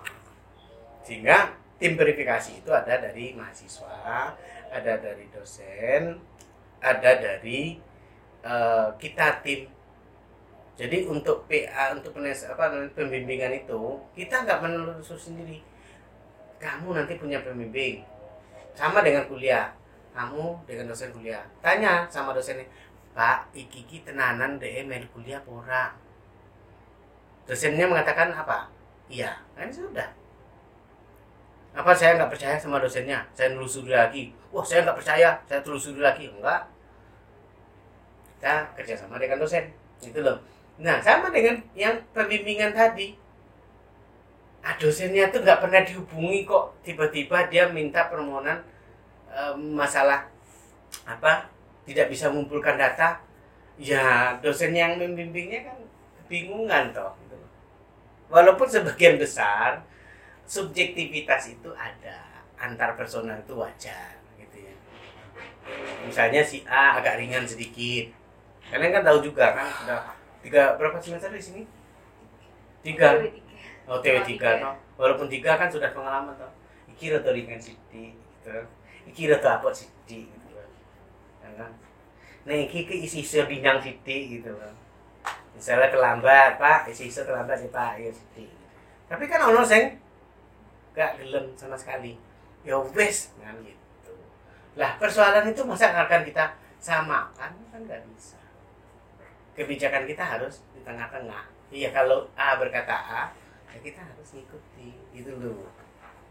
Sehingga 1.02 1.52
tim 1.82 1.98
verifikasi 1.98 2.62
itu 2.62 2.70
ada 2.70 3.02
dari 3.02 3.34
mahasiswa, 3.34 4.32
ada 4.70 4.92
dari 5.02 5.26
dosen, 5.34 6.22
ada 6.78 7.10
dari 7.18 7.76
uh, 8.46 8.94
kita 8.96 9.42
tim. 9.42 9.66
Jadi 10.78 11.04
untuk 11.04 11.44
PA 11.50 11.92
untuk 11.92 12.16
penes, 12.16 12.48
apa 12.48 12.72
pembimbingan 12.96 13.52
itu 13.52 14.00
kita 14.16 14.46
nggak 14.46 14.62
menelusur 14.62 15.18
sendiri. 15.18 15.60
Kamu 16.62 16.94
nanti 16.94 17.18
punya 17.18 17.42
pembimbing 17.42 18.12
sama 18.72 19.04
dengan 19.04 19.28
kuliah 19.28 19.72
kamu 20.12 20.68
dengan 20.68 20.92
dosen 20.92 21.12
kuliah 21.12 21.44
tanya 21.64 22.08
sama 22.08 22.36
dosennya 22.36 22.68
pak 23.12 23.48
iki 23.52 24.04
tenanan 24.04 24.56
melu 24.60 25.08
kuliah 25.12 25.40
pora 25.44 25.92
dosennya 27.48 27.86
mengatakan 27.88 28.30
apa? 28.34 28.70
Iya. 29.10 29.36
Kan 29.58 29.68
sudah. 29.68 30.08
Apa 31.72 31.96
saya 31.96 32.20
nggak 32.20 32.32
percaya 32.32 32.56
sama 32.60 32.76
dosennya? 32.82 33.24
Saya 33.32 33.56
nelusuri 33.56 33.96
lagi. 33.96 34.34
Wah 34.52 34.60
saya 34.60 34.84
nggak 34.84 34.98
percaya. 34.98 35.40
Saya 35.48 35.60
telusuri 35.64 36.00
lagi. 36.04 36.28
Enggak. 36.28 36.68
Kita 38.36 38.68
kerjasama 38.76 39.16
dengan 39.16 39.40
dosen. 39.40 39.72
Itu 40.02 40.20
loh. 40.20 40.42
Nah 40.82 41.00
sama 41.00 41.32
dengan 41.32 41.62
yang 41.72 41.96
pembimbingan 42.12 42.74
tadi. 42.74 43.14
Ah, 44.62 44.78
dosennya 44.78 45.26
tuh 45.34 45.42
nggak 45.42 45.58
pernah 45.58 45.82
dihubungi 45.82 46.46
kok. 46.46 46.70
Tiba-tiba 46.86 47.50
dia 47.50 47.66
minta 47.70 48.06
permohonan 48.06 48.62
masalah 49.58 50.28
apa? 51.08 51.48
Tidak 51.88 52.06
bisa 52.06 52.30
mengumpulkan 52.30 52.78
data. 52.78 53.18
Ya 53.80 54.36
dosen 54.38 54.76
yang 54.76 55.00
membimbingnya 55.00 55.66
kan 55.66 55.78
kebingungan 56.22 56.92
toh. 56.94 57.10
Walaupun 58.32 58.64
sebagian 58.64 59.20
besar 59.20 59.84
subjektivitas 60.48 61.52
itu 61.52 61.68
ada 61.76 62.48
antar 62.56 62.96
personal 62.96 63.36
itu 63.36 63.52
wajar 63.52 64.16
gitu 64.40 64.56
ya. 64.64 64.74
Misalnya 66.08 66.40
si 66.40 66.64
A 66.64 66.96
agak 66.96 67.20
ringan 67.20 67.44
sedikit. 67.44 68.08
Kalian 68.72 68.96
kan 68.96 69.04
tahu 69.04 69.20
juga 69.20 69.52
kan 69.52 69.68
sudah 69.68 70.00
tiga 70.40 70.80
berapa 70.80 70.96
semester 70.96 71.28
di 71.28 71.44
sini? 71.44 71.62
Tiga. 72.80 73.20
Oh 73.84 74.00
TW 74.00 74.24
tiga 74.24 74.56
toh. 74.56 74.74
Walaupun 74.96 75.28
tiga 75.28 75.60
kan 75.60 75.68
sudah 75.68 75.92
pengalaman 75.92 76.32
toh. 76.40 76.48
Kira 76.96 77.20
tuh 77.20 77.36
ringan 77.36 77.60
sedikit 77.60 78.16
gitu. 78.16 78.56
Iki 79.12 79.28
rada 79.28 79.60
apot 79.60 79.74
sithik 79.76 80.30
gitu. 80.30 80.46
Ya 81.42 81.50
kan. 81.58 81.70
Nah, 82.46 82.54
iki 82.54 82.86
ki 82.86 83.06
isi-isi 83.06 83.42
binyang 83.42 83.82
sithik 83.82 84.38
gitu 84.38 84.54
loh. 84.54 84.70
Misalnya 85.52 85.92
terlambat, 85.92 86.56
Pak, 86.56 86.88
isi-isi 86.88 87.22
terlambat 87.22 87.60
sih 87.60 87.70
Pak, 87.70 88.00
ya 88.00 88.10
sithik. 88.10 88.50
Tapi 89.06 89.24
kan 89.28 89.52
ono 89.52 89.60
sing 89.62 90.00
gak 90.96 91.20
gelem 91.20 91.52
sama 91.56 91.76
sekali. 91.76 92.16
Ya 92.62 92.78
wes 92.78 93.34
kan 93.42 93.58
gitu. 93.64 94.12
Lah, 94.78 94.96
persoalan 94.96 95.50
itu 95.50 95.60
masa 95.66 95.92
akan 95.92 96.22
kita 96.24 96.56
samakan 96.78 97.52
kan 97.70 97.80
nggak 97.82 98.02
bisa. 98.14 98.38
Kebijakan 99.52 100.08
kita 100.08 100.24
harus 100.24 100.64
di 100.72 100.80
tengah-tengah. 100.80 101.44
Iya 101.72 101.92
kalau 101.92 102.28
A 102.36 102.56
berkata 102.56 102.94
A, 102.94 103.22
ya 103.72 103.78
kita 103.80 104.00
harus 104.04 104.28
ngikuti 104.36 104.92
gitu 105.16 105.32
loh 105.40 105.64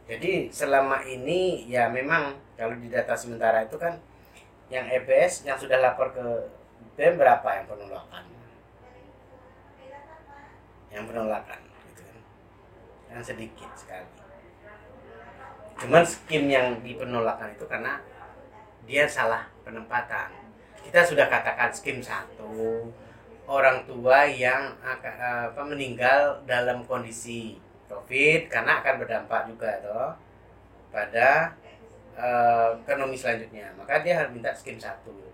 jadi 0.06 0.50
selama 0.52 1.02
ini 1.06 1.66
ya 1.70 1.90
memang 1.90 2.38
kalau 2.60 2.76
di 2.78 2.92
data 2.92 3.16
sementara 3.16 3.66
itu 3.66 3.78
kan 3.78 3.98
yang 4.68 4.84
EBS 4.88 5.46
yang 5.48 5.58
sudah 5.58 5.80
lapor 5.82 6.12
ke 6.12 6.24
BEM 7.00 7.16
berapa 7.16 7.48
yang 7.56 7.66
penolakan 7.68 8.24
yang 10.92 11.08
penolakan 11.08 11.60
gitu 11.92 12.02
kan. 12.04 12.20
Yang 13.16 13.24
sedikit 13.34 13.72
sekali. 13.76 14.08
Cuman 15.82 16.04
skim 16.06 16.46
yang 16.46 16.78
di 16.86 16.94
penolakan 16.94 17.50
itu 17.58 17.66
karena 17.66 17.98
dia 18.86 19.10
salah 19.10 19.50
penempatan. 19.66 20.30
Kita 20.86 21.02
sudah 21.02 21.26
katakan 21.26 21.74
skim 21.74 22.04
satu 22.04 22.86
orang 23.50 23.84
tua 23.90 24.30
yang 24.30 24.78
apa, 24.80 25.58
meninggal 25.66 26.40
dalam 26.46 26.86
kondisi 26.86 27.58
covid 27.90 28.48
karena 28.48 28.80
akan 28.80 29.04
berdampak 29.04 29.52
juga 29.52 29.72
toh 29.84 30.12
pada 30.94 31.56
eh, 32.16 32.68
ekonomi 32.86 33.18
selanjutnya. 33.18 33.74
Maka 33.76 34.06
dia 34.06 34.22
harus 34.22 34.32
minta 34.32 34.54
skim 34.54 34.78
satu. 34.80 35.34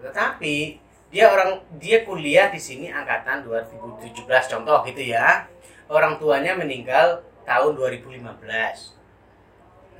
Tetapi 0.00 0.80
dia 1.10 1.26
orang 1.26 1.58
dia 1.82 2.06
kuliah 2.06 2.48
di 2.48 2.58
sini 2.62 2.86
angkatan 2.86 3.42
2017 3.46 4.24
contoh 4.26 4.78
gitu 4.86 5.02
ya. 5.02 5.46
Orang 5.90 6.22
tuanya 6.22 6.54
meninggal 6.54 7.26
tahun 7.42 7.74
2015 7.74 8.30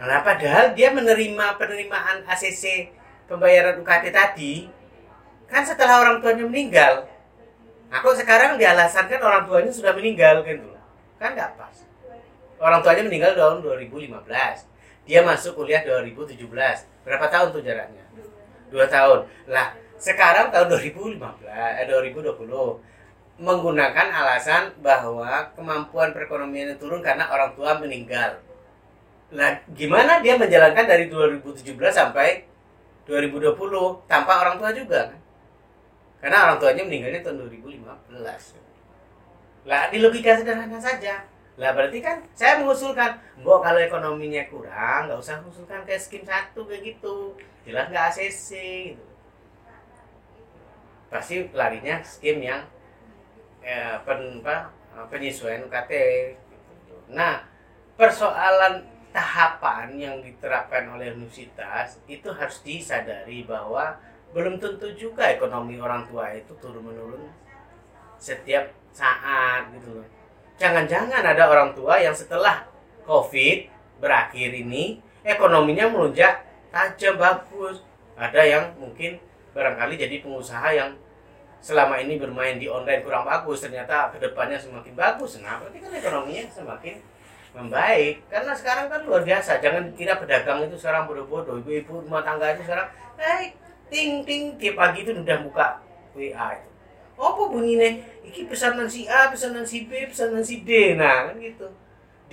nah 0.00 0.24
padahal 0.24 0.72
dia 0.72 0.88
menerima 0.96 1.60
penerimaan 1.60 2.24
ACC 2.24 2.88
pembayaran 3.28 3.76
UKT 3.84 4.08
tadi 4.08 4.72
kan 5.44 5.60
setelah 5.60 6.00
orang 6.00 6.24
tuanya 6.24 6.48
meninggal. 6.48 7.04
Nah 7.92 7.98
kok 8.00 8.16
sekarang 8.16 8.56
dialasankan 8.56 9.20
orang 9.20 9.44
tuanya 9.44 9.68
sudah 9.68 9.92
meninggal 9.92 10.40
gitu 10.46 10.72
kan 11.20 11.36
nggak 11.36 11.52
pas. 11.60 11.76
Orang 12.56 12.80
tuanya 12.80 13.04
meninggal 13.04 13.36
tahun 13.36 13.60
2015 13.60 14.24
dia 15.04 15.20
masuk 15.20 15.52
kuliah 15.58 15.84
2017 15.84 16.48
berapa 17.04 17.26
tahun 17.28 17.48
tuh 17.52 17.60
jaraknya? 17.60 18.04
Dua 18.72 18.88
tahun. 18.88 19.28
Lah 19.52 19.76
sekarang 20.00 20.48
tahun 20.48 20.72
2015 20.80 21.20
eh, 21.44 21.84
2020 21.84 22.40
menggunakan 23.40 24.08
alasan 24.08 24.72
bahwa 24.80 25.52
kemampuan 25.52 26.12
perekonomiannya 26.16 26.76
turun 26.80 27.04
karena 27.04 27.28
orang 27.28 27.52
tua 27.56 27.76
meninggal. 27.76 28.40
Nah, 29.32 29.60
gimana 29.76 30.20
dia 30.24 30.36
menjalankan 30.36 30.84
dari 30.88 31.08
2017 31.08 31.64
sampai 31.92 32.44
2020 33.04 33.56
tanpa 34.08 34.44
orang 34.44 34.56
tua 34.60 34.72
juga 34.76 35.12
kan? 35.12 35.20
Karena 36.20 36.36
orang 36.48 36.56
tuanya 36.60 36.82
meninggalnya 36.84 37.20
tahun 37.24 37.48
2015. 37.48 38.60
Lah, 39.64 39.88
di 39.88 39.98
logika 40.00 40.36
sederhana 40.36 40.76
saja. 40.76 41.24
Lah 41.60 41.76
berarti 41.76 42.00
kan 42.00 42.24
saya 42.32 42.60
mengusulkan, 42.60 43.20
mbok 43.40 43.60
kalau 43.60 43.80
ekonominya 43.80 44.48
kurang, 44.48 45.08
nggak 45.08 45.20
usah 45.20 45.44
mengusulkan 45.44 45.84
kayak 45.84 46.00
skim 46.00 46.24
satu 46.24 46.64
kayak 46.64 46.96
gitu. 46.96 47.36
Jelas 47.68 47.88
nggak 47.92 48.04
ACC 48.16 48.48
gitu 48.96 49.09
pasti 51.10 51.50
larinya 51.50 51.98
skim 52.06 52.38
yang 52.40 52.62
eh, 53.60 53.98
pen, 54.06 54.40
apa, 54.40 54.70
penyesuaian 55.10 55.66
UKT. 55.66 55.92
Nah, 57.10 57.42
persoalan 57.98 58.86
tahapan 59.10 59.98
yang 59.98 60.16
diterapkan 60.22 60.86
oleh 60.94 61.10
universitas 61.10 61.98
itu 62.06 62.30
harus 62.30 62.62
disadari 62.62 63.42
bahwa 63.42 63.98
belum 64.30 64.62
tentu 64.62 64.86
juga 64.94 65.26
ekonomi 65.26 65.82
orang 65.82 66.06
tua 66.06 66.30
itu 66.30 66.54
turun 66.62 66.86
menurun 66.86 67.26
setiap 68.14 68.70
saat 68.94 69.66
gitu 69.74 69.98
loh. 69.98 70.06
Jangan-jangan 70.60 71.24
ada 71.26 71.50
orang 71.50 71.74
tua 71.74 71.98
yang 71.98 72.14
setelah 72.14 72.62
COVID 73.02 73.66
berakhir 73.98 74.54
ini 74.54 75.02
ekonominya 75.26 75.90
melonjak 75.90 76.46
tajam 76.70 77.18
bagus. 77.18 77.82
Ada 78.14 78.42
yang 78.44 78.64
mungkin 78.76 79.18
barangkali 79.60 80.00
jadi 80.00 80.24
pengusaha 80.24 80.72
yang 80.72 80.96
selama 81.60 82.00
ini 82.00 82.16
bermain 82.16 82.56
di 82.56 82.64
online 82.72 83.04
kurang 83.04 83.28
bagus 83.28 83.60
ternyata 83.60 84.08
ke 84.08 84.16
depannya 84.16 84.56
semakin 84.56 84.96
bagus. 84.96 85.36
Nah 85.44 85.60
berarti 85.60 85.76
kan 85.76 85.92
ekonominya 85.92 86.44
semakin 86.48 86.96
membaik. 87.52 88.24
Karena 88.32 88.52
sekarang 88.56 88.88
kan 88.88 89.00
luar 89.04 89.20
biasa 89.20 89.60
jangan 89.60 89.92
kira 89.92 90.16
pedagang 90.16 90.64
itu 90.64 90.80
sekarang 90.80 91.04
bodoh-bodoh 91.04 91.60
ibu-ibu 91.60 92.00
rumah 92.08 92.24
tangga 92.24 92.56
itu 92.56 92.64
sekarang 92.64 92.88
hey, 93.20 93.52
ting 93.92 94.24
ting 94.24 94.56
tiap 94.56 94.80
pagi 94.80 95.04
itu 95.04 95.12
udah 95.12 95.38
buka 95.44 95.66
WA 96.16 96.48
itu. 96.56 96.68
Apa 97.20 97.42
bunyinya? 97.52 97.88
Iki 98.24 98.48
pesanan 98.48 98.88
si 98.88 99.04
A 99.04 99.28
pesanan 99.28 99.68
si 99.68 99.84
B 99.84 100.08
pesanan 100.08 100.40
si 100.40 100.64
D. 100.64 100.96
Nah 100.96 101.28
kan 101.28 101.36
gitu. 101.36 101.68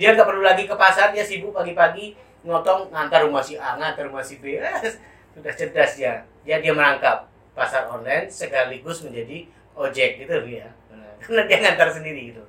Dia 0.00 0.16
nggak 0.16 0.24
perlu 0.24 0.40
lagi 0.40 0.64
ke 0.64 0.72
pasar 0.72 1.12
dia 1.12 1.20
sibuk 1.20 1.52
pagi-pagi 1.52 2.16
ngotong 2.48 2.88
ngantar 2.88 3.28
rumah 3.28 3.44
si 3.44 3.60
A 3.60 3.76
ngantar 3.76 4.08
rumah 4.08 4.24
si 4.24 4.40
B. 4.40 4.56
Sudah 5.36 5.52
cerdas 5.52 6.00
ya 6.00 6.24
dia 6.48 6.64
dia 6.64 6.72
merangkap 6.72 7.28
pasar 7.52 7.84
online 7.92 8.24
sekaligus 8.32 9.04
menjadi 9.04 9.44
ojek 9.76 10.24
gitu 10.24 10.32
ya 10.48 10.72
nah, 10.88 11.12
karena 11.20 11.44
dia 11.44 11.58
ngantar 11.60 11.92
sendiri 11.92 12.32
gitu. 12.32 12.40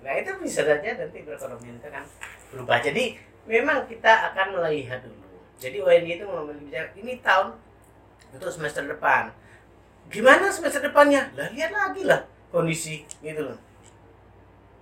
Nah 0.00 0.16
itu 0.16 0.32
bisa 0.40 0.64
saja 0.64 0.96
nanti 0.96 1.24
perekonomian 1.24 1.76
kita 1.80 1.88
kan 1.92 2.04
berubah. 2.52 2.80
Jadi 2.80 3.20
memang 3.44 3.84
kita 3.84 4.32
akan 4.32 4.60
melihat 4.60 5.00
dulu. 5.00 5.28
Jadi 5.56 5.80
ONG 5.80 6.08
itu 6.20 6.24
memilih 6.24 6.88
ini 6.96 7.20
tahun 7.24 7.56
untuk 8.32 8.52
semester 8.52 8.84
depan. 8.84 9.32
Gimana 10.12 10.52
semester 10.52 10.84
depannya? 10.84 11.32
Lah 11.36 11.48
lihat 11.52 11.72
lagi 11.72 12.04
lah 12.04 12.24
kondisi 12.52 13.04
gitu 13.24 13.48
loh. 13.48 13.58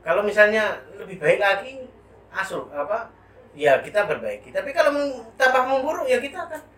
Kalau 0.02 0.26
misalnya 0.26 0.82
lebih 0.98 1.22
baik 1.22 1.38
lagi 1.38 1.86
asuh 2.34 2.66
apa 2.74 3.10
ya 3.54 3.78
kita 3.78 4.10
perbaiki. 4.10 4.50
Tapi 4.50 4.74
kalau 4.74 4.94
tambah 5.38 5.62
memburuk 5.70 6.10
ya 6.10 6.18
kita 6.18 6.50
akan 6.50 6.71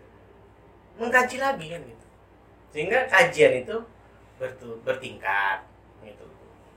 mengkaji 0.99 1.37
lagi 1.43 1.67
kan 1.71 1.81
gitu. 1.83 2.07
Sehingga 2.75 2.99
kajian 3.07 3.63
itu 3.67 3.77
bertu, 4.39 4.69
bertingkat 4.83 5.63
gitu. 6.03 6.27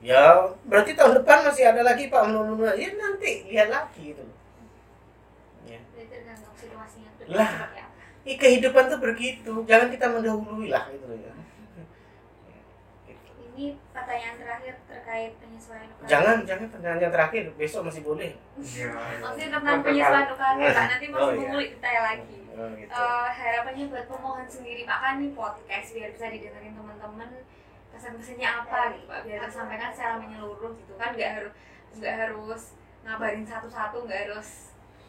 Ya 0.01 0.53
berarti 0.70 0.93
tahun 0.93 1.22
depan 1.22 1.45
masih 1.45 1.74
ada 1.74 1.82
lagi 1.82 2.09
pak 2.09 2.22
menurut 2.30 2.78
ya 2.78 2.89
nanti 2.93 3.49
lihat 3.49 3.70
lagi 3.74 4.13
gitu 4.13 4.24
ya. 5.65 5.80
Tergantung 5.97 6.53
situasinya 6.53 7.09
lah 7.34 7.51
i 8.28 8.36
kehidupan 8.36 8.91
tuh 8.91 8.99
begitu. 8.99 9.53
Jangan 9.63 9.88
kita 9.88 10.05
mendahului 10.11 10.68
lah 10.68 10.84
gitu 10.91 11.07
ya. 11.15 11.32
Ini 13.57 13.74
pertanyaan 13.89 14.38
terakhir 14.38 14.74
terkait 14.86 15.34
penyesuaian 15.41 15.89
UKT. 15.89 16.05
jangan 16.05 16.38
jangan 16.45 16.68
pertanyaan 16.70 17.09
terakhir. 17.09 17.43
Besok 17.57 17.89
masih 17.89 18.05
boleh. 18.05 18.38
Iya. 18.61 18.93
Maksudnya 19.24 19.49
tentang 19.49 19.80
penyesuaian 19.82 20.28
UKT 20.30 20.59
Pak, 20.61 20.86
nanti 20.91 21.05
Oh, 21.09 21.11
masih 21.18 21.26
iya. 21.26 21.41
mengulik 21.41 21.70
detail 21.74 22.01
lagi. 22.05 22.38
Oh, 22.58 22.70
gitu. 22.76 22.91
Eh, 22.91 23.30
harapannya 23.30 23.86
buat 23.93 24.05
pemohon 24.10 24.47
sendiri 24.49 24.82
Pak 24.84 24.97
kan 24.99 25.14
ini 25.22 25.32
podcast 25.38 25.88
biar 25.93 26.10
bisa 26.12 26.28
didengarin 26.34 26.74
teman-teman 26.74 27.30
pesan-pesannya 27.93 28.47
apa 28.49 28.78
gitu 28.97 29.05
Pak 29.05 29.20
biar 29.26 29.39
tersampaikan 29.45 29.89
secara 29.93 30.16
menyeluruh 30.18 30.74
gitu 30.78 30.93
kan 30.97 31.14
nggak 31.14 31.32
harus 31.38 31.53
nggak 31.97 32.16
harus 32.26 32.64
ngabarin 33.05 33.45
satu-satu 33.47 33.97
nggak 34.05 34.22
harus 34.28 34.68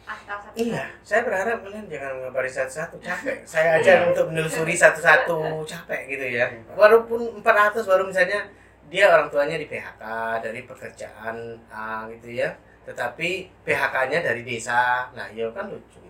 atau 0.09 0.37
satu 0.41 0.57
Iya, 0.57 0.85
saya 1.05 1.21
berharap 1.21 1.61
kalian 1.61 1.85
jangan 1.85 2.13
ngabari 2.25 2.49
satu-satu 2.49 2.97
capek. 2.97 3.45
Saya 3.53 3.77
aja 3.77 4.09
untuk 4.09 4.33
menelusuri 4.33 4.73
satu-satu 4.73 5.69
capek 5.69 6.17
gitu 6.17 6.27
ya. 6.33 6.49
Walaupun 6.73 7.45
400 7.45 7.85
baru 7.85 8.09
misalnya 8.09 8.49
dia 8.89 9.05
orang 9.13 9.29
tuanya 9.29 9.61
di 9.61 9.69
PHK 9.69 10.03
dari 10.41 10.65
pekerjaan 10.65 11.61
A 11.69 12.09
gitu 12.09 12.33
ya. 12.33 12.57
Tetapi 12.89 13.29
PHK-nya 13.69 14.25
dari 14.25 14.41
desa. 14.49 15.13
Nah, 15.13 15.29
ya 15.29 15.53
kan 15.53 15.69
lucu. 15.69 16.01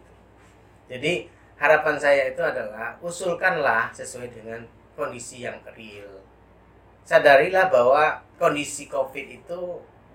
Jadi 0.89 1.29
harapan 1.61 1.97
saya 2.01 2.33
itu 2.33 2.41
adalah 2.41 2.97
usulkanlah 3.05 3.93
sesuai 3.93 4.33
dengan 4.33 4.65
kondisi 4.97 5.45
yang 5.45 5.61
real. 5.77 6.25
Sadarilah 7.05 7.69
bahwa 7.69 8.25
kondisi 8.41 8.89
Covid 8.89 9.45
itu 9.45 9.61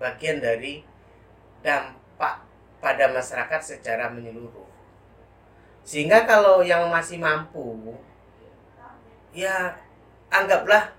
bagian 0.01 0.41
dari 0.41 0.83
dampak 1.61 2.43
pada 2.83 3.07
masyarakat 3.09 3.61
secara 3.63 4.11
menyeluruh. 4.11 4.67
Sehingga 5.83 6.27
kalau 6.27 6.63
yang 6.63 6.87
masih 6.91 7.19
mampu, 7.19 7.95
ya 9.35 9.75
anggaplah 10.31 10.95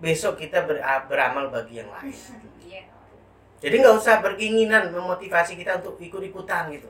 besok 0.00 0.40
kita 0.40 0.64
ber- 0.64 0.80
beramal 1.08 1.52
bagi 1.52 1.84
yang 1.84 1.90
lain. 1.92 2.12
Iya. 2.64 2.82
Jadi 3.60 3.74
nggak 3.84 3.96
usah 4.00 4.24
berkeinginan 4.24 4.88
memotivasi 4.88 5.60
kita 5.60 5.84
untuk 5.84 6.00
ikut-ikutan 6.00 6.72
gitu. 6.72 6.88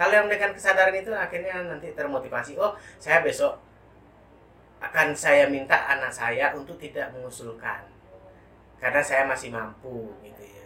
Kalau 0.00 0.16
yang 0.16 0.32
dengan 0.32 0.56
kesadaran 0.56 0.96
itu 0.96 1.12
akhirnya 1.12 1.60
nanti 1.60 1.92
termotivasi. 1.92 2.56
Oh, 2.56 2.72
saya 2.96 3.20
besok 3.20 3.52
akan 4.80 5.12
saya 5.12 5.44
minta 5.44 5.76
anak 5.76 6.08
saya 6.08 6.56
untuk 6.56 6.80
tidak 6.80 7.12
mengusulkan 7.12 7.84
karena 8.80 9.04
saya 9.04 9.28
masih 9.28 9.52
mampu 9.52 10.08
gitu 10.24 10.40
ya. 10.40 10.64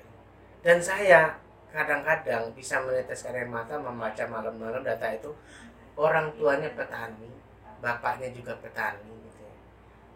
Dan 0.62 0.78
saya 0.78 1.34
kadang-kadang 1.74 2.54
bisa 2.54 2.78
meneteskan 2.78 3.34
air 3.34 3.50
mata 3.50 3.74
membaca 3.74 4.22
malam-malam 4.22 4.86
data 4.86 5.10
itu 5.10 5.34
orang 5.98 6.30
tuanya 6.38 6.70
petani, 6.70 7.26
bapaknya 7.82 8.30
juga 8.30 8.54
petani 8.62 9.10
gitu 9.10 9.42
ya. 9.42 9.56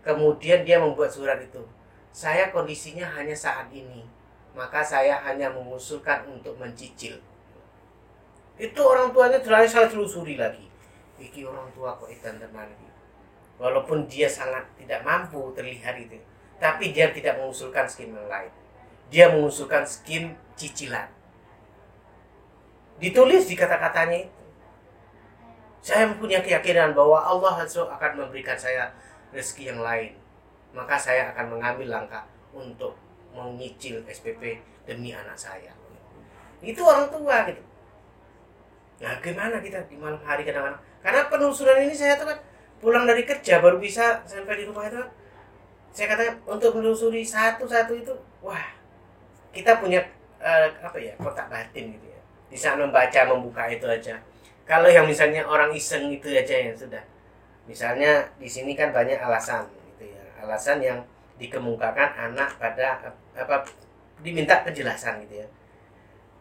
Kemudian 0.07 0.63
dia 0.63 0.79
membuat 0.79 1.11
surat 1.11 1.43
itu. 1.43 1.67
Saya 2.15 2.55
kondisinya 2.55 3.11
hanya 3.19 3.35
saat 3.35 3.67
ini 3.75 4.07
maka 4.55 4.79
saya 4.79 5.19
hanya 5.27 5.51
mengusulkan 5.51 6.23
untuk 6.31 6.55
mencicil 6.55 7.19
itu 8.59 8.81
orang 8.83 9.15
tuanya 9.15 9.39
terlalu 9.39 9.71
saya 9.71 9.87
telusuri 9.87 10.35
lagi. 10.35 10.67
Iki 11.23 11.47
orang 11.47 11.71
tua 11.71 11.95
kok 11.95 12.11
tenan 12.19 12.67
iki. 12.67 12.89
walaupun 13.59 14.07
dia 14.07 14.31
sangat 14.31 14.63
tidak 14.79 15.03
mampu 15.03 15.51
terlihat 15.51 15.99
itu 15.99 16.15
tapi 16.63 16.95
dia 16.95 17.11
tidak 17.15 17.39
mengusulkan 17.39 17.87
skim 17.87 18.11
yang 18.11 18.27
lain. 18.27 18.51
Dia 19.09 19.31
mengusulkan 19.31 19.87
skim 19.87 20.35
cicilan. 20.59 21.07
Ditulis 22.99 23.47
di 23.47 23.55
kata-katanya 23.55 24.27
itu. 24.27 24.43
Saya 25.79 26.11
punya 26.19 26.43
keyakinan 26.43 26.99
bahwa 26.99 27.23
Allah 27.23 27.63
akan 27.63 28.13
memberikan 28.19 28.59
saya 28.59 28.91
rezeki 29.31 29.71
yang 29.71 29.81
lain. 29.87 30.19
Maka 30.75 30.99
saya 30.99 31.31
akan 31.31 31.57
mengambil 31.57 31.87
langkah 31.95 32.27
untuk 32.51 32.99
menyicil 33.31 34.03
SPP 34.11 34.59
demi 34.83 35.15
anak 35.15 35.39
saya. 35.39 35.71
Itu 36.59 36.83
orang 36.83 37.07
tua 37.15 37.47
gitu 37.47 37.63
nah 38.99 39.15
gimana 39.23 39.63
kita 39.63 39.79
di 39.87 39.95
malam 39.95 40.19
hari 40.27 40.43
kadang-kadang? 40.43 40.83
Karena 40.99 41.31
penelusuran 41.31 41.87
ini 41.87 41.95
saya 41.95 42.19
tuh 42.19 42.27
kan 42.27 42.39
pulang 42.83 43.07
dari 43.07 43.23
kerja 43.23 43.63
baru 43.63 43.79
bisa 43.79 44.23
sampai 44.27 44.59
di 44.59 44.65
rumah 44.67 44.87
itu 44.91 44.99
kan. 44.99 45.11
Saya 45.95 46.07
katakan 46.15 46.37
untuk 46.47 46.79
menelusuri 46.79 47.23
satu-satu 47.23 47.93
itu 47.95 48.15
wah 48.43 48.75
kita 49.55 49.79
punya 49.79 50.03
uh, 50.43 50.69
apa 50.83 50.99
ya 50.99 51.15
kotak 51.19 51.47
batin 51.47 51.95
gitu 51.95 52.07
ya. 52.07 52.21
Di 52.51 52.57
saat 52.59 52.79
membaca 52.79 53.21
membuka 53.31 53.71
itu 53.71 53.87
aja. 53.87 54.19
Kalau 54.67 54.91
yang 54.91 55.07
misalnya 55.07 55.47
orang 55.47 55.73
iseng 55.73 56.11
itu 56.11 56.29
aja 56.29 56.55
yang 56.55 56.75
sudah. 56.75 57.03
Misalnya 57.71 58.27
di 58.37 58.49
sini 58.51 58.75
kan 58.75 58.91
banyak 58.91 59.17
alasan 59.17 59.67
gitu 59.95 60.11
ya. 60.11 60.23
Alasan 60.43 60.83
yang 60.83 60.99
dikemukakan 61.39 62.35
anak 62.35 62.59
pada 62.59 63.15
apa 63.39 63.63
diminta 64.19 64.67
penjelasan 64.67 65.23
gitu 65.27 65.47
ya 65.47 65.49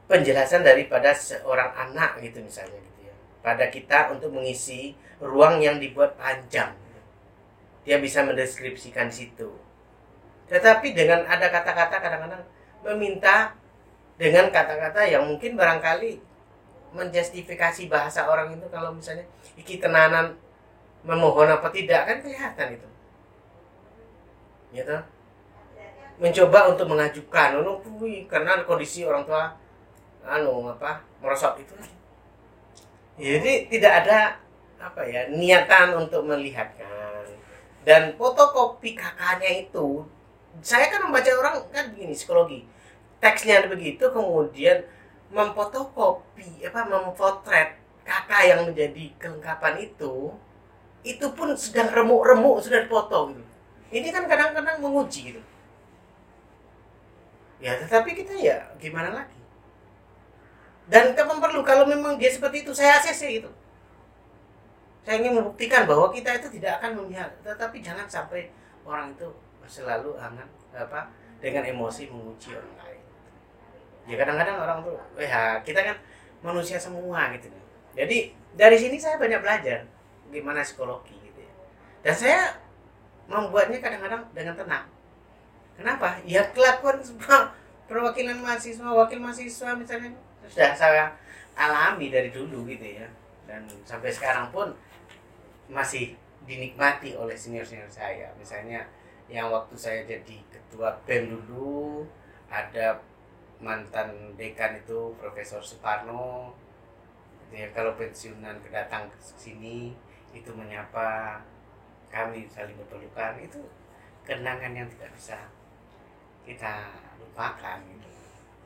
penjelasan 0.07 0.63
daripada 0.63 1.11
seorang 1.11 1.75
anak 1.75 2.23
gitu 2.23 2.39
misalnya 2.39 2.79
gitu 2.79 3.11
ya. 3.11 3.15
Pada 3.43 3.67
kita 3.67 4.15
untuk 4.15 4.31
mengisi 4.31 4.95
ruang 5.19 5.59
yang 5.59 5.77
dibuat 5.77 6.15
panjang. 6.15 6.73
Dia 7.83 7.99
bisa 7.99 8.23
mendeskripsikan 8.23 9.07
situ. 9.11 9.51
Tetapi 10.47 10.95
dengan 10.95 11.27
ada 11.27 11.51
kata-kata 11.51 11.99
kadang-kadang 11.99 12.43
meminta 12.83 13.55
dengan 14.15 14.47
kata-kata 14.51 15.07
yang 15.07 15.27
mungkin 15.27 15.59
barangkali 15.59 16.23
menjustifikasi 16.95 17.91
bahasa 17.91 18.25
orang 18.25 18.55
itu 18.55 18.67
kalau 18.71 18.95
misalnya 18.95 19.27
iki 19.59 19.77
tenanan 19.77 20.39
memohon 21.03 21.51
apa 21.51 21.67
tidak 21.71 22.07
kan 22.07 22.17
kelihatan 22.23 22.79
itu. 22.79 22.87
Gitu. 24.71 24.97
Mencoba 26.17 26.71
untuk 26.73 26.87
mengajukan 26.89 27.61
anu 27.61 27.77
karena 28.25 28.63
kondisi 28.63 29.05
orang 29.05 29.27
tua 29.27 29.53
anu 30.27 30.67
apa 30.75 31.01
merosot 31.23 31.55
itu. 31.57 31.73
Jadi 33.17 33.71
tidak 33.71 34.05
ada 34.05 34.19
apa 34.77 35.01
ya 35.07 35.31
niatan 35.31 35.97
untuk 35.97 36.27
melihatkan. 36.27 37.25
Dan 37.87 38.13
fotokopi 38.19 38.93
kakaknya 38.99 39.63
itu 39.63 40.03
saya 40.59 40.91
kan 40.91 41.07
membaca 41.07 41.31
orang 41.31 41.55
kan 41.71 41.89
begini 41.95 42.13
psikologi. 42.13 42.67
Teksnya 43.17 43.65
begitu 43.65 44.11
kemudian 44.11 44.85
memfotokopi 45.31 46.67
apa 46.67 46.85
memotret 46.85 47.79
kakak 48.05 48.41
yang 48.45 48.61
menjadi 48.67 49.11
kelengkapan 49.17 49.81
itu 49.81 50.35
itu 51.01 51.25
pun 51.31 51.55
sedang 51.55 51.89
remuk-remuk 51.89 52.59
sudah 52.59 52.83
dipoto 52.83 53.31
gitu. 53.31 53.43
Ini 53.87 54.07
kan 54.11 54.27
kadang-kadang 54.27 54.83
menguji 54.83 55.31
gitu. 55.31 55.41
Ya 57.57 57.79
tetapi 57.79 58.13
kita 58.13 58.37
ya 58.37 58.69
gimana 58.77 59.23
lagi 59.23 59.36
dan 60.87 61.11
kapan 61.15 61.37
perlu 61.43 61.61
kalau 61.63 61.83
memang 61.83 62.15
dia 62.15 62.31
seperti 62.31 62.63
itu 62.63 62.71
saya 62.71 62.99
ACC 62.99 63.43
itu 63.43 63.51
saya 65.07 65.23
ingin 65.23 65.39
membuktikan 65.39 65.87
bahwa 65.87 66.11
kita 66.11 66.35
itu 66.35 66.59
tidak 66.59 66.83
akan 66.83 66.99
memihak. 66.99 67.31
Tetapi 67.39 67.79
jangan 67.79 68.03
sampai 68.11 68.51
orang 68.83 69.15
itu 69.15 69.31
selalu 69.63 70.19
hangat 70.19 70.43
apa 70.75 71.07
dengan 71.39 71.63
emosi 71.63 72.11
menguji 72.11 72.51
orang 72.51 72.75
lain. 72.75 73.01
Ya 74.03 74.19
kadang-kadang 74.19 74.59
orang 74.59 74.79
tuh 74.83 74.99
ya 75.15 75.63
kita 75.63 75.79
kan 75.79 75.95
manusia 76.43 76.75
semua 76.75 77.31
gitu. 77.39 77.47
Jadi 77.95 78.35
dari 78.59 78.75
sini 78.75 78.99
saya 78.99 79.15
banyak 79.15 79.39
belajar 79.39 79.87
gimana 80.27 80.59
psikologi 80.59 81.15
gitu 81.23 81.39
ya. 81.39 81.53
Dan 82.03 82.11
saya 82.11 82.39
membuatnya 83.31 83.79
kadang-kadang 83.79 84.27
dengan 84.35 84.59
tenang. 84.59 84.85
Kenapa? 85.79 86.19
Ya 86.27 86.51
kelakuan 86.51 86.99
semua 87.07 87.55
perwakilan 87.87 88.43
mahasiswa 88.43 88.91
wakil 88.91 89.23
mahasiswa 89.23 89.71
misalnya 89.71 90.11
sudah 90.51 90.73
saya 90.73 91.03
alami 91.57 92.07
dari 92.07 92.31
dulu 92.31 92.63
gitu 92.69 93.03
ya. 93.03 93.07
Dan 93.47 93.67
sampai 93.83 94.11
sekarang 94.11 94.51
pun 94.51 94.71
masih 95.67 96.15
dinikmati 96.47 97.15
oleh 97.19 97.35
senior 97.35 97.67
senior 97.67 97.91
saya. 97.91 98.31
Misalnya 98.39 98.87
yang 99.27 99.51
waktu 99.51 99.75
saya 99.75 100.07
jadi 100.07 100.39
ketua 100.47 100.95
BEM 101.03 101.35
dulu 101.35 102.07
ada 102.47 103.03
mantan 103.59 104.37
dekan 104.39 104.79
itu 104.79 105.11
Profesor 105.19 105.59
Suparno. 105.59 106.55
Ya 107.51 107.67
kalau 107.71 107.95
pensiunan 107.95 108.59
kedatang 108.59 109.07
ke 109.07 109.17
sini 109.19 109.95
itu 110.35 110.51
menyapa 110.51 111.39
kami 112.11 112.47
saling 112.47 112.75
berpelukan. 112.79 113.39
Itu 113.43 113.63
kenangan 114.23 114.75
yang 114.75 114.87
tidak 114.91 115.11
bisa 115.15 115.39
kita 116.47 116.91
lupakan 117.19 117.79
gitu. 117.83 118.11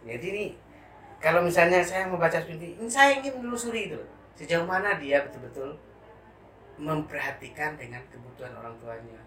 Jadi 0.05 0.25
ini 0.33 0.45
kalau 1.21 1.45
misalnya 1.45 1.85
saya 1.85 2.09
membaca 2.09 2.41
seperti 2.41 2.75
ini 2.75 2.89
saya 2.89 3.21
ingin 3.21 3.37
menelusuri 3.37 3.93
itu. 3.93 4.01
Sejauh 4.33 4.65
mana 4.65 4.97
dia 4.97 5.21
betul-betul 5.21 5.77
memperhatikan 6.81 7.77
dengan 7.77 8.01
kebutuhan 8.09 8.51
orang 8.57 8.73
tuanya. 8.81 9.21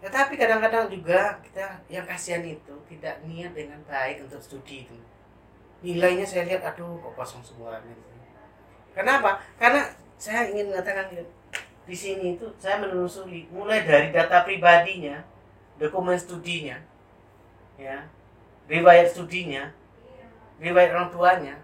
Tetapi 0.00 0.40
kadang-kadang 0.40 0.88
juga 0.88 1.36
kita 1.44 1.84
yang 1.92 2.08
kasihan 2.08 2.40
itu 2.40 2.74
tidak 2.88 3.20
niat 3.28 3.52
dengan 3.52 3.76
baik 3.84 4.24
untuk 4.24 4.40
studi 4.40 4.88
itu. 4.88 4.96
Nilainya 5.84 6.24
saya 6.24 6.48
lihat 6.48 6.64
aduh 6.64 6.96
kok 6.96 7.12
kosong 7.12 7.44
semua 7.44 7.76
kenapa? 8.96 9.36
Karena 9.60 9.84
saya 10.16 10.48
ingin 10.48 10.72
mengatakan 10.72 11.12
di 11.84 11.96
sini 11.96 12.40
itu 12.40 12.48
saya 12.56 12.80
menelusuri 12.80 13.44
mulai 13.52 13.84
dari 13.84 14.08
data 14.08 14.40
pribadinya 14.40 15.20
dokumen 15.76 16.16
studinya 16.16 16.80
ya 17.76 18.08
riwayat 18.70 19.12
studinya 19.12 19.68
riwayat 20.62 20.90
orang 20.94 21.10
tuanya, 21.10 21.56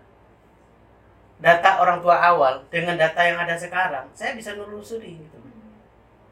data 1.40 1.70
orang 1.80 1.98
tua 2.02 2.16
awal 2.18 2.60
dengan 2.68 2.98
data 2.98 3.20
yang 3.22 3.38
ada 3.40 3.56
sekarang, 3.56 4.06
saya 4.12 4.34
bisa 4.36 4.52
menelusuri 4.54 5.20
gitu. 5.20 5.38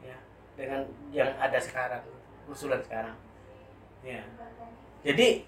Ya, 0.03 0.17
dengan 0.59 0.85
yang 1.09 1.31
ada 1.39 1.57
sekarang, 1.57 2.03
usulan 2.45 2.81
sekarang. 2.83 3.15
Ya. 4.03 4.23
Jadi 5.03 5.43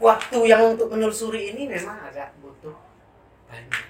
waktu 0.00 0.38
yang 0.48 0.74
untuk 0.74 0.88
menelusuri 0.88 1.52
ini 1.52 1.68
memang 1.68 2.00
agak 2.08 2.32
butuh 2.40 2.74
banyak. 3.46 3.84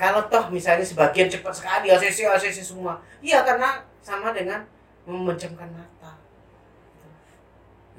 Kalau 0.00 0.24
toh 0.32 0.48
misalnya 0.48 0.82
sebagian 0.82 1.28
cepat 1.28 1.52
sekali 1.52 1.92
ACC 1.92 2.24
ACC 2.24 2.64
semua, 2.64 2.96
iya 3.20 3.44
karena 3.44 3.84
sama 4.00 4.32
dengan 4.32 4.64
memejamkan 5.04 5.68
mata. 5.68 6.16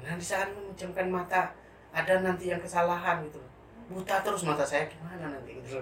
Nah 0.02 0.18
di 0.18 0.26
memejamkan 0.26 1.06
mata 1.06 1.54
ada 1.92 2.24
nanti 2.24 2.48
yang 2.48 2.58
kesalahan 2.58 3.20
gitu. 3.28 3.40
Buta 3.92 4.24
terus 4.24 4.42
mata 4.48 4.64
saya 4.64 4.88
gimana 4.88 5.36
nanti? 5.36 5.60
Gitu. 5.60 5.78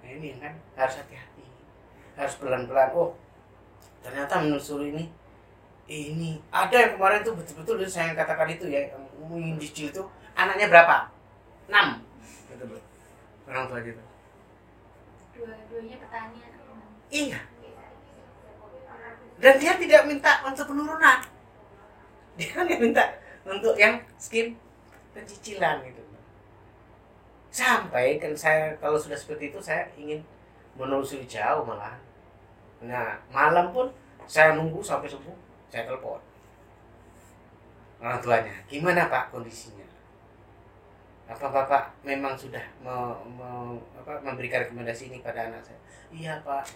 Nah 0.00 0.08
ini 0.08 0.38
kan 0.38 0.54
harus 0.78 1.02
hati-hati. 1.02 1.44
Harus 2.14 2.34
pelan-pelan. 2.38 2.94
Oh 2.94 3.18
ternyata 4.04 4.36
menelusuri 4.38 4.92
ini 4.92 5.04
ini 5.88 6.36
ada 6.52 6.76
yang 6.76 6.96
kemarin 6.96 7.24
tuh 7.24 7.32
betul-betul 7.36 7.80
saya 7.88 8.12
katakan 8.12 8.52
itu 8.52 8.68
ya 8.68 8.84
yang 8.88 9.04
ingin 9.32 9.56
dicil 9.56 9.88
itu 9.88 10.02
anaknya 10.36 10.68
berapa? 10.68 11.08
Enam. 11.68 12.04
Betul 12.48 12.80
orang 13.48 13.64
tua 13.68 13.78
gitu. 13.84 14.02
Dua-duanya 15.34 15.96
petani 15.98 16.38
iya. 17.12 17.40
Dan 19.34 19.54
dia 19.58 19.74
tidak 19.76 20.02
minta 20.06 20.40
untuk 20.46 20.70
penurunan. 20.70 21.18
Dia 22.38 22.50
hanya 22.54 22.76
minta 22.78 23.04
untuk 23.44 23.74
yang 23.76 24.00
skim 24.16 24.56
pencicilan 25.14 25.80
gitu. 25.86 26.02
Sampai 27.54 28.18
kan 28.18 28.34
saya 28.34 28.74
kalau 28.82 28.98
sudah 28.98 29.14
seperti 29.14 29.54
itu 29.54 29.62
saya 29.62 29.86
ingin 29.94 30.18
menelusuri 30.74 31.22
jauh 31.30 31.62
malah 31.62 31.94
nah 32.84 33.16
malam 33.30 33.70
pun 33.72 33.86
saya 34.26 34.58
nunggu 34.58 34.82
sampai 34.82 35.06
subuh 35.06 35.32
saya 35.70 35.86
telepon. 35.86 36.18
Orang 38.02 38.18
tuanya 38.20 38.52
gimana 38.66 39.06
pak 39.06 39.30
kondisinya? 39.30 39.86
Apa 41.24 41.48
bapak 41.48 41.88
memang 42.04 42.36
sudah 42.36 42.60
me, 42.84 42.92
me, 43.38 43.48
apa, 43.96 44.20
memberikan 44.20 44.60
rekomendasi 44.66 45.08
ini 45.08 45.24
pada 45.24 45.48
anak 45.48 45.62
saya? 45.64 45.80
Iya 46.12 46.34
pak. 46.42 46.66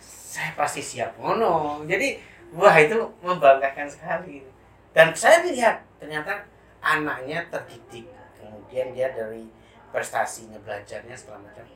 Saya 0.00 0.56
pasti 0.56 0.80
siap. 0.80 1.14
Oh 1.20 1.36
no 1.36 1.84
jadi 1.84 2.18
wah 2.56 2.74
itu 2.80 2.96
membanggakan 3.20 3.86
sekali 3.86 4.42
dan 4.90 5.14
saya 5.14 5.46
lihat 5.46 5.86
ternyata 6.02 6.42
anaknya 6.82 7.46
terdidik 7.52 8.08
kemudian 8.34 8.90
dia 8.96 9.12
dari 9.14 9.46
prestasinya 9.90 10.58
belajarnya 10.62 11.14
segala 11.14 11.46
macam 11.46 11.66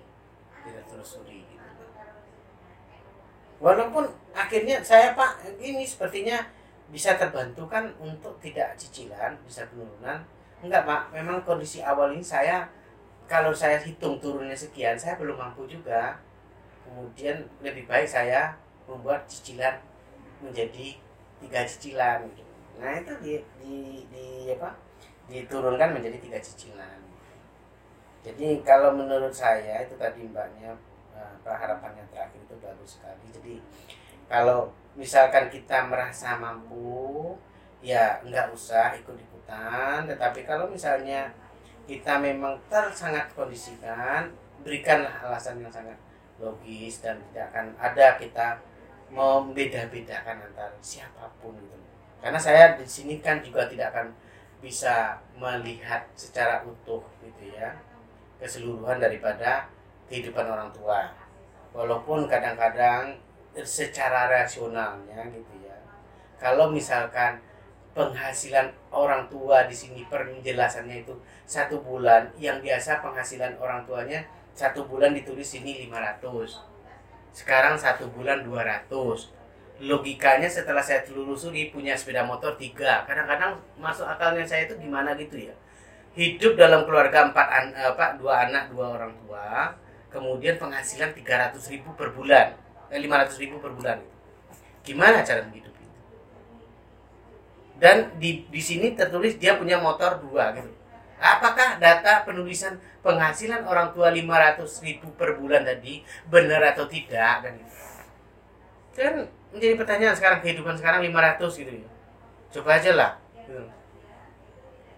tidak 0.65 0.85
telusuri 0.89 1.45
gitu. 1.45 1.85
walaupun 3.61 4.09
akhirnya 4.33 4.81
saya 4.81 5.13
pak 5.13 5.45
ini 5.61 5.85
sepertinya 5.85 6.43
bisa 6.89 7.19
terbantu 7.19 7.67
kan 7.67 7.91
untuk 8.01 8.39
tidak 8.41 8.75
cicilan 8.79 9.35
bisa 9.45 9.67
penurunan 9.69 10.23
enggak 10.65 10.83
pak 10.87 11.13
memang 11.13 11.43
kondisi 11.45 11.85
awal 11.85 12.15
ini 12.15 12.25
saya 12.25 12.65
kalau 13.25 13.53
saya 13.53 13.81
hitung 13.81 14.21
turunnya 14.21 14.57
sekian 14.57 14.97
saya 14.97 15.17
belum 15.17 15.37
mampu 15.37 15.65
juga 15.65 16.17
kemudian 16.85 17.41
lebih 17.65 17.89
baik 17.89 18.09
saya 18.09 18.53
membuat 18.85 19.25
cicilan 19.25 19.81
menjadi 20.45 21.01
tiga 21.41 21.61
cicilan 21.65 22.29
gitu. 22.29 22.44
Nah 22.81 22.93
itu 22.99 23.13
di, 23.23 23.33
di, 23.63 23.77
di 24.11 24.27
apa? 24.53 24.75
Diturunkan 25.31 25.97
menjadi 25.97 26.19
tiga 26.21 26.39
cicilan. 26.41 27.01
Jadi 28.25 28.65
kalau 28.65 28.97
menurut 28.97 29.33
saya 29.33 29.85
itu 29.85 29.95
tadi 30.01 30.25
mbaknya 30.25 30.73
eh, 31.13 31.31
apa 31.45 31.53
harapannya 31.53 32.05
terakhir 32.09 32.41
itu 32.41 32.57
bagus 32.61 32.97
sekali. 32.97 33.25
Jadi 33.33 33.55
kalau 34.27 34.73
misalkan 34.97 35.53
kita 35.53 35.85
merasa 35.87 36.41
mampu 36.41 37.37
ya 37.85 38.17
nggak 38.25 38.49
usah 38.53 38.97
ikut 38.97 39.17
ikutan. 39.17 40.09
Tetapi 40.09 40.49
kalau 40.49 40.69
misalnya 40.73 41.29
kita 41.85 42.17
memang 42.17 42.57
tersangat 42.73 43.29
kondisikan 43.37 44.33
berikanlah 44.65 45.13
alasan 45.29 45.61
yang 45.61 45.69
sangat 45.69 46.01
logis 46.41 47.05
dan 47.05 47.21
tidak 47.31 47.53
akan 47.53 47.67
ada 47.77 48.17
kita 48.17 48.57
membeda-bedakan 49.13 50.49
antara 50.49 50.73
siapa 50.81 51.29
pun 51.39 51.53
gitu 51.61 51.84
karena 52.25 52.41
saya 52.41 52.73
di 52.81 52.89
sini 52.89 53.21
kan 53.21 53.45
juga 53.45 53.69
tidak 53.69 53.93
akan 53.93 54.09
bisa 54.65 55.21
melihat 55.37 56.09
secara 56.17 56.65
utuh 56.65 57.05
gitu 57.21 57.53
ya 57.53 57.77
keseluruhan 58.41 58.97
daripada 58.97 59.69
kehidupan 60.09 60.49
orang 60.49 60.73
tua. 60.73 61.13
Walaupun 61.77 62.25
kadang-kadang 62.25 63.21
secara 63.63 64.27
rasionalnya 64.27 65.31
gitu 65.31 65.55
ya 65.63 65.79
kalau 66.43 66.75
misalkan 66.75 67.39
penghasilan 67.95 68.75
orang 68.91 69.31
tua 69.31 69.71
di 69.71 69.77
sini 69.77 70.03
penjelasannya 70.11 71.07
itu 71.07 71.15
satu 71.47 71.79
bulan 71.79 72.27
yang 72.35 72.59
biasa 72.59 72.99
penghasilan 72.99 73.55
orang 73.63 73.87
tuanya 73.87 74.27
satu 74.51 74.83
bulan 74.91 75.15
ditulis 75.15 75.47
sini 75.47 75.87
500 75.87 76.19
sekarang 77.31 77.79
satu 77.79 78.11
bulan 78.11 78.43
200 78.43 78.91
logikanya 79.83 80.47
setelah 80.47 80.83
saya 80.85 81.03
telusuri 81.03 81.75
punya 81.75 81.99
sepeda 81.99 82.23
motor 82.23 82.55
tiga. 82.55 83.03
Kadang-kadang 83.09 83.59
masuk 83.79 84.07
akalnya 84.07 84.47
saya 84.47 84.71
itu 84.71 84.79
gimana 84.79 85.19
gitu 85.19 85.51
ya? 85.51 85.55
Hidup 86.15 86.55
dalam 86.55 86.87
keluarga 86.87 87.27
empat 87.27 87.49
an, 87.51 87.65
apa 87.75 88.15
dua 88.15 88.47
anak 88.47 88.71
dua 88.71 88.95
orang 88.95 89.13
tua 89.27 89.75
kemudian 90.15 90.55
penghasilan 90.63 91.11
300 91.11 91.59
ribu 91.75 91.91
per 91.99 92.15
bulan. 92.15 92.55
Eh, 92.95 93.03
500 93.03 93.43
ribu 93.43 93.59
per 93.59 93.75
bulan. 93.75 93.99
Gimana 94.87 95.27
cara 95.27 95.43
hidup 95.51 95.75
itu? 95.75 95.91
Dan 97.83 98.15
di 98.23 98.47
di 98.47 98.63
sini 98.63 98.95
tertulis 98.95 99.35
dia 99.43 99.59
punya 99.59 99.83
motor 99.83 100.23
dua 100.23 100.55
gitu. 100.55 100.71
Apakah 101.19 101.83
data 101.83 102.23
penulisan 102.23 102.79
penghasilan 103.03 103.67
orang 103.67 103.91
tua 103.91 104.15
500 104.15 104.87
ribu 104.87 105.11
per 105.19 105.35
bulan 105.35 105.67
tadi 105.67 106.07
benar 106.31 106.63
atau 106.71 106.87
tidak? 106.87 107.43
Kan 107.43 107.53
gitu. 107.59 107.75
Menjadi 109.55 109.75
pertanyaan 109.79 110.17
sekarang 110.19 110.43
kehidupan 110.43 110.75
sekarang 110.75 111.01
500 111.07 111.61
gitu 111.63 111.73
ya. 111.73 111.89
Coba 112.51 112.71
aja 112.77 112.91
lah. 112.99 113.11
Gitu. 113.39 113.63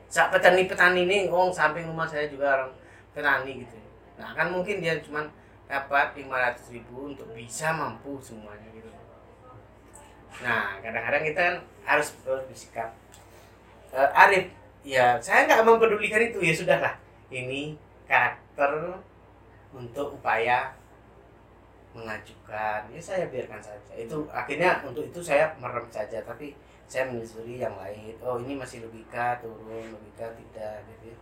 Sak 0.08 0.32
petani-petani 0.32 1.04
ini 1.04 1.18
oh 1.28 1.52
samping 1.52 1.84
rumah 1.84 2.08
saya 2.08 2.26
juga 2.26 2.56
orang 2.56 2.72
petani 3.12 3.64
gitu 3.64 3.76
nah 4.16 4.32
kan 4.32 4.48
mungkin 4.48 4.80
dia 4.80 4.96
cuma 5.04 5.28
dapat 5.68 6.16
500 6.16 6.72
ribu 6.72 7.12
untuk 7.12 7.28
bisa 7.36 7.68
mampu 7.74 8.16
semuanya 8.22 8.64
gitu. 8.72 8.88
Nah 10.40 10.78
kadang-kadang 10.80 11.22
kita 11.26 11.40
kan 11.40 11.56
harus 11.84 12.14
bersikap 12.24 12.94
uh, 13.92 14.10
Arif. 14.24 14.48
Ya 14.86 15.18
saya 15.18 15.44
nggak 15.44 15.66
mempedulikan 15.66 16.22
itu. 16.22 16.38
Ya 16.38 16.54
sudahlah. 16.54 16.94
Ini 17.28 17.74
karakter 18.06 19.02
untuk 19.74 20.16
upaya 20.16 20.70
mengajukan. 21.96 22.80
Ya 22.92 23.00
saya 23.00 23.26
biarkan 23.32 23.58
saja. 23.58 23.92
Itu 23.96 24.28
akhirnya 24.28 24.84
untuk 24.84 25.08
itu 25.08 25.20
saya 25.24 25.56
merem 25.56 25.88
saja 25.88 26.20
tapi 26.20 26.52
saya 26.86 27.08
menyusuri 27.08 27.58
yang 27.58 27.74
lain. 27.80 28.14
Oh 28.20 28.36
ini 28.38 28.54
masih 28.54 28.84
logika 28.84 29.40
turun 29.40 29.96
logika 29.96 30.28
tidak 30.36 30.84
gitu. 30.92 31.16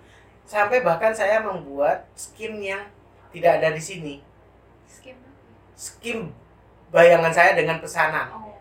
Sampai 0.45 0.85
bahkan 0.85 1.15
saya 1.15 1.41
membuat 1.41 2.05
skim 2.19 2.61
yang 2.61 2.85
tidak 3.33 3.63
ada 3.63 3.73
di 3.73 3.83
sini. 3.83 4.15
Skim. 4.85 5.17
skim 5.75 6.21
bayangan 6.93 7.33
saya 7.33 7.57
dengan 7.57 7.81
pesanan. 7.81 8.31
Oh. 8.31 8.53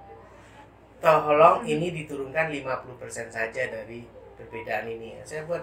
tolong 1.03 1.67
ini 1.67 1.91
diturunkan 1.91 2.47
50% 2.47 3.27
saja 3.27 3.61
dari 3.67 4.07
perbedaan 4.39 4.87
ini. 4.87 5.19
Saya 5.27 5.43
buat 5.43 5.59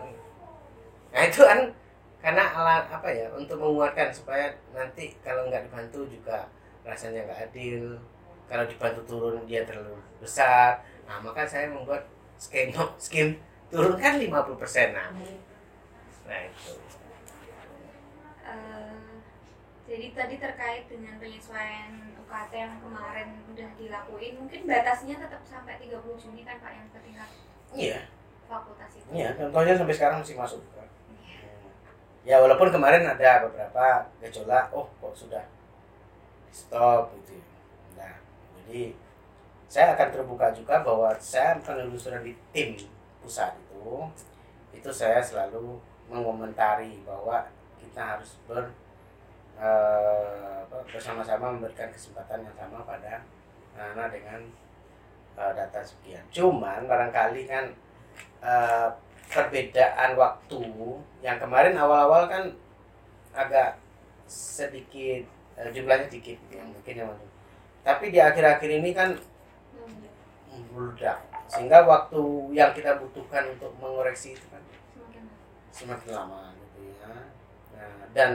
nah 1.11 1.27
itu 1.27 1.43
kan 1.43 1.75
karena 2.21 2.45
alat 2.53 2.85
apa 2.93 3.09
ya 3.09 3.27
untuk 3.33 3.57
menguatkan 3.57 4.13
supaya 4.13 4.53
nanti 4.77 5.17
kalau 5.25 5.49
nggak 5.49 5.69
dibantu 5.69 6.05
juga 6.05 6.45
rasanya 6.85 7.25
nggak 7.25 7.41
adil. 7.51 7.97
Kalau 8.45 8.65
dibantu 8.67 9.01
turun 9.07 9.45
dia 9.49 9.65
terlalu 9.65 9.97
besar. 10.21 10.85
Nah 11.09 11.17
maka 11.25 11.49
saya 11.49 11.73
membuat 11.73 12.05
skim 12.37 12.73
skim 13.05 13.37
turunkan 13.71 14.19
50% 14.19 14.97
nah 14.97 15.09
nah 16.27 16.41
itu. 16.47 16.73
Eh, 18.51 18.95
jadi 19.87 20.07
tadi 20.15 20.35
terkait 20.39 20.85
dengan 20.87 21.19
penyesuaian 21.19 21.91
UKT 22.19 22.53
yang 22.55 22.79
kemarin 22.79 23.29
udah 23.51 23.71
dilakuin, 23.75 24.35
mungkin 24.39 24.61
batasnya 24.67 25.19
tetap 25.19 25.43
sampai 25.43 25.83
30 25.83 25.99
Juni 26.15 26.47
kan 26.47 26.63
Pak 26.63 26.71
yang 26.71 26.87
tingkat 26.95 27.31
iya. 27.75 28.01
fakultas 28.47 28.91
itu. 28.95 29.07
iya 29.11 29.35
contohnya 29.35 29.75
sampai 29.75 29.95
sekarang 29.95 30.19
masih 30.23 30.39
masuk 30.39 30.63
Iya. 30.63 30.87
Ya 32.31 32.39
walaupun 32.39 32.71
kemarin 32.71 33.03
ada 33.03 33.43
beberapa 33.43 34.07
gejolak 34.23 34.71
oh 34.71 34.87
kok 35.03 35.11
sudah 35.19 35.43
stop 36.55 37.11
gitu 37.19 37.35
ya. 37.35 37.45
nah 37.99 38.15
jadi 38.55 38.95
saya 39.67 39.99
akan 39.99 40.15
terbuka 40.15 40.55
juga 40.55 40.79
bahwa 40.87 41.11
saya 41.19 41.59
penelusuran 41.59 42.23
di 42.23 42.39
tim 42.55 42.79
pusat 43.19 43.51
itu 43.59 44.07
itu 44.71 44.91
saya 44.95 45.19
selalu 45.19 45.83
mengomentari 46.07 47.03
bahwa 47.03 47.51
kita 47.83 47.99
harus 47.99 48.39
ber 48.47 48.71
apa, 49.59 50.79
bersama-sama 50.87 51.51
memberikan 51.51 51.91
kesempatan 51.91 52.47
yang 52.47 52.55
sama 52.55 52.87
pada 52.87 53.27
anak 53.75 54.15
dengan 54.15 54.41
eh, 55.35 55.53
data 55.59 55.83
sekian 55.83 56.23
cuman 56.31 56.87
barangkali 56.87 57.43
kan 57.51 57.75
eh, 58.39 58.89
perbedaan 59.31 60.19
waktu 60.19 60.63
yang 61.23 61.39
kemarin 61.39 61.79
awal-awal 61.79 62.27
kan 62.27 62.51
agak 63.31 63.79
sedikit 64.27 65.23
eh, 65.55 65.71
jumlahnya 65.71 66.11
sedikit 66.11 66.39
ya 66.51 66.63
mungkin 66.67 66.95
yang 67.07 67.11
tapi 67.81 68.13
di 68.13 68.19
akhir-akhir 68.21 68.71
ini 68.83 68.91
kan 68.93 69.17
meledak. 70.75 71.19
Sehingga 71.51 71.83
waktu 71.83 72.23
yang 72.55 72.71
kita 72.71 73.01
butuhkan 73.03 73.51
untuk 73.51 73.75
mengoreksi 73.83 74.39
itu 74.39 74.47
kan 74.53 74.63
semakin 74.95 75.25
semakin 75.75 76.09
lama 76.15 76.55
gitu 76.55 76.95
ya. 76.95 77.11
Nah, 77.75 78.07
dan 78.15 78.31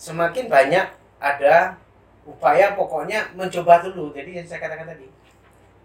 semakin 0.00 0.48
banyak 0.48 0.86
ada 1.20 1.76
upaya 2.24 2.72
pokoknya 2.72 3.36
mencoba 3.36 3.84
dulu. 3.84 4.12
Jadi 4.16 4.40
yang 4.40 4.46
saya 4.48 4.64
katakan 4.64 4.88
tadi 4.88 5.06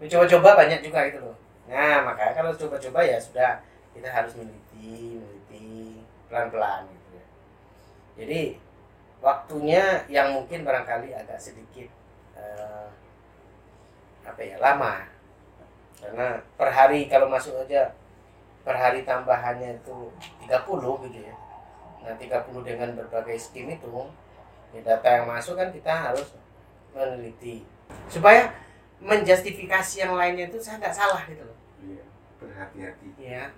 mencoba-coba 0.00 0.64
banyak 0.64 0.80
juga 0.80 1.00
itu 1.06 1.18
loh. 1.20 1.36
Nah 1.68 2.02
makanya 2.02 2.32
kalau 2.40 2.52
coba-coba 2.56 3.00
ya 3.04 3.20
sudah 3.20 3.60
kita 3.92 4.08
harus 4.08 4.32
meneliti 4.36 5.20
meneliti 5.20 6.00
pelan-pelan 6.32 6.88
gitu 6.88 7.08
ya. 7.12 7.26
Jadi 8.24 8.40
waktunya 9.20 9.82
yang 10.08 10.32
mungkin 10.34 10.64
barangkali 10.64 11.12
agak 11.12 11.38
sedikit 11.38 11.88
eh, 12.36 12.88
apa 14.24 14.40
ya 14.40 14.56
lama. 14.58 15.06
Karena 16.02 16.40
per 16.58 16.68
hari 16.72 17.06
kalau 17.06 17.30
masuk 17.30 17.54
aja 17.62 17.94
per 18.66 18.74
hari 18.74 19.04
tambahannya 19.06 19.78
itu 19.78 20.10
30 20.48 21.04
gitu 21.08 21.18
ya. 21.20 21.34
Nah 22.02 22.14
30 22.18 22.66
dengan 22.66 22.90
berbagai 22.96 23.38
skim 23.38 23.70
itu 23.70 23.94
ya 24.72 24.80
data 24.80 25.08
yang 25.20 25.28
masuk 25.28 25.54
kan 25.54 25.68
kita 25.68 25.92
harus 25.92 26.32
meneliti. 26.96 27.62
Supaya 28.08 28.50
menjustifikasi 29.02 30.00
yang 30.00 30.16
lainnya 30.16 30.48
itu 30.48 30.58
saya 30.62 30.80
nggak 30.80 30.96
salah 30.96 31.22
gitu 31.26 31.42
loh. 31.42 31.58
Iya, 31.82 32.04
berhati-hati. 32.38 33.08
ya 33.18 33.50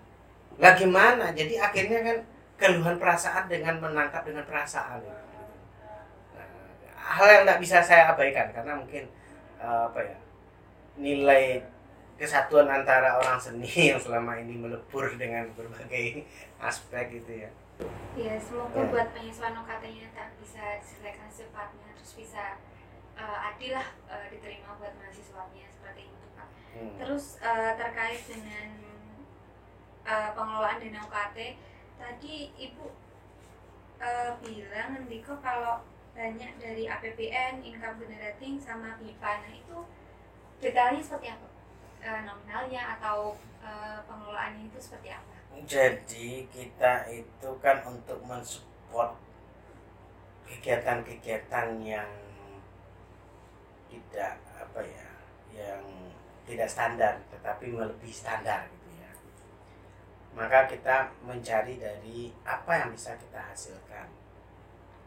lah 0.58 0.72
gimana 0.78 1.34
jadi 1.34 1.58
akhirnya 1.58 2.00
kan 2.04 2.18
keluhan 2.54 2.96
perasaan 3.02 3.50
dengan 3.50 3.82
menangkap 3.82 4.22
dengan 4.22 4.46
perasaan. 4.46 5.02
Nah, 5.02 6.46
hal 6.94 7.26
yang 7.26 7.42
nggak 7.44 7.60
bisa 7.60 7.82
saya 7.82 8.14
abaikan 8.14 8.54
karena 8.54 8.78
mungkin 8.78 9.04
eh, 9.58 9.82
apa 9.90 10.00
ya 10.00 10.16
nilai 10.94 11.58
kesatuan 12.14 12.70
antara 12.70 13.18
orang 13.18 13.38
seni 13.42 13.66
yang 13.90 13.98
selama 13.98 14.38
ini 14.38 14.54
melebur 14.54 15.10
dengan 15.18 15.50
berbagai 15.58 16.22
aspek 16.62 17.18
gitu 17.20 17.42
ya 17.46 17.50
ya 18.14 18.38
semoga 18.38 18.78
Ya. 18.78 18.86
buat 18.86 19.08
penyesuaian 19.10 19.58
UKT-nya 19.58 20.14
tak 20.14 20.30
bisa 20.38 20.78
diselesaikan 20.78 21.26
secepatnya 21.26 21.90
terus 21.98 22.12
bisa 22.14 22.62
eh, 23.18 23.38
adil 23.50 23.74
lah 23.74 23.88
eh, 24.06 24.26
diterima 24.30 24.78
buat 24.78 24.94
mahasiswanya 24.94 25.66
seperti 25.66 26.06
itu 26.06 26.26
Pak. 26.38 26.48
Hmm. 26.78 26.94
Terus 27.02 27.42
eh, 27.42 27.72
terkait 27.74 28.22
dengan 28.30 28.93
eh, 30.04 30.30
pengelolaan 30.36 30.80
dana 30.80 31.00
UKT 31.04 31.38
tadi 31.96 32.52
Ibu 32.56 32.86
eh, 34.00 34.30
bilang 34.44 34.88
Ngendiko 34.94 35.40
kalau 35.40 35.80
banyak 36.14 36.52
dari 36.62 36.86
APBN, 36.86 37.66
income 37.66 37.98
generating 37.98 38.54
sama 38.62 38.94
BIPA. 39.02 39.32
Nah 39.42 39.52
itu 39.52 39.78
detailnya 40.62 41.02
seperti 41.02 41.34
apa? 41.34 41.48
Eh, 42.04 42.20
nominalnya 42.22 42.94
atau 42.98 43.34
eh, 43.64 43.98
pengelolaannya 44.06 44.70
itu 44.70 44.78
seperti 44.78 45.10
apa? 45.10 45.34
Jadi 45.66 46.46
kita 46.50 47.06
itu 47.10 47.50
kan 47.62 47.82
untuk 47.86 48.18
mensupport 48.26 49.14
kegiatan-kegiatan 50.44 51.78
yang 51.82 52.10
tidak 53.88 54.38
apa 54.58 54.80
ya, 54.82 55.08
yang 55.54 55.82
tidak 56.44 56.68
standar 56.68 57.14
tetapi 57.30 57.70
melebihi 57.70 58.14
standar. 58.14 58.66
Maka 60.34 60.66
kita 60.66 61.14
mencari 61.22 61.78
dari 61.78 62.34
apa 62.42 62.72
yang 62.82 62.90
bisa 62.90 63.14
kita 63.14 63.38
hasilkan. 63.38 64.10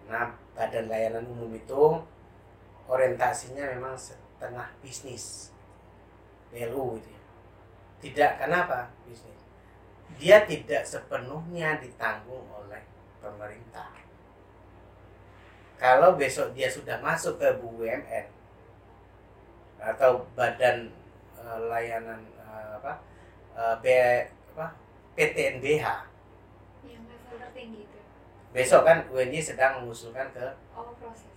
Nah, 0.08 0.32
badan 0.56 0.88
layanan 0.88 1.28
umum 1.28 1.52
itu 1.52 2.00
orientasinya 2.88 3.76
memang 3.76 3.94
setengah 4.00 4.72
bisnis. 4.80 5.52
BLU 6.48 6.96
gitu 6.96 7.12
ya. 7.12 7.24
Tidak 8.00 8.32
kenapa 8.40 8.88
bisnis? 9.04 9.38
dia 10.16 10.48
tidak 10.48 10.88
sepenuhnya 10.88 11.78
ditanggung 11.84 12.48
oleh 12.56 12.80
pemerintah. 13.20 13.92
Kalau 15.78 16.18
besok 16.18 16.56
dia 16.58 16.72
sudah 16.72 16.98
masuk 17.04 17.38
ke 17.38 17.54
BUMN 17.62 18.26
atau 19.78 20.26
badan 20.34 20.90
eh, 21.38 21.60
layanan 21.70 22.24
eh, 22.40 22.70
apa 22.82 22.94
eh, 23.54 23.76
PTNBH, 25.18 25.86
Yang 26.84 27.04
level 27.04 27.36
tertinggi 27.42 27.80
itu. 27.84 28.00
besok 28.54 28.82
kan 28.84 28.98
UNY 29.10 29.40
sedang 29.40 29.82
mengusulkan 29.82 30.30
ke 30.32 30.46
Oh 30.72 30.94
proses. 30.94 31.34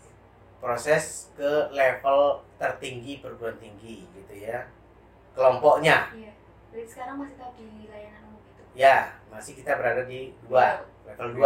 proses 0.59 1.05
ke 1.33 1.51
level 1.70 2.20
tertinggi 2.55 3.18
perguruan 3.18 3.57
tinggi 3.57 4.05
gitu 4.07 4.35
ya 4.37 4.68
kelompoknya 5.33 6.12
Iya. 6.12 6.33
Jadi 6.70 6.85
sekarang 6.87 7.16
masih 7.18 7.35
tetap 7.35 7.57
di 7.57 7.66
layanan 7.87 8.22
umum 8.26 8.45
itu. 8.45 8.62
ya 8.74 8.97
masih 9.26 9.53
kita 9.55 9.74
berada 9.74 10.05
di 10.05 10.37
dua 10.43 10.85
level 11.03 11.28
2 11.35 11.41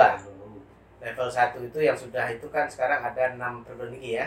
level 1.01 1.29
1 1.29 1.63
itu 1.65 1.79
yang 1.81 1.95
sudah 1.95 2.27
itu 2.29 2.47
kan 2.49 2.67
sekarang 2.67 3.01
ada 3.01 3.33
enam 3.33 3.63
perguruan 3.63 3.95
tinggi 3.95 4.19
ya 4.19 4.27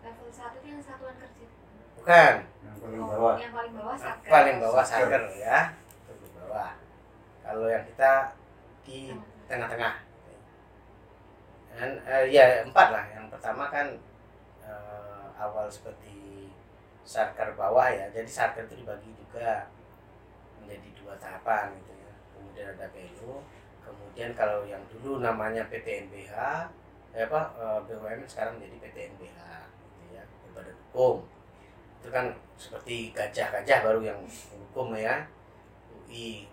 Level 0.00 0.30
satu 0.30 0.56
itu 0.56 0.68
yang 0.70 0.80
satuan 0.80 1.12
kerja. 1.14 1.46
bukan 1.94 2.34
Yang 2.62 2.76
paling 2.80 3.00
Oh, 3.00 3.08
bawah. 3.10 3.36
yang 3.36 3.52
paling 3.52 3.72
bawah 3.74 3.96
satker. 3.98 4.30
paling 4.30 4.56
bawah 4.58 4.84
saker 4.86 5.22
ya 5.34 5.58
di 6.06 6.28
bawah 6.32 6.70
kalau 7.44 7.66
yang 7.66 7.84
kita 7.86 8.36
di 8.86 9.14
tengah-tengah. 9.48 9.94
Dan 11.74 11.90
eh, 12.04 12.24
ya 12.28 12.62
empat 12.66 12.88
lah. 12.92 13.04
Yang 13.14 13.26
pertama 13.32 13.70
kan 13.70 13.86
eh, 14.64 15.26
awal 15.38 15.66
seperti 15.70 16.48
sarker 17.06 17.56
bawah 17.56 17.88
ya. 17.90 18.06
Jadi 18.12 18.28
sarker 18.28 18.66
itu 18.68 18.80
dibagi 18.80 19.10
juga 19.16 19.66
menjadi 20.60 20.88
dua 21.00 21.14
tahapan 21.16 21.72
gitu 21.80 21.92
ya. 21.96 22.12
Kemudian 22.36 22.66
ada 22.76 22.86
PLU 22.92 23.42
kemudian 23.90 24.30
kalau 24.38 24.62
yang 24.62 24.82
dulu 24.86 25.18
namanya 25.18 25.66
PTNBH 25.66 26.34
eh, 27.16 27.26
apa 27.26 27.40
eh, 27.58 27.78
BUMN 27.90 28.22
sekarang 28.28 28.60
menjadi 28.60 28.76
PTNBH 28.86 29.40
gitu 29.74 30.04
ya 30.14 30.22
badan 30.54 30.76
hukum. 30.90 31.26
Itu 32.00 32.08
kan 32.14 32.30
seperti 32.54 33.10
gajah-gajah 33.10 33.78
baru 33.82 34.00
yang 34.04 34.20
hukum 34.54 34.94
ya 34.94 35.26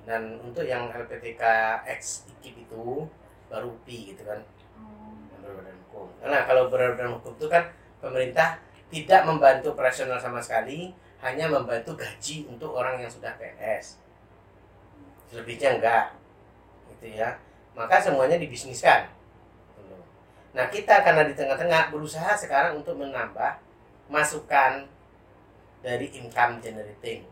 Dan 0.05 0.38
untuk 0.39 0.64
yang 0.64 0.93
LPTK 0.93 1.41
X 1.89 2.30
IKIP 2.30 2.70
itu 2.70 3.10
baru 3.49 3.74
UPI 3.74 4.14
gitu 4.14 4.24
kan 4.28 4.39
Oh. 4.78 5.18
yang 5.34 5.41
berbadan 5.41 5.76
hukum. 5.89 6.08
Nah 6.22 6.45
kalau 6.45 6.70
berbadan 6.70 7.18
hukum 7.18 7.34
itu 7.34 7.47
kan 7.49 7.66
pemerintah 7.97 8.62
tidak 8.88 9.26
membantu 9.26 9.74
operasional 9.74 10.22
sama 10.22 10.38
sekali, 10.38 10.93
hanya 11.20 11.49
membantu 11.49 11.97
gaji 11.97 12.45
untuk 12.45 12.78
orang 12.78 13.01
yang 13.01 13.10
sudah 13.10 13.34
PNS. 13.36 13.97
Selebihnya 15.28 15.82
enggak, 15.82 16.05
gitu 16.93 17.20
ya. 17.20 17.36
Maka 17.76 17.99
semuanya 17.99 18.39
dibisniskan. 18.39 19.12
Nah 20.55 20.66
kita 20.72 21.03
karena 21.03 21.28
di 21.28 21.34
tengah-tengah 21.36 21.91
berusaha 21.91 22.32
sekarang 22.38 22.80
untuk 22.80 22.95
menambah 22.95 23.60
masukan 24.08 24.88
dari 25.84 26.08
income 26.16 26.64
generating. 26.64 27.28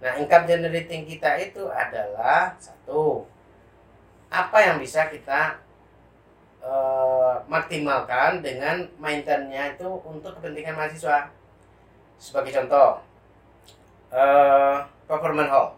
Nah 0.00 0.16
income 0.16 0.48
generating 0.48 1.04
kita 1.04 1.36
itu 1.36 1.68
adalah 1.68 2.56
satu 2.56 3.28
apa 4.32 4.58
yang 4.64 4.76
bisa 4.80 5.10
kita 5.12 5.60
eh, 6.64 7.34
maksimalkan 7.44 8.40
dengan 8.40 8.88
maintenance-nya 8.96 9.76
itu 9.76 9.88
untuk 10.04 10.40
kepentingan 10.40 10.76
mahasiswa. 10.76 11.28
Sebagai 12.16 12.52
contoh, 12.52 13.00
eh, 14.12 14.76
performance 15.04 15.50
hall. 15.52 15.68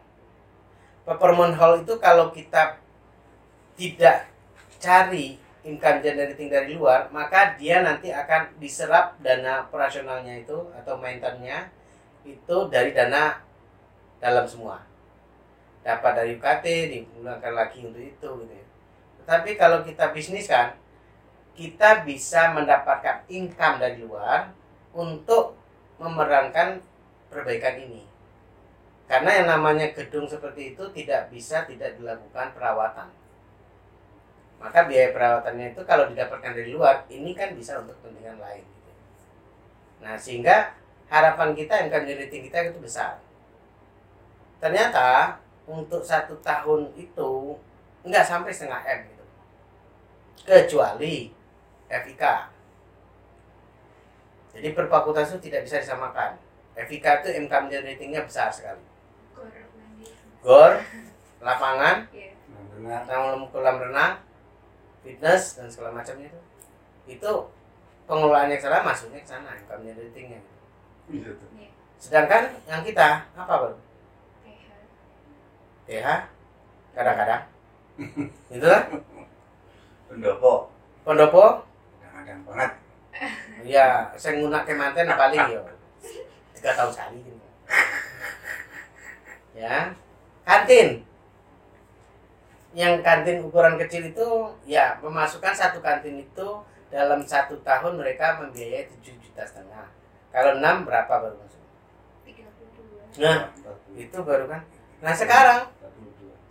Performance 1.02 1.56
hall 1.58 1.74
itu 1.82 1.94
kalau 1.98 2.30
kita 2.30 2.78
tidak 3.74 4.30
cari 4.78 5.38
income 5.62 6.02
generating 6.02 6.50
dari 6.50 6.74
luar, 6.74 7.10
maka 7.14 7.54
dia 7.58 7.82
nanti 7.82 8.10
akan 8.10 8.54
diserap 8.58 9.18
dana 9.22 9.66
operasionalnya 9.66 10.42
itu 10.42 10.58
atau 10.78 10.98
maintenance-nya 10.98 11.70
itu 12.22 12.56
dari 12.70 12.94
dana 12.94 13.38
dalam 14.22 14.46
semua. 14.46 14.78
Dapat 15.82 16.12
dari 16.14 16.38
UKT, 16.38 16.66
digunakan 16.94 17.52
lagi 17.52 17.82
untuk 17.82 17.98
itu 17.98 18.28
gitu 18.46 18.54
ya. 18.54 18.66
Tetapi 19.22 19.50
kalau 19.58 19.82
kita 19.82 20.14
bisnis 20.14 20.46
kan, 20.46 20.78
kita 21.58 22.06
bisa 22.06 22.54
mendapatkan 22.54 23.26
income 23.26 23.82
dari 23.82 23.98
luar 23.98 24.54
untuk 24.94 25.58
memerankan 25.98 26.78
perbaikan 27.26 27.82
ini. 27.82 28.06
Karena 29.10 29.42
yang 29.42 29.48
namanya 29.50 29.90
gedung 29.90 30.30
seperti 30.30 30.72
itu 30.72 30.86
tidak 30.94 31.28
bisa 31.34 31.66
tidak 31.66 31.98
dilakukan 31.98 32.54
perawatan. 32.54 33.10
Maka 34.62 34.86
biaya 34.86 35.10
perawatannya 35.10 35.74
itu 35.74 35.82
kalau 35.82 36.06
didapatkan 36.06 36.54
dari 36.54 36.70
luar, 36.70 37.02
ini 37.10 37.34
kan 37.34 37.50
bisa 37.58 37.82
untuk 37.82 37.98
kepentingan 37.98 38.38
lain. 38.38 38.62
Gitu. 38.62 38.92
Nah, 40.06 40.14
sehingga 40.14 40.78
harapan 41.10 41.50
kita 41.58 41.82
income 41.82 42.06
generating 42.06 42.46
kita 42.46 42.70
itu 42.70 42.78
besar. 42.78 43.18
Ternyata 44.62 45.42
untuk 45.66 46.06
satu 46.06 46.38
tahun 46.38 46.94
itu 46.94 47.58
nggak 48.06 48.22
sampai 48.22 48.54
setengah 48.54 48.78
M 48.86 49.00
gitu. 49.10 49.24
Kecuali 50.46 51.34
FIK. 51.90 52.24
Jadi 54.54 54.68
per 54.70 54.86
fakultas 54.86 55.34
itu 55.34 55.50
tidak 55.50 55.66
bisa 55.66 55.82
disamakan. 55.82 56.38
FIK 56.78 57.26
itu 57.26 57.28
income 57.42 57.66
generatingnya 57.66 58.22
besar 58.22 58.54
sekali. 58.54 58.78
Gor 60.46 60.78
lapangan, 61.46 62.06
Iya. 62.14 62.38
Nah, 62.54 62.62
benar. 62.70 63.02
kolam 63.10 63.42
kolam 63.50 63.76
renang, 63.82 64.22
fitness 65.02 65.58
dan 65.58 65.66
segala 65.66 65.90
macamnya 65.90 66.30
itu. 66.30 66.40
Itu 67.18 67.50
pengelolaan 68.06 68.46
yang 68.46 68.62
salah 68.62 68.86
masuknya 68.86 69.18
ke 69.18 69.26
sana 69.26 69.58
income 69.58 69.82
generatingnya. 69.82 70.38
Iya 71.10 71.34
tuh. 71.34 71.50
Sedangkan 71.98 72.54
yang 72.70 72.86
kita 72.86 73.26
apa 73.34 73.54
baru? 73.58 73.78
TH 75.88 76.06
kadang-kadang. 76.92 77.42
itu 78.54 78.66
lah. 78.66 78.82
Pendopo. 80.08 80.70
Pendopo 81.02 81.44
Kadang-kadang 82.00 82.40
banget. 82.46 82.72
ya 83.74 84.10
saya 84.16 84.40
nggunak 84.40 84.64
kemanten 84.66 85.06
paling 85.06 85.42
ya 85.52 85.60
tiga 86.56 86.70
tahun 86.74 86.90
sekali 86.94 87.18
gitu. 87.22 87.46
ya 89.62 89.92
kantin 90.42 91.02
yang 92.72 93.04
kantin 93.04 93.44
ukuran 93.44 93.76
kecil 93.76 94.08
itu 94.08 94.28
ya 94.64 94.96
pemasukan 94.98 95.52
satu 95.52 95.84
kantin 95.84 96.24
itu 96.24 96.48
dalam 96.88 97.20
satu 97.24 97.60
tahun 97.60 98.00
mereka 98.00 98.40
membiayai 98.40 98.88
tujuh 98.96 99.14
juta 99.20 99.44
setengah 99.44 99.92
kalau 100.32 100.56
enam 100.56 100.88
berapa 100.88 101.08
baru 101.08 101.36
masuk 101.36 101.60
32. 102.24 103.20
nah 103.20 103.52
itu 103.92 104.18
baru 104.24 104.48
kan 104.48 104.62
nah 105.02 105.10
sekarang 105.10 105.66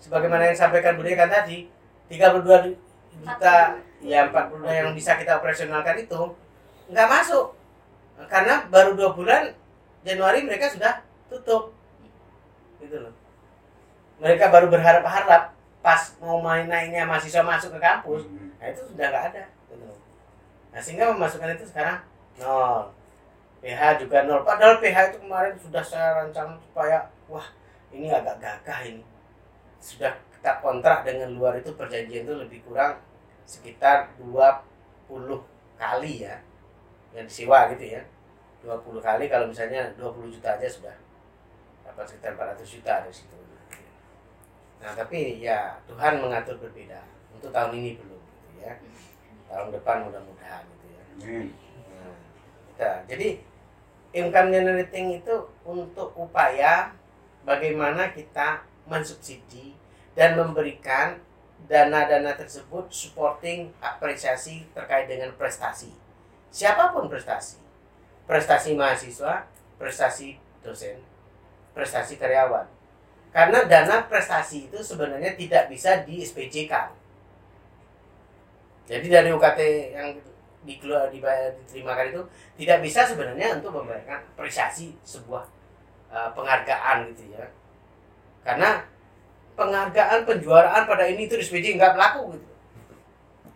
sebagaimana 0.04 0.52
yang 0.52 0.56
disampaikan 0.60 1.00
Bu 1.00 1.08
Dekan 1.08 1.32
tadi 1.32 1.72
32 2.12 2.76
juta 3.22 3.80
ya 4.04 4.28
40 4.28 4.66
yang 4.68 4.92
bisa 4.92 5.16
kita 5.16 5.40
operasionalkan 5.40 6.04
itu 6.04 6.22
nggak 6.92 7.08
masuk. 7.08 7.56
Karena 8.28 8.68
baru 8.68 8.94
dua 8.94 9.16
bulan 9.16 9.56
Januari 10.04 10.44
mereka 10.44 10.68
sudah 10.68 11.06
tutup. 11.32 11.72
Gitu 12.82 12.98
loh. 12.98 13.14
Mereka 14.20 14.52
baru 14.52 14.68
berharap-harap 14.70 15.56
pas 15.82 16.02
mau 16.22 16.38
main 16.38 16.70
naiknya 16.70 17.10
mahasiswa 17.10 17.42
masuk 17.42 17.74
ke 17.74 17.80
kampus 17.82 18.22
nah 18.62 18.70
itu 18.70 18.82
sudah 18.86 19.06
nggak 19.10 19.26
ada. 19.34 19.44
Gitu 19.50 19.74
loh. 19.82 19.98
nah 20.70 20.80
sehingga 20.82 21.10
memasukkan 21.14 21.58
itu 21.58 21.66
sekarang 21.70 22.04
nol. 22.38 22.92
PH 23.62 24.02
juga 24.02 24.26
nol. 24.26 24.42
Padahal 24.46 24.82
PH 24.82 24.98
itu 25.14 25.18
kemarin 25.26 25.56
sudah 25.58 25.84
saya 25.86 26.22
rancang 26.22 26.58
supaya 26.62 27.10
wah 27.30 27.46
ini 27.92 28.08
agak 28.10 28.40
gagah 28.40 28.80
ini. 28.88 29.04
Sudah 29.84 30.16
kita 30.34 30.58
kontrak 30.64 31.06
dengan 31.06 31.36
luar 31.36 31.60
itu 31.60 31.76
perjanjian 31.76 32.26
itu 32.26 32.34
lebih 32.34 32.64
kurang 32.66 32.98
sekitar 33.46 34.10
20 34.18 35.44
kali 35.78 36.26
ya. 36.26 36.40
Yang 37.12 37.26
disewa 37.30 37.68
gitu 37.76 38.00
ya. 38.00 38.02
20 38.62 39.02
kali 39.02 39.26
kalau 39.28 39.50
misalnya 39.50 39.90
20 39.98 40.32
juta 40.32 40.54
aja 40.56 40.68
sudah 40.70 40.96
dapat 41.82 42.06
sekitar 42.06 42.38
400 42.38 42.62
juta 42.62 42.94
dari 43.04 43.14
situ. 43.14 43.36
Nah 44.82 44.94
tapi 44.98 45.42
ya 45.42 45.78
Tuhan 45.86 46.22
mengatur 46.22 46.58
berbeda. 46.58 47.02
Untuk 47.38 47.50
tahun 47.54 47.78
ini 47.78 47.98
belum 47.98 48.22
gitu 48.22 48.50
ya. 48.62 48.74
Tahun 49.50 49.70
depan 49.74 50.08
mudah-mudahan 50.08 50.64
gitu 50.66 50.88
ya. 50.90 51.04
Nah, 51.22 51.46
kita- 52.72 53.02
jadi 53.10 53.30
income 54.14 54.50
generating 54.54 55.22
itu 55.22 55.36
untuk 55.66 56.14
upaya 56.18 56.94
bagaimana 57.48 58.14
kita 58.14 58.66
mensubsidi 58.86 59.74
dan 60.18 60.38
memberikan 60.38 61.18
dana-dana 61.70 62.34
tersebut 62.34 62.90
supporting 62.90 63.70
apresiasi 63.80 64.66
terkait 64.74 65.06
dengan 65.06 65.32
prestasi. 65.38 65.94
Siapa 66.52 66.92
pun 66.92 67.08
prestasi. 67.08 67.62
Prestasi 68.26 68.76
mahasiswa, 68.76 69.46
prestasi 69.78 70.40
dosen, 70.66 71.00
prestasi 71.74 72.18
karyawan. 72.18 72.68
Karena 73.32 73.64
dana 73.64 74.04
prestasi 74.12 74.68
itu 74.68 74.80
sebenarnya 74.84 75.36
tidak 75.40 75.72
bisa 75.72 76.04
di 76.04 76.20
SPJ-kan. 76.20 76.92
Jadi 78.92 79.08
dari 79.08 79.32
UKT 79.32 79.62
yang 79.96 80.10
dikeluar 80.62 81.08
dibayar 81.10 81.50
diterimakan 81.64 82.12
itu 82.12 82.22
tidak 82.62 82.84
bisa 82.86 83.08
sebenarnya 83.08 83.58
untuk 83.58 83.74
memberikan 83.82 84.22
apresiasi 84.36 84.94
sebuah 85.02 85.48
uh, 86.12 86.30
penghargaan 86.36 87.10
gitu 87.16 87.34
ya 87.34 87.48
karena 88.46 88.84
penghargaan 89.58 90.28
penjuaraan 90.28 90.84
pada 90.86 91.08
ini 91.08 91.26
itu 91.26 91.40
di 91.40 91.44
SPJ 91.44 91.80
nggak 91.80 91.96
berlaku 91.98 92.36
gitu 92.38 92.48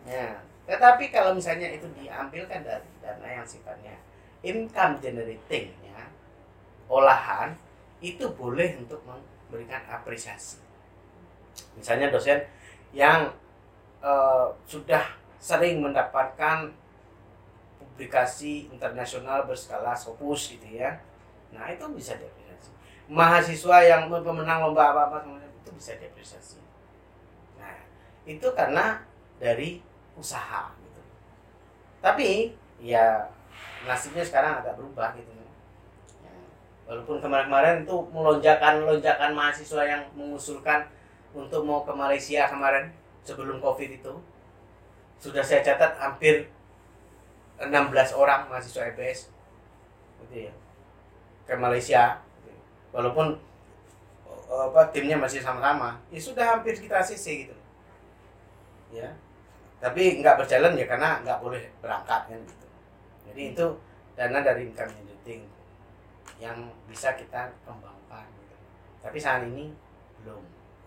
ya 0.08 0.40
tetapi 0.66 1.14
kalau 1.14 1.36
misalnya 1.36 1.70
itu 1.70 1.86
diambilkan 1.94 2.66
dari 2.66 2.90
dana 2.98 3.28
yang 3.28 3.46
sifatnya 3.46 3.94
income 4.42 4.98
generating 4.98 5.70
ya 5.86 6.02
olahan 6.90 7.54
itu 8.02 8.26
boleh 8.34 8.76
untuk 8.80 9.02
memberikan 9.06 9.82
apresiasi 9.86 10.58
misalnya 11.78 12.10
dosen 12.10 12.42
yang 12.94 13.30
uh, 14.00 14.48
sudah 14.66 15.04
sering 15.36 15.84
mendapatkan 15.84 16.72
publikasi 17.96 18.68
internasional 18.68 19.48
berskala 19.48 19.96
Scopus 19.96 20.56
gitu 20.56 20.68
ya. 20.76 21.00
Nah 21.52 21.70
itu 21.72 21.84
bisa 21.96 22.12
diapresiasi. 22.18 22.45
Mahasiswa 23.06 23.76
yang 23.86 24.10
pemenang 24.10 24.66
lomba 24.66 24.90
apa-apa 24.90 25.22
itu 25.62 25.70
bisa 25.74 25.94
diapresiasi. 25.98 26.58
Nah 27.58 27.86
itu 28.26 28.46
karena 28.54 29.02
dari 29.38 29.78
usaha 30.18 30.74
gitu. 30.82 31.00
Tapi 32.02 32.50
ya 32.82 33.30
nasibnya 33.86 34.26
sekarang 34.26 34.58
agak 34.58 34.74
berubah 34.74 35.14
gitu. 35.14 35.30
Ya, 36.24 36.34
walaupun 36.90 37.22
kemarin-kemarin 37.22 37.86
itu 37.86 37.96
melonjakan-lonjakan 38.10 39.30
mahasiswa 39.30 39.82
yang 39.86 40.02
mengusulkan 40.18 40.90
untuk 41.36 41.62
mau 41.62 41.86
ke 41.86 41.92
Malaysia 41.94 42.48
kemarin 42.50 42.90
sebelum 43.22 43.62
Covid 43.62 44.02
itu 44.02 44.14
sudah 45.20 45.44
saya 45.44 45.62
catat 45.62 45.94
hampir 46.00 46.48
16 47.60 47.72
orang 48.12 48.48
mahasiswa 48.48 48.92
EBS 48.92 49.32
gitu 50.24 50.48
ya 50.48 50.52
ke 51.48 51.54
Malaysia 51.56 52.20
walaupun 52.96 53.36
eh, 54.24 54.64
apa 54.72 54.88
timnya 54.88 55.20
masih 55.20 55.44
sama-sama 55.44 56.00
ya 56.08 56.16
sudah 56.16 56.56
hampir 56.56 56.72
kita 56.72 57.04
CC 57.04 57.44
gitu 57.44 57.56
ya 58.88 59.12
tapi 59.76 60.24
nggak 60.24 60.40
berjalan 60.40 60.72
ya 60.72 60.88
karena 60.88 61.20
nggak 61.20 61.38
boleh 61.44 61.60
berangkat 61.84 62.32
kan 62.32 62.40
gitu 62.40 62.66
jadi 63.28 63.42
itu 63.52 63.66
dana 64.16 64.40
dari 64.40 64.72
income 64.72 64.88
generating 64.96 65.44
yang 66.40 66.56
bisa 66.88 67.12
kita 67.12 67.52
kembangkan 67.68 68.24
gitu. 68.40 68.56
tapi 69.04 69.20
saat 69.20 69.44
ini 69.44 69.76
belum 70.24 70.40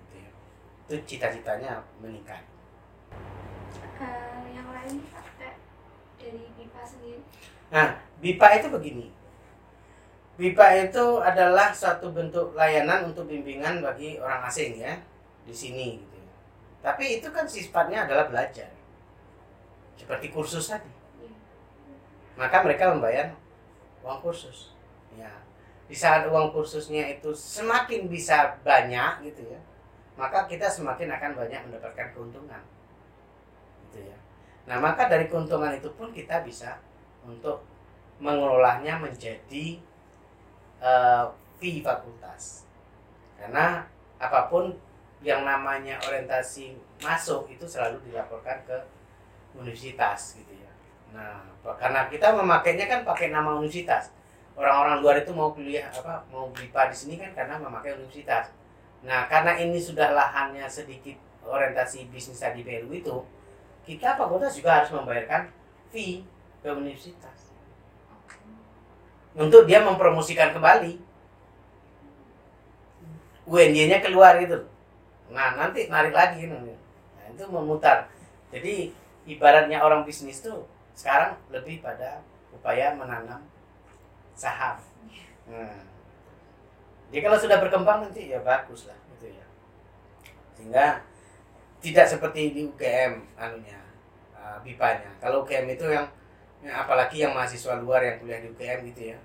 gitu 0.09 0.15
ya. 0.17 0.31
itu 0.89 0.95
cita-citanya 1.05 1.77
meningkat 2.01 2.41
Eh, 3.99 4.55
yang 4.55 4.71
lain 4.71 5.03
Pak, 5.11 5.59
dari 6.15 6.47
BIPA 6.55 6.81
sendiri 6.87 7.19
Nah, 7.67 7.99
BIPA 8.23 8.47
itu 8.63 8.67
begini. 8.71 9.05
BIPA 10.39 10.87
itu 10.87 11.05
adalah 11.19 11.75
suatu 11.75 12.15
bentuk 12.15 12.55
layanan 12.55 13.11
untuk 13.11 13.27
bimbingan 13.27 13.83
bagi 13.83 14.15
orang 14.23 14.47
asing 14.47 14.79
ya 14.79 14.95
di 15.43 15.51
sini 15.51 15.99
gitu. 15.99 16.19
Tapi 16.79 17.19
itu 17.19 17.27
kan 17.27 17.43
sifatnya 17.43 18.07
adalah 18.07 18.31
belajar. 18.31 18.71
Seperti 19.99 20.31
kursus 20.31 20.71
tadi. 20.71 20.87
Iya. 21.19 21.35
Maka 22.39 22.63
mereka 22.63 22.87
membayar 22.95 23.35
uang 23.99 24.23
kursus. 24.23 24.71
Ya. 25.19 25.27
Di 25.91 25.95
saat 25.97 26.23
uang 26.31 26.55
kursusnya 26.55 27.19
itu 27.19 27.35
semakin 27.35 28.07
bisa 28.07 28.55
banyak 28.63 29.27
gitu 29.27 29.43
ya. 29.43 29.59
Maka 30.15 30.47
kita 30.47 30.71
semakin 30.71 31.11
akan 31.19 31.35
banyak 31.35 31.67
mendapatkan 31.67 32.15
keuntungan. 32.15 32.63
Gitu 33.91 34.07
ya. 34.07 34.15
Nah, 34.71 34.79
maka 34.79 35.11
dari 35.11 35.27
keuntungan 35.27 35.75
itu 35.75 35.91
pun 35.99 36.15
kita 36.15 36.47
bisa 36.47 36.79
untuk 37.27 37.59
mengelolanya 38.23 38.95
menjadi 39.03 39.83
eh, 40.79 41.25
fee 41.59 41.83
fakultas. 41.83 42.65
Karena 43.39 43.83
apa 44.19 44.51
pun 44.51 44.75
yang 45.19 45.43
namanya 45.43 45.99
orientasi 46.07 46.75
masuk 47.03 47.47
itu 47.51 47.67
selalu 47.67 47.99
dilaporkan 48.07 48.63
ke 48.63 48.77
universitas 49.55 50.39
gitu 50.39 50.53
ya. 50.55 50.71
Nah 51.15 51.43
karena 51.79 52.07
kita 52.07 52.31
memakainya 52.35 52.87
kan 52.87 53.03
pakai 53.03 53.31
nama 53.31 53.59
universitas. 53.59 54.11
Orang-orang 54.59 54.99
luar 54.99 55.15
itu 55.23 55.31
mau 55.31 55.55
kuliah 55.55 55.87
apa 55.87 56.27
mau 56.27 56.51
BIPA 56.51 56.91
di 56.91 56.95
sini 56.95 57.15
kan 57.15 57.31
karena 57.31 57.55
memakai 57.55 57.95
universitas. 57.95 58.51
Nah 59.03 59.27
karena 59.31 59.55
ini 59.55 59.79
sudah 59.79 60.11
lahannya 60.11 60.67
sedikit 60.67 61.15
orientasi 61.43 62.11
bisnis 62.11 62.43
tadi 62.43 62.63
PLU 62.63 62.91
itu 62.91 63.15
kita 63.87 64.19
fakultas 64.19 64.53
juga 64.53 64.83
harus 64.83 64.91
membayarkan 64.93 65.49
fee 65.89 66.21
ke 66.59 66.69
universitas 66.69 67.38
untuk 69.39 69.63
dia 69.63 69.79
mempromosikan 69.79 70.51
kembali. 70.51 70.99
UNY-nya 73.49 74.03
keluar 74.03 74.37
gitu. 74.37 74.67
Nah 75.31 75.57
nanti 75.57 75.87
narik 75.87 76.13
lagi 76.13 76.45
nah, 76.45 76.61
itu 77.31 77.43
memutar. 77.47 78.11
Jadi 78.51 78.93
ibaratnya 79.25 79.81
orang 79.81 80.03
bisnis 80.03 80.43
tuh 80.43 80.67
sekarang 80.93 81.39
lebih 81.49 81.81
pada 81.81 82.21
upaya 82.53 82.93
menanam 82.93 83.41
saham. 84.35 84.77
Nah, 85.49 85.81
jadi 87.09 87.25
kalau 87.25 87.37
sudah 87.41 87.57
berkembang 87.57 88.05
nanti 88.05 88.29
ya 88.29 88.37
bagus 88.45 88.85
lah 88.85 88.99
gitu 89.17 89.33
ya. 89.33 89.45
Sehingga 90.53 90.85
tidak 91.81 92.05
seperti 92.05 92.53
di 92.53 92.61
UGM 92.69 93.33
anunya 93.33 93.79
uh, 94.35 94.61
BIPA-nya 94.61 95.09
kalau 95.23 95.41
UGM 95.41 95.73
itu 95.73 95.89
yang 95.89 96.05
Ya, 96.59 96.83
apalagi 96.83 97.23
yang 97.23 97.31
mahasiswa 97.31 97.79
luar 97.79 98.03
yang 98.03 98.19
kuliah 98.19 98.43
di 98.43 98.51
UGM 98.51 98.91
gitu 98.91 99.15
ya 99.15 99.17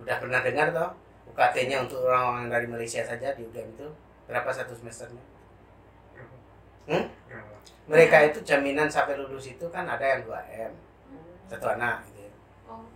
udah 0.00 0.16
pernah 0.16 0.40
dengar 0.40 0.72
toh 0.72 0.90
UKT-nya 1.30 1.86
untuk 1.86 2.04
orang-orang 2.04 2.50
dari 2.50 2.66
Malaysia 2.66 3.00
saja 3.06 3.32
di 3.32 3.46
UGM 3.46 3.70
itu 3.78 3.88
berapa 4.26 4.50
satu 4.50 4.74
semesternya? 4.74 5.22
Hmm? 6.90 7.06
Mereka 7.86 8.34
itu 8.34 8.38
jaminan 8.42 8.90
sampai 8.90 9.18
lulus 9.18 9.50
itu 9.50 9.66
kan 9.70 9.86
ada 9.86 10.02
yang 10.02 10.26
2 10.26 10.70
m 10.70 10.72
satu 11.50 11.66
anak 11.74 12.06
gitu 12.10 12.20
ya. 12.26 12.32
Oh. 12.70 12.86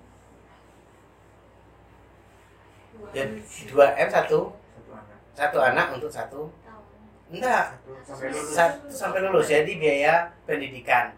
Dua 2.95 3.11
Ya, 3.15 3.25
dua 3.71 3.87
2 3.95 4.03
m 4.07 4.09
satu? 4.11 4.39
Satu 4.55 4.91
anak. 4.95 5.19
satu 5.35 5.59
anak 5.59 5.87
untuk 5.99 6.11
satu? 6.11 6.41
Tahun 6.63 6.85
enggak. 7.31 7.65
Satu 7.75 7.91
sampai 8.07 8.27
lulus. 8.31 8.51
satu 8.55 8.87
sampai 8.91 9.21
lulus. 9.27 9.47
Jadi 9.51 9.73
biaya 9.79 10.15
pendidikan 10.47 11.15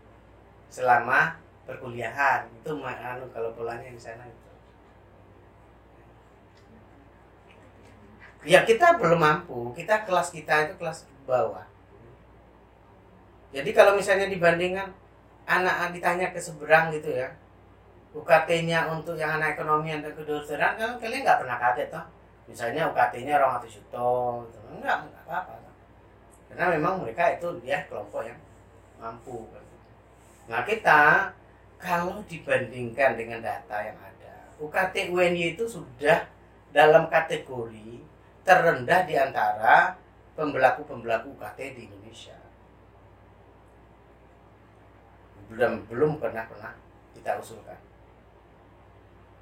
selama 0.72 1.36
perkuliahan. 1.68 2.48
Itu 2.60 2.80
anu 2.80 3.24
kalau 3.32 3.52
polanya 3.52 3.88
di 3.92 4.00
sana. 4.00 4.24
itu 4.24 4.45
ya 8.46 8.62
kita 8.62 8.96
belum 8.96 9.18
mampu. 9.18 9.74
Kita 9.74 10.06
kelas 10.06 10.30
kita 10.30 10.70
itu 10.70 10.74
kelas 10.78 11.04
bawah. 11.26 11.66
Jadi 13.50 13.70
kalau 13.74 13.98
misalnya 13.98 14.30
dibandingkan 14.30 14.94
anak 15.46 15.90
ditanya 15.94 16.30
ke 16.30 16.38
seberang 16.42 16.90
gitu 16.94 17.10
ya 17.14 17.30
UKT-nya 18.16 18.88
untuk 18.88 19.14
yang 19.20 19.36
anak 19.36 19.60
ekonomi 19.60 19.92
dan 19.92 20.08
kedokteran 20.16 20.80
kan 20.80 20.96
kalian 20.96 21.20
nggak 21.20 21.40
pernah 21.44 21.56
kaget 21.60 21.88
toh? 21.92 22.04
Misalnya 22.48 22.88
UKT-nya 22.88 23.36
orang 23.36 23.60
atau 23.60 23.68
Yuto 23.68 24.14
gitu. 24.48 24.58
enggak 24.72 24.96
enggak 25.04 25.22
apa-apa 25.28 25.66
karena 26.46 26.72
memang 26.78 27.04
mereka 27.04 27.36
itu 27.36 27.48
dia 27.60 27.84
kelompok 27.84 28.24
yang 28.24 28.38
mampu. 28.96 29.44
Nah 30.48 30.64
kita 30.64 31.28
kalau 31.76 32.24
dibandingkan 32.24 33.18
dengan 33.20 33.44
data 33.44 33.76
yang 33.84 33.98
ada 34.00 34.34
UKT 34.56 35.12
UNY 35.12 35.58
itu 35.58 35.68
sudah 35.68 36.24
dalam 36.72 37.12
kategori 37.12 38.00
terendah 38.46 39.02
di 39.04 39.18
antara 39.18 39.98
pembelaku-pembelaku 40.38 41.34
UKT 41.34 41.58
di 41.74 41.82
Indonesia. 41.90 42.38
Belum 45.50 45.82
belum 45.90 46.22
pernah 46.22 46.46
pernah 46.46 46.72
kita 47.12 47.42
usulkan. 47.42 47.78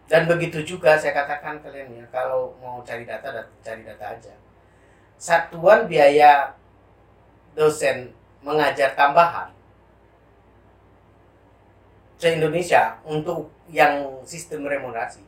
Dan 0.08 0.28
begitu 0.28 0.60
juga 0.64 0.96
saya 0.96 1.16
katakan 1.16 1.60
kalian 1.60 2.00
ya 2.00 2.04
kalau 2.08 2.56
mau 2.60 2.80
cari 2.84 3.04
data 3.04 3.28
dat- 3.28 3.52
cari 3.60 3.84
data 3.84 4.04
aja. 4.16 4.34
Satuan 5.16 5.88
biaya 5.88 6.52
dosen 7.56 8.12
mengajar 8.44 8.92
tambahan 8.92 9.54
se 12.24 12.40
Indonesia 12.40 12.96
untuk 13.04 13.52
yang 13.68 14.24
sistem 14.24 14.64
remunerasi 14.64 15.20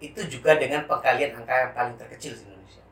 itu 0.00 0.20
juga 0.28 0.56
dengan 0.56 0.84
pengkalian 0.88 1.36
angka 1.36 1.52
yang 1.52 1.72
paling 1.76 1.96
terkecil 2.00 2.32
di 2.32 2.44
Indonesia 2.48 2.84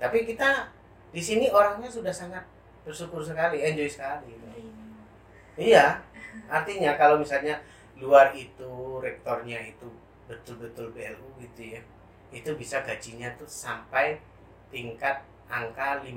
tapi 0.00 0.24
kita 0.24 0.72
di 1.12 1.20
sini 1.20 1.52
orangnya 1.52 1.92
sudah 1.92 2.10
sangat 2.10 2.42
bersyukur 2.82 3.20
sekali 3.20 3.60
enjoy 3.60 3.84
sekali. 3.84 4.32
Iya 5.60 6.00
artinya 6.48 6.96
kalau 6.96 7.20
misalnya 7.20 7.60
luar 8.00 8.32
itu 8.32 8.96
rektornya 9.04 9.60
itu 9.60 9.92
betul-betul 10.24 10.96
BLU 10.96 11.28
gitu 11.44 11.76
ya 11.76 11.82
itu 12.32 12.50
bisa 12.56 12.80
gajinya 12.80 13.28
tuh 13.36 13.44
sampai 13.44 14.22
tingkat 14.72 15.20
angka 15.50 16.00
50 16.00 16.08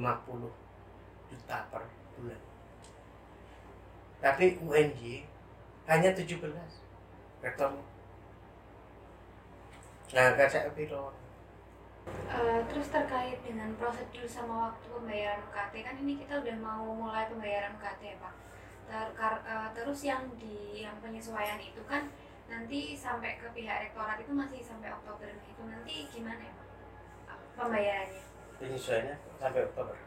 juta 1.28 1.58
per 1.68 1.84
bulan. 2.16 2.42
Tapi 4.22 4.62
UNJ 4.64 5.28
hanya 5.90 6.10
17 6.16 6.40
rektornya. 7.44 7.84
Nah 10.14 10.38
kan 10.38 10.48
saya 10.48 10.70
Eh, 12.06 12.60
terus 12.68 12.90
terkait 12.90 13.40
dengan 13.46 13.72
prosedur 13.78 14.26
sama 14.26 14.56
waktu 14.68 14.88
pembayaran 14.90 15.40
UKT 15.46 15.74
kan 15.82 15.96
ini 15.96 16.14
kita 16.18 16.42
udah 16.42 16.56
mau 16.60 16.84
mulai 16.92 17.30
pembayaran 17.30 17.78
UKT 17.78 18.02
ya 18.04 18.18
Pak. 18.20 18.34
Ter- 18.84 19.14
kar- 19.14 19.44
eh, 19.44 19.70
terus 19.72 20.00
yang 20.04 20.28
di 20.36 20.82
yang 20.82 20.98
penyesuaian 21.00 21.56
itu 21.58 21.80
kan 21.86 22.10
nanti 22.44 22.94
sampai 22.94 23.40
ke 23.40 23.48
pihak 23.50 23.88
rektorat 23.88 24.20
itu 24.20 24.34
masih 24.34 24.60
sampai 24.60 24.92
Oktober 24.92 25.32
itu 25.32 25.62
nanti 25.64 25.96
gimana 26.10 26.42
ya 26.42 26.54
Pak 26.54 26.68
pembayarannya? 27.56 28.24
penyesuaiannya 28.54 29.16
sampai 29.34 29.62
Oktober 29.64 29.98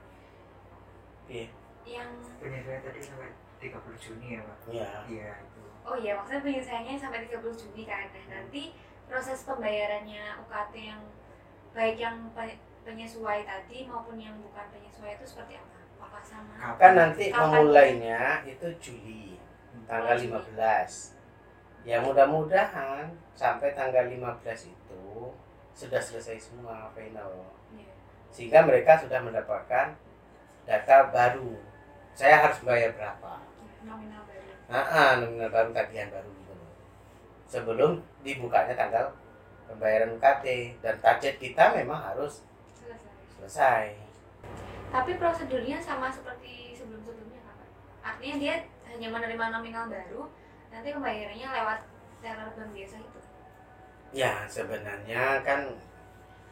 iya 1.27 1.49
Yang 1.87 2.11
penyesuaian 2.37 2.83
tadi 2.83 3.01
sampai 3.01 3.29
30 3.57 3.97
Juni 3.97 4.27
ya 4.37 4.41
Pak? 4.43 4.57
iya 4.69 4.89
Iya 5.09 5.31
itu. 5.41 5.61
oh 5.83 5.97
iya 5.97 6.13
maksudnya 6.13 6.43
penyesuaiannya 6.45 6.95
sampai 6.99 7.19
30 7.25 7.57
Juni 7.57 7.83
kan. 7.83 8.05
Nah, 8.13 8.25
nanti 8.29 8.63
proses 9.07 9.41
pembayarannya 9.43 10.25
UKT 10.45 10.75
yang 10.77 11.01
baik 11.77 11.97
yang 11.99 12.17
pe- 12.33 12.57
penyesuai 12.83 13.45
tadi 13.45 13.85
maupun 13.85 14.17
yang 14.17 14.41
bukan 14.41 14.65
penyesuai 14.73 15.13
itu 15.15 15.27
seperti 15.27 15.55
apa? 15.55 15.77
Apakah 15.97 16.23
sama? 16.23 16.53
kan 16.75 16.93
nanti 16.95 17.29
Kapan? 17.29 17.41
memulainya 17.53 18.21
itu 18.43 18.67
Juli 18.79 19.37
tanggal 19.85 20.17
Juli. 20.17 20.33
15 20.33 21.15
ya 21.85 22.01
mudah-mudahan 22.01 23.05
sampai 23.33 23.71
tanggal 23.71 24.05
15 24.05 24.19
itu 24.67 25.05
sudah 25.71 26.01
selesai 26.01 26.41
semua 26.41 26.89
final 26.91 27.53
Iya. 27.71 27.93
sehingga 28.29 28.65
mereka 28.65 28.97
sudah 28.97 29.21
mendapatkan 29.21 29.93
data 30.65 30.97
baru 31.09 31.61
saya 32.11 32.41
harus 32.41 32.59
bayar 32.61 32.91
berapa 32.91 33.39
Nominal 33.83 34.25
baru. 34.25 34.51
nah, 34.67 34.83
ah, 34.83 35.13
nominal 35.17 35.47
baru 35.47 35.71
tagihan 35.71 36.09
baru 36.09 36.27
gitu 36.33 36.55
sebelum 37.47 37.93
dibukanya 38.21 38.75
tanggal 38.75 39.15
pembayaran 39.67 40.15
UKT 40.15 40.45
dan 40.81 40.95
target 40.99 41.35
kita 41.37 41.75
memang 41.75 41.99
harus 41.99 42.47
Selesai. 42.73 43.07
selesai 43.39 43.85
Tapi 44.87 45.11
prosedurnya 45.19 45.79
sama 45.79 46.09
seperti 46.09 46.73
sebelum-sebelumnya 46.73 47.43
kan? 47.43 47.59
Artinya 48.03 48.37
dia 48.39 48.55
hanya 48.87 49.09
menerima 49.11 49.45
nominal 49.51 49.91
baru, 49.91 50.31
nanti 50.71 50.89
pembayarannya 50.91 51.49
lewat 51.53 51.79
teller 52.23 52.49
bank 52.55 52.71
biasa 52.73 52.97
itu. 53.03 53.21
Ya 54.15 54.47
sebenarnya 54.47 55.43
kan 55.43 55.67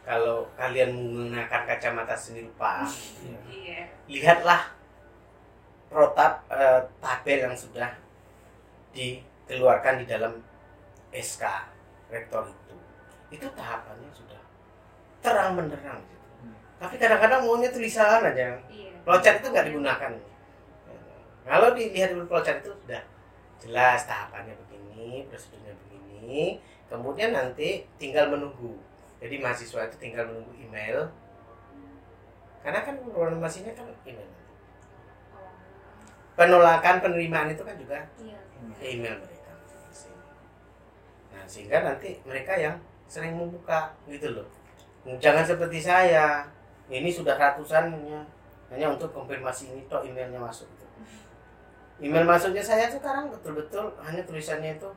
kalau 0.05 0.45
kalian 0.53 0.93
menggunakan 0.93 1.61
kacamata 1.65 2.13
seni 2.13 2.45
rupa, 2.45 2.85
ya, 3.23 3.39
Iya. 3.49 3.81
lihatlah 4.05 4.69
protap 5.89 6.43
eh, 6.51 6.81
tabel 7.01 7.39
yang 7.49 7.55
sudah 7.57 7.89
dikeluarkan 8.93 10.03
di 10.03 10.05
dalam 10.05 10.33
SK 11.09 11.43
rektor 12.11 12.45
itu. 13.31 13.47
Tahapannya 13.53 14.09
sudah 14.13 14.41
terang 15.25 15.57
benderang 15.57 15.99
gitu. 16.05 16.27
Tapi 16.75 16.95
kadang-kadang 16.99 17.41
maunya 17.45 17.69
tulisan 17.71 18.21
aja. 18.21 18.57
Iya. 18.69 18.91
Itu 19.39 19.47
nggak 19.49 19.65
digunakan. 19.71 20.11
Kalau 21.45 21.77
dilihat 21.77 22.09
di 22.17 22.25
flowchart 22.25 22.65
itu 22.65 22.73
sudah 22.73 23.01
jelas 23.61 24.09
tahapannya 24.09 24.57
begini, 24.65 25.29
prosedurnya 25.29 25.73
begini. 25.85 26.57
Kemudian 26.89 27.33
nanti 27.33 27.85
tinggal 28.01 28.33
menunggu. 28.33 28.77
Jadi 29.21 29.41
mahasiswa 29.41 29.85
itu 29.85 29.97
tinggal 30.01 30.25
menunggu 30.25 30.53
email. 30.57 31.05
Karena 32.65 32.81
kan 32.81 32.97
informasinya 32.97 33.73
kan 33.77 33.85
email. 34.09 34.29
Penolakan 36.35 36.99
penerimaan 36.99 37.53
itu 37.53 37.63
kan 37.63 37.77
juga 37.77 38.01
Iya. 38.19 38.37
email 38.81 39.15
mereka. 39.21 39.53
Nah 41.31 41.43
sehingga 41.45 41.85
nanti 41.85 42.19
mereka 42.25 42.57
yang 42.57 42.75
sering 43.05 43.37
membuka 43.37 43.93
gitu 44.09 44.35
loh. 44.35 44.47
Jangan 45.21 45.45
seperti 45.45 45.79
saya. 45.81 46.45
Ini 46.85 47.09
sudah 47.09 47.33
ratusannya 47.33 48.21
hanya 48.69 48.87
untuk 48.93 49.09
konfirmasi 49.09 49.73
ini 49.73 49.81
toh 49.89 50.05
emailnya 50.05 50.37
masuk 50.37 50.69
gitu. 50.69 50.85
Email 51.97 52.27
masuknya 52.27 52.61
saya 52.61 52.85
sekarang 52.85 53.33
betul-betul 53.33 53.89
hanya 54.05 54.21
tulisannya 54.21 54.77
itu 54.77 54.89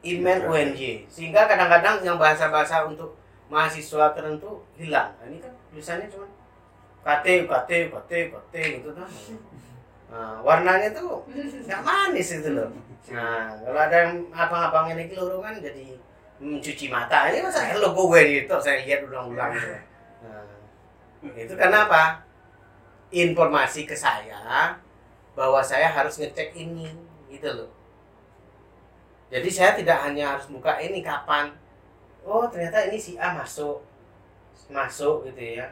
email 0.00 0.48
UNJ 0.48 1.04
sehingga 1.12 1.44
kadang-kadang 1.44 2.00
yang 2.00 2.16
bahasa-bahasa 2.16 2.88
untuk 2.88 3.12
mahasiswa 3.52 4.16
tertentu 4.16 4.64
hilang. 4.80 5.12
Nah, 5.20 5.26
ini 5.28 5.42
kan 5.42 5.52
tulisannya 5.68 6.08
cuma 6.08 6.24
KT, 7.04 7.44
KT, 7.44 7.70
KT, 7.92 8.12
KT 8.32 8.54
gitu 8.80 8.88
tuh. 8.96 9.08
Nah, 10.08 10.40
warnanya 10.40 10.96
tuh 10.96 11.28
nggak 11.28 11.82
manis 11.84 12.40
itu 12.40 12.56
loh. 12.56 12.72
Nah, 13.12 13.52
kalau 13.60 13.80
ada 13.80 13.96
yang 14.08 14.24
abang-abang 14.32 14.96
ini 14.96 15.12
keluru 15.12 15.44
kan 15.44 15.60
jadi 15.60 15.98
mencuci 16.40 16.88
mata 16.88 17.28
ini 17.28 17.44
masa 17.44 17.68
logo 17.76 18.08
gue 18.08 18.40
gitu 18.40 18.56
saya 18.56 18.80
lihat 18.80 19.04
ulang-ulang 19.04 19.52
gitu. 19.52 19.76
Nah, 20.24 21.36
itu 21.36 21.52
karena 21.52 21.84
apa? 21.84 22.24
Informasi 23.12 23.84
ke 23.84 23.92
saya 23.92 24.80
bahwa 25.36 25.60
saya 25.60 25.92
harus 25.92 26.16
ngecek 26.16 26.56
ini 26.56 26.88
gitu 27.28 27.48
loh. 27.52 27.70
Jadi 29.28 29.48
saya 29.52 29.76
tidak 29.76 30.00
hanya 30.02 30.34
harus 30.34 30.48
buka 30.48 30.80
ini 30.80 31.04
kapan. 31.04 31.52
Oh, 32.24 32.48
ternyata 32.48 32.88
ini 32.88 32.96
si 32.96 33.20
A 33.20 33.36
masuk. 33.36 33.84
Masuk 34.72 35.28
gitu 35.28 35.60
ya. 35.60 35.68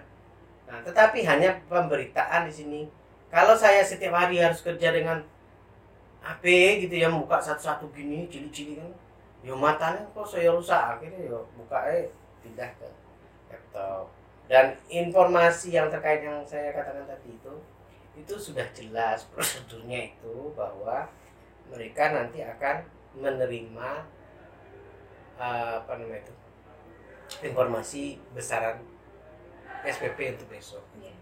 Nah, 0.69 0.85
tetapi 0.85 1.25
hanya 1.25 1.59
pemberitaan 1.67 2.45
di 2.47 2.53
sini. 2.53 2.81
Kalau 3.33 3.57
saya 3.57 3.81
setiap 3.81 4.15
hari 4.15 4.41
harus 4.41 4.61
kerja 4.61 4.93
dengan 4.93 5.25
HP 6.23 6.45
gitu 6.87 6.95
ya 6.99 7.09
buka 7.09 7.41
satu-satu 7.41 7.89
gini 7.95 8.27
cili-cili 8.29 8.77
kan 8.77 8.91
ya 9.49 9.55
matanya 9.57 10.05
kok 10.13 10.29
saya 10.29 10.53
rusak 10.53 10.77
akhirnya 10.77 11.33
ya 11.33 11.41
buka 11.57 11.79
eh 11.89 12.13
pindah 12.45 12.69
ke 12.77 12.89
laptop 13.49 14.13
dan 14.45 14.77
informasi 14.93 15.73
yang 15.73 15.89
terkait 15.89 16.21
yang 16.21 16.45
saya 16.45 16.69
katakan 16.77 17.09
tadi 17.09 17.33
itu 17.33 17.55
itu 18.13 18.35
sudah 18.37 18.69
jelas 18.77 19.25
prosedurnya 19.33 20.13
itu 20.13 20.53
bahwa 20.53 21.09
mereka 21.73 22.13
nanti 22.13 22.45
akan 22.45 22.85
menerima 23.17 24.05
eh, 25.41 25.73
apa 25.81 25.93
namanya 25.97 26.29
itu 26.29 26.35
informasi 27.49 28.21
besaran 28.37 28.85
SPP 29.81 30.37
untuk 30.37 30.53
besok 30.53 30.85
Iya. 30.99 31.15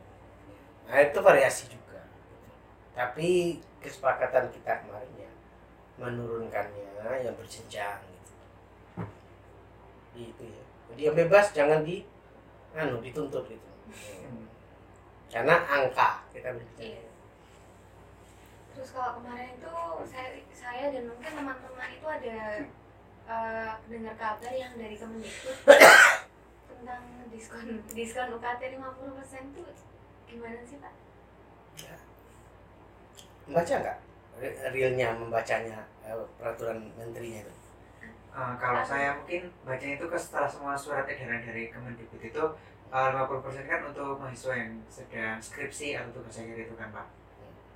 Nah 0.86 0.98
itu 1.02 1.18
variasi 1.20 1.68
juga. 1.68 2.00
Tapi 2.96 3.60
kesepakatan 3.82 4.48
kita 4.54 4.86
kemarin 4.86 5.12
ya 5.18 5.30
menurunkannya 6.00 7.20
yang 7.26 7.34
berjenjang 7.36 8.15
gitu. 10.16 10.32
Itu 10.32 10.42
ya. 10.48 10.62
Jadi 10.90 11.00
yang 11.04 11.16
bebas 11.16 11.46
jangan 11.52 11.80
di 11.84 12.02
anu 12.72 13.00
dituntut 13.04 13.44
gitu. 13.46 13.68
Karena 15.28 15.54
angka 15.68 16.24
kita 16.32 16.56
berbicara. 16.56 16.84
Iya. 16.96 17.04
Terus 18.76 18.88
kalau 18.92 19.20
kemarin 19.20 19.56
itu 19.56 19.72
saya 20.08 20.28
saya 20.52 20.84
dan 20.92 21.08
mungkin 21.08 21.32
teman-teman 21.32 21.88
itu 21.92 22.06
ada 22.06 22.36
eh, 23.26 23.70
dengar 23.88 24.14
kabar 24.20 24.52
yang 24.52 24.72
dari 24.76 24.96
Kemendikbud 24.96 25.56
tentang 26.70 27.02
diskon 27.32 27.80
diskon 27.92 28.36
UKT 28.36 28.62
50% 28.76 29.56
tuh 29.56 29.68
gimana 30.28 30.60
sih 30.64 30.76
Pak? 30.80 30.94
Membaca 33.48 33.74
nggak? 33.80 33.98
Re- 34.36 34.58
Realnya 34.74 35.16
membacanya 35.16 35.80
eh, 36.04 36.16
peraturan 36.36 36.92
menterinya 37.00 37.40
itu. 37.48 37.54
Eh, 38.36 38.54
kalau 38.60 38.84
saya 38.84 39.16
mungkin 39.16 39.48
bacanya 39.64 39.96
itu 39.96 40.06
ke 40.12 40.18
setelah 40.20 40.44
semua 40.44 40.76
surat 40.76 41.08
edaran 41.08 41.40
dari 41.40 41.72
Kemendikbud 41.72 42.20
itu 42.20 42.44
eh, 42.92 43.08
50% 43.16 43.64
kan 43.64 43.80
untuk 43.88 44.20
mahasiswa 44.20 44.52
yang 44.60 44.76
sedang 44.92 45.40
skripsi 45.40 45.96
atau 45.96 46.20
tugas 46.20 46.44
akhir 46.44 46.68
itu 46.68 46.76
kan 46.76 46.92
Pak. 46.92 47.08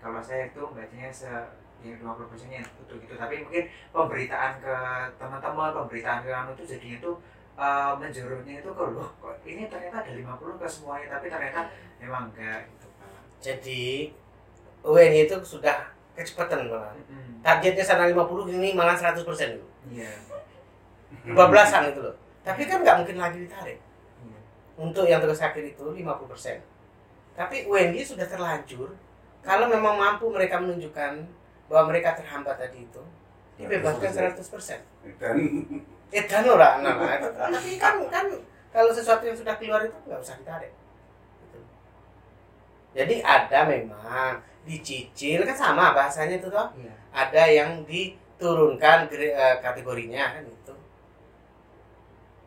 Kalau 0.04 0.20
saya 0.20 0.52
itu 0.52 0.60
bacanya 0.60 1.08
se 1.08 1.32
yang 1.80 1.96
50% 2.04 2.52
nya 2.52 2.60
untuk 2.76 3.00
itu 3.00 3.16
tapi 3.16 3.40
mungkin 3.40 3.64
pemberitaan 3.88 4.60
ke 4.60 4.76
teman-teman 5.16 5.72
pemberitaan 5.72 6.20
ke 6.20 6.28
anu 6.28 6.52
itu 6.52 6.76
jadinya 6.76 7.08
tuh 7.08 7.16
eh, 7.56 7.92
menjurusnya 7.96 8.60
itu 8.60 8.68
ke 8.68 8.84
loh 8.84 9.08
kok 9.16 9.40
ini 9.48 9.64
ternyata 9.64 10.04
ada 10.04 10.12
50 10.12 10.60
ke 10.60 10.66
semuanya 10.68 11.16
tapi 11.16 11.32
ternyata 11.32 11.72
memang 11.96 12.28
enggak 12.36 12.68
gitu 12.68 12.86
Pak. 13.00 13.20
Jadi 13.40 14.12
UN 14.84 15.12
itu 15.24 15.36
sudah 15.40 15.88
kecepatan 16.12 16.68
malah. 16.68 16.92
Mm-mm. 16.92 17.40
Targetnya 17.40 17.80
sana 17.80 18.12
50 18.12 18.60
ini 18.60 18.76
malah 18.76 18.92
100% 18.92 19.24
dulu. 19.24 19.64
Iya. 19.88 20.12
12-an 21.26 21.82
itu 21.92 22.00
loh. 22.00 22.16
Tapi 22.40 22.62
kan 22.64 22.80
nggak 22.80 22.96
mungkin 23.04 23.16
lagi 23.20 23.38
ditarik. 23.44 23.78
Iya. 24.24 24.40
Untuk 24.80 25.04
yang 25.04 25.20
tugas 25.20 25.42
akhir 25.42 25.62
itu 25.62 25.84
50%. 25.84 26.60
Tapi 27.36 27.56
UNY 27.68 28.02
sudah 28.04 28.26
terlanjur 28.26 28.92
kalau 29.40 29.66
memang 29.72 29.96
mampu 29.96 30.28
mereka 30.28 30.60
menunjukkan 30.60 31.24
bahwa 31.70 31.94
mereka 31.94 32.12
terhambat 32.18 32.60
tadi 32.60 32.84
itu 32.84 33.02
dibebaskan 33.56 34.36
100%. 34.36 35.16
dan 35.20 35.36
Edan 36.10 36.42
ora 36.50 36.82
nah, 36.82 36.98
nah. 36.98 37.48
Tapi 37.54 37.78
kan 37.78 38.02
kan 38.10 38.26
kalau 38.74 38.90
sesuatu 38.90 39.22
yang 39.22 39.38
sudah 39.38 39.54
keluar 39.56 39.86
itu 39.86 39.94
nggak 40.04 40.20
usah 40.20 40.36
ditarik. 40.42 40.74
Gitu. 41.46 41.58
Jadi 42.98 43.14
ada 43.22 43.60
memang 43.70 44.42
dicicil 44.66 45.46
kan 45.46 45.56
sama 45.56 45.94
bahasanya 45.94 46.42
itu 46.42 46.50
toh. 46.50 46.68
Iya. 46.74 46.94
Ada 47.14 47.42
yang 47.46 47.70
diturunkan 47.86 49.06
eh, 49.14 49.56
kategorinya 49.62 50.34
kan 50.34 50.42
itu. 50.42 50.74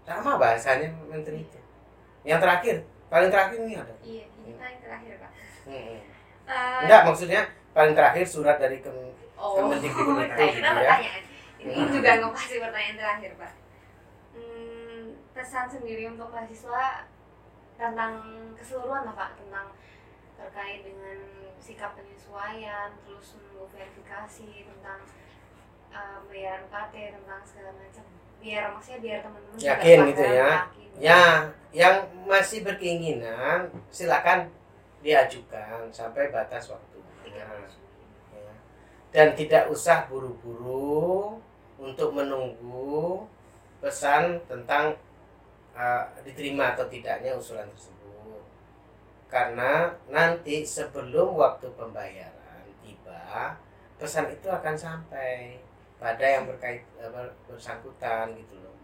Sama 0.03 0.35
bahasanya 0.35 0.89
menteri 1.07 1.43
itu. 1.43 1.59
Yang 2.23 2.39
terakhir, 2.43 2.75
paling 3.07 3.29
terakhir 3.31 3.57
ini 3.59 3.73
ada. 3.75 3.93
Iya, 3.99 4.25
ini 4.41 4.51
paling 4.55 4.79
terakhir 4.79 5.13
Pak. 5.17 5.31
Hmm. 5.63 5.97
Eh, 6.43 6.79
Enggak, 6.83 7.01
maksudnya 7.07 7.41
paling 7.71 7.93
terakhir 7.95 8.25
surat 8.27 8.57
dari 8.59 8.79
Kem- 8.79 9.15
Oh, 9.33 9.59
Kemendikbud 9.59 10.23
itu, 10.23 10.43
gitu 10.55 10.71
ya. 10.79 10.95
Ini 11.59 11.75
Hmm. 11.75 11.91
juga 11.91 12.11
ngepasi 12.15 12.63
pertanyaan 12.63 12.95
terakhir, 12.95 13.31
Pak. 13.35 13.53
Hmm, 14.31 15.03
pesan 15.31 15.67
sendiri 15.67 16.07
untuk 16.07 16.31
mahasiswa 16.31 17.07
tentang 17.75 18.13
keseluruhan 18.55 19.03
lah, 19.03 19.15
Pak, 19.15 19.31
tentang 19.35 19.67
terkait 20.35 20.83
dengan 20.83 21.17
sikap 21.59 21.95
penyesuaian, 21.95 22.91
terus 23.03 23.35
menunggu 23.35 23.67
verifikasi 23.69 24.47
tentang 24.63 24.99
uh, 25.91 26.19
bayaran 26.27 26.67
UKT, 26.67 26.95
tentang 27.15 27.41
segala 27.43 27.71
macam. 27.75 28.05
Biar 28.43 28.75
maksudnya 28.75 28.99
biar 28.99 29.19
teman-teman 29.23 29.55
Yakin 29.55 29.97
gitu 30.11 30.23
ya. 30.27 30.35
yakin. 30.35 30.89
Ya, 30.99 31.23
yang 31.71 31.95
masih 32.27 32.61
berkeinginan 32.61 33.71
silakan 33.87 34.51
diajukan 34.99 35.87
sampai 35.89 36.27
batas 36.29 36.67
waktu. 36.67 36.99
Juni. 37.23 37.39
Ya. 38.35 38.51
Dan 39.15 39.27
tidak 39.33 39.71
usah 39.71 40.05
buru-buru 40.11 41.39
untuk 41.79 42.11
menunggu 42.11 43.25
pesan 43.79 44.39
tentang 44.47 44.95
uh, 45.75 46.05
diterima 46.23 46.75
atau 46.75 46.87
tidaknya 46.87 47.35
usulan 47.35 47.67
tersebut. 47.71 48.43
Karena 49.27 49.91
nanti 50.07 50.61
sebelum 50.61 51.33
waktu 51.35 51.67
pembayaran 51.73 52.63
tiba, 52.85 53.57
pesan 53.97 54.29
itu 54.29 54.47
akan 54.47 54.75
sampai 54.77 55.62
pada 56.03 56.27
yang 56.27 56.43
berkait 56.43 56.83
ber- 56.99 57.31
bersangkutan 57.47 58.35
gitu 58.35 58.59
loh. 58.59 58.75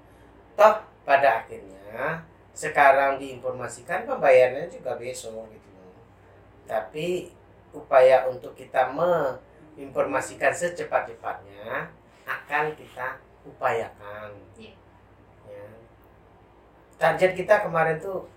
Toh 0.55 0.79
pada 1.03 1.43
akhirnya 1.43 2.23
sekarang 2.55 3.19
diinformasikan 3.19 4.07
pembayarannya 4.07 4.71
juga 4.71 4.95
besok 4.95 5.51
gitu 5.51 5.69
loh. 5.75 5.99
Tapi 6.63 7.35
upaya 7.75 8.23
untuk 8.31 8.55
kita 8.55 8.87
menginformasikan 8.95 10.55
secepat-cepatnya 10.55 11.91
akan 12.23 12.71
kita 12.79 13.19
upayakan. 13.43 14.31
Iya. 14.55 14.79
Ya. 15.43 15.67
Target 16.95 17.35
kita 17.35 17.67
kemarin 17.67 17.99
tuh 17.99 18.31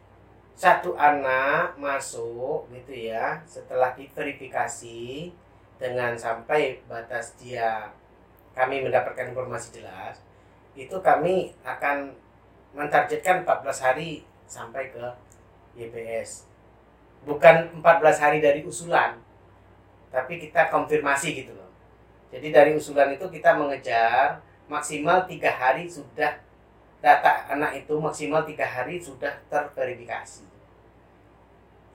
satu 0.58 0.98
anak 0.98 1.78
masuk 1.80 2.68
gitu 2.74 2.92
ya 2.92 3.40
setelah 3.48 3.96
diverifikasi 3.96 5.32
dengan 5.80 6.14
sampai 6.14 6.78
batas 6.86 7.34
dia 7.40 7.90
kami 8.52 8.84
mendapatkan 8.84 9.32
informasi 9.32 9.80
jelas 9.80 10.20
itu 10.72 10.96
kami 11.04 11.52
akan 11.64 12.12
mentargetkan 12.72 13.44
14 13.44 13.84
hari 13.84 14.24
sampai 14.48 14.92
ke 14.92 15.04
YPS 15.76 16.48
bukan 17.24 17.70
14 17.80 18.22
hari 18.22 18.38
dari 18.40 18.64
usulan 18.64 19.22
tapi 20.12 20.36
kita 20.36 20.68
konfirmasi 20.68 21.42
gitu 21.42 21.56
loh. 21.56 21.72
Jadi 22.28 22.52
dari 22.52 22.76
usulan 22.76 23.16
itu 23.16 23.24
kita 23.32 23.56
mengejar 23.56 24.44
maksimal 24.68 25.24
tiga 25.24 25.48
hari 25.48 25.88
sudah 25.88 26.36
data 27.00 27.48
anak 27.48 27.82
itu 27.82 27.96
maksimal 27.96 28.44
tiga 28.44 28.68
hari 28.68 29.00
sudah 29.00 29.32
terverifikasi. 29.48 30.44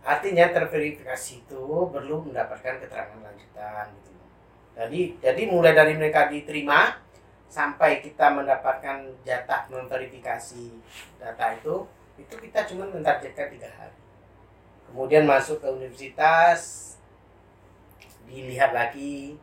Artinya 0.01 0.49
terverifikasi 0.49 1.45
itu 1.45 1.63
perlu 1.93 2.25
mendapatkan 2.25 2.81
keterangan 2.81 3.21
lanjutan 3.21 3.85
gitu. 4.01 4.16
Jadi 4.77 5.17
jadi 5.17 5.41
mulai 5.49 5.73
dari 5.73 5.97
mereka 5.97 6.29
diterima 6.29 7.01
sampai 7.49 8.05
kita 8.05 8.29
mendapatkan 8.29 9.09
jatah 9.25 9.65
memverifikasi 9.73 10.69
data 11.17 11.45
itu 11.57 11.89
itu 12.21 12.33
kita 12.37 12.61
cuma 12.69 12.85
mentargetkan 12.85 13.49
tiga 13.49 13.69
hari. 13.73 13.97
Kemudian 14.85 15.25
masuk 15.25 15.65
ke 15.65 15.67
universitas 15.73 16.93
dilihat 18.29 18.69
lagi 18.77 19.41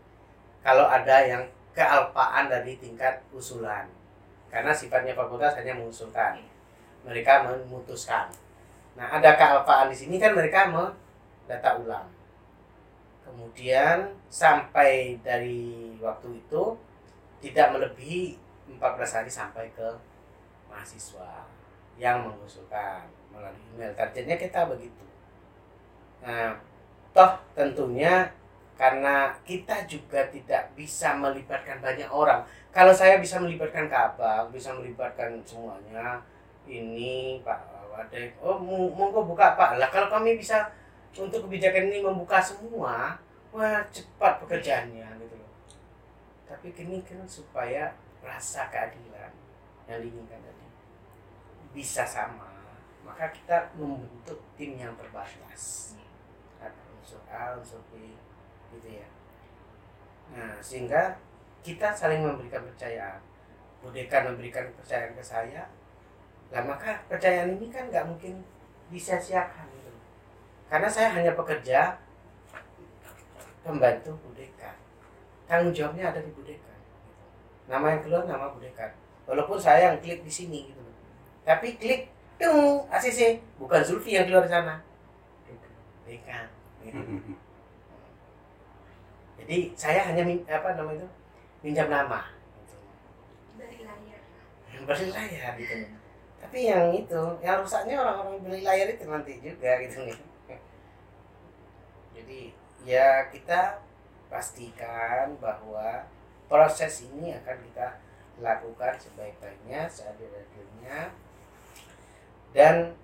kalau 0.63 0.87
ada 0.87 1.27
yang 1.27 1.43
kealpaan 1.75 2.47
dari 2.47 2.79
tingkat 2.79 3.19
usulan. 3.35 3.91
Karena 4.55 4.71
sifatnya 4.71 5.19
fakultas 5.19 5.59
hanya 5.59 5.75
mengusulkan. 5.75 6.39
Mereka 7.03 7.43
memutuskan. 7.43 8.31
Nah 8.95 9.19
ada 9.19 9.35
kealpaan 9.35 9.91
di 9.91 9.99
sini 9.99 10.23
kan 10.23 10.31
mereka 10.31 10.71
mendata 10.71 11.83
ulang 11.83 12.14
kemudian 13.25 14.13
sampai 14.29 15.17
dari 15.25 15.97
waktu 15.99 16.39
itu 16.39 16.77
tidak 17.41 17.73
melebihi 17.73 18.37
14 18.77 19.17
hari 19.21 19.31
sampai 19.33 19.69
ke 19.73 19.89
mahasiswa 20.69 21.45
yang 22.01 22.25
mengusulkan 22.25 23.05
melalui 23.33 23.65
email. 23.75 23.93
Targetnya 23.97 24.37
kita 24.37 24.69
begitu. 24.69 25.05
Nah 26.25 26.57
toh 27.15 27.39
tentunya 27.55 28.27
karena 28.75 29.31
kita 29.47 29.87
juga 29.87 30.27
tidak 30.29 30.75
bisa 30.75 31.15
melibatkan 31.15 31.79
banyak 31.79 32.11
orang. 32.11 32.43
Kalau 32.75 32.91
saya 32.91 33.23
bisa 33.23 33.39
melibatkan 33.39 33.87
kabang 33.87 34.51
bisa 34.51 34.75
melibatkan 34.75 35.39
semuanya 35.47 36.19
ini 36.67 37.39
Pak 37.45 37.61
Wadek 37.95 38.35
oh 38.43 38.59
mo- 38.59 38.91
monggo 38.91 39.23
buka 39.23 39.55
Pak. 39.55 39.79
Lah 39.79 39.89
kalau 39.93 40.11
kami 40.11 40.35
bisa 40.35 40.67
untuk 41.15 41.47
kebijakan 41.47 41.91
ini 41.91 42.03
membuka 42.03 42.43
semua 42.43 43.19
wah 43.55 43.81
cepat 43.95 44.43
pekerjaannya 44.43 45.07
gitu 45.23 45.35
loh. 45.39 45.53
Tapi 46.51 46.75
ini 46.75 47.03
kan 47.07 47.23
supaya 47.27 47.95
rasa 48.25 48.67
keadilan 48.73 49.31
yang 49.87 50.01
diinginkan 50.01 50.41
tadi 50.41 50.67
bisa 51.75 52.07
sama 52.09 52.55
maka 53.05 53.29
kita 53.31 53.69
membentuk 53.77 54.41
tim 54.57 54.81
yang 54.81 54.97
terbatas. 54.97 55.95
Ada 56.57 56.81
unsur 56.97 57.21
A 57.29 57.53
unsur 57.61 57.79
B 57.93 58.17
gitu 58.73 58.89
ya. 58.89 59.09
Nah 60.33 60.57
sehingga 60.65 61.21
kita 61.61 61.93
saling 61.93 62.25
memberikan 62.25 62.65
percayaan. 62.65 63.21
Budekan 63.85 64.33
memberikan 64.33 64.65
kepercayaan 64.73 65.13
ke 65.13 65.21
saya. 65.21 65.69
Lah 66.49 66.65
maka 66.65 67.05
percayaan 67.05 67.61
ini 67.61 67.69
kan 67.69 67.93
nggak 67.93 68.09
mungkin 68.09 68.41
disia-siakan. 68.89 69.69
Karena 70.71 70.89
saya 70.91 71.09
hanya 71.15 71.33
pekerja 71.37 71.99
pembantu 73.65 74.13
Budekan 74.25 74.77
tanggung 75.49 75.73
jawabnya 75.77 76.11
ada 76.13 76.21
di 76.21 76.31
Budekan 76.33 76.77
gitu. 76.77 77.13
nama 77.69 77.87
yang 77.97 78.01
keluar 78.05 78.25
nama 78.29 78.47
Budekan 78.53 78.91
walaupun 79.25 79.57
saya 79.57 79.93
yang 79.93 79.99
klik 80.01 80.21
di 80.21 80.33
sini 80.33 80.69
gitu 80.69 80.81
tapi 81.45 81.77
klik 81.77 82.09
dong 82.41 82.85
ACC 82.91 83.39
bukan 83.61 83.81
Zulfi 83.85 84.17
yang 84.19 84.27
keluar 84.27 84.43
sana. 84.49 84.83
Dekan 86.05 86.51
gitu. 86.83 87.01
jadi 89.41 89.57
saya 89.77 90.01
hanya 90.09 90.25
min- 90.27 90.45
apa 90.49 90.77
namanya 90.77 91.05
itu? 91.05 91.09
Minjam 91.65 91.89
nama. 91.89 92.29
Gitu. 92.29 92.77
dari 93.57 93.79
layar. 93.87 94.21
Beli 94.89 95.07
layar 95.13 95.53
gitu. 95.57 95.75
Tapi 96.45 96.59
yang 96.69 96.93
itu 96.93 97.23
yang 97.41 97.57
rusaknya 97.65 97.97
orang-orang 98.05 98.37
beli 98.45 98.61
layar 98.61 98.89
itu 98.93 99.05
nanti 99.09 99.33
juga 99.41 99.71
gitu 99.81 100.05
nih 100.05 100.17
jadi 102.15 102.55
ya 102.87 103.29
kita 103.29 103.83
pastikan 104.31 105.35
bahwa 105.43 106.07
proses 106.47 107.05
ini 107.11 107.35
akan 107.35 107.57
kita 107.71 107.99
lakukan 108.39 108.95
sebaik-baiknya 108.99 109.87
seadil-adilnya 109.87 111.11
dan 112.55 112.95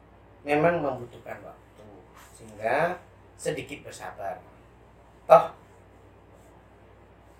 memang 0.46 0.82
membutuhkan 0.82 1.38
waktu 1.42 1.86
sehingga 2.34 2.98
sedikit 3.34 3.86
bersabar. 3.86 4.38
Toh 5.26 5.54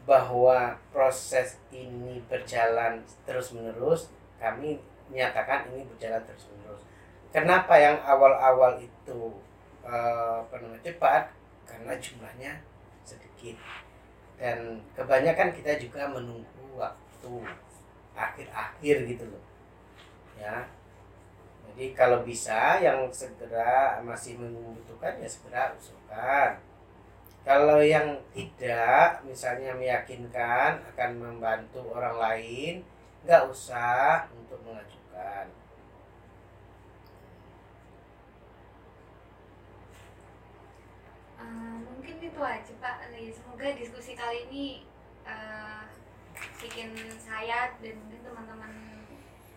bahwa 0.09 0.75
proses 0.91 1.61
ini 1.71 2.19
berjalan 2.27 3.05
terus 3.23 3.55
menerus 3.55 4.11
kami 4.43 4.81
menyatakan 5.13 5.69
ini 5.71 5.87
berjalan 5.87 6.19
terus 6.25 6.51
menerus 6.51 6.83
kenapa 7.31 7.79
yang 7.79 8.01
awal-awal 8.03 8.81
itu 8.81 9.31
eh, 9.87 10.41
cepat 10.83 11.31
karena 11.81 11.97
jumlahnya 11.97 12.53
sedikit. 13.09 13.57
Dan 14.37 14.85
kebanyakan 14.93 15.49
kita 15.57 15.81
juga 15.81 16.13
menunggu 16.13 16.77
waktu 16.77 17.33
akhir-akhir 18.13 19.09
gitu 19.09 19.25
loh. 19.25 19.45
Ya. 20.37 20.69
Jadi 21.73 21.97
kalau 21.97 22.21
bisa 22.21 22.77
yang 22.85 23.09
segera 23.09 23.97
masih 24.05 24.37
membutuhkan 24.37 25.17
ya 25.17 25.29
segera 25.29 25.73
usulkan. 25.73 26.61
Kalau 27.41 27.81
yang 27.81 28.21
tidak 28.37 29.25
misalnya 29.25 29.73
meyakinkan 29.73 30.85
akan 30.93 31.11
membantu 31.17 31.81
orang 31.97 32.21
lain 32.21 32.75
nggak 33.25 33.49
usah 33.49 34.29
untuk 34.37 34.61
mengajukan 34.61 35.49
Eh, 41.41 41.77
mungkin 41.89 42.20
itu 42.31 42.41
aja 42.41 42.73
Pak. 42.79 42.97
Ya, 43.11 43.31
Semoga 43.35 43.67
diskusi 43.75 44.13
kali 44.15 44.39
ini 44.47 44.67
eh, 45.27 45.83
bikin 46.63 46.95
saya 47.19 47.75
dan 47.83 47.95
mungkin 47.99 48.21
teman-teman 48.23 48.73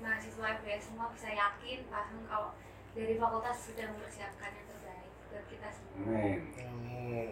mahasiswa 0.01 0.59
FBS 0.59 0.91
semua 0.91 1.07
bisa 1.13 1.29
yakin 1.31 1.85
paham 1.87 2.25
kalau 2.27 2.51
dari 2.97 3.15
fakultas 3.15 3.57
sudah 3.71 3.85
mempersiapkan 3.93 4.51
yang 4.51 4.67
terbaik 4.67 5.11
buat 5.29 5.45
kita 5.47 5.67
semua. 5.69 5.95
Amin. 6.01 6.39
Hmm. 6.57 7.29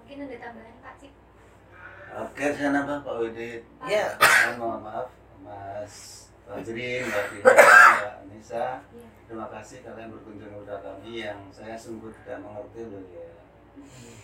Mungkin 0.00 0.16
ada 0.24 0.36
tambahan 0.38 0.76
Pak 0.80 0.94
Cip? 1.02 1.12
Oke, 2.16 2.44
saya 2.54 2.70
nambah 2.72 2.98
Pak 3.02 3.14
Widit. 3.20 3.60
ya 3.84 4.16
Mohon 4.56 4.80
maaf, 4.86 5.08
Mas 5.42 5.94
Fajrin, 6.46 7.04
Mbak 7.10 7.24
Tina, 7.34 7.44
Mbak 7.52 8.14
Anissa. 8.24 8.66
Iya. 8.94 9.08
Terima 9.26 9.46
kasih 9.50 9.82
kalian 9.82 10.14
berkunjung 10.14 10.50
kepada 10.54 10.78
kami 10.80 11.26
yang 11.26 11.50
saya 11.50 11.74
sungguh 11.74 12.14
tidak 12.22 12.40
mengerti 12.46 12.86
loh 12.86 13.02
ya. 13.10 13.35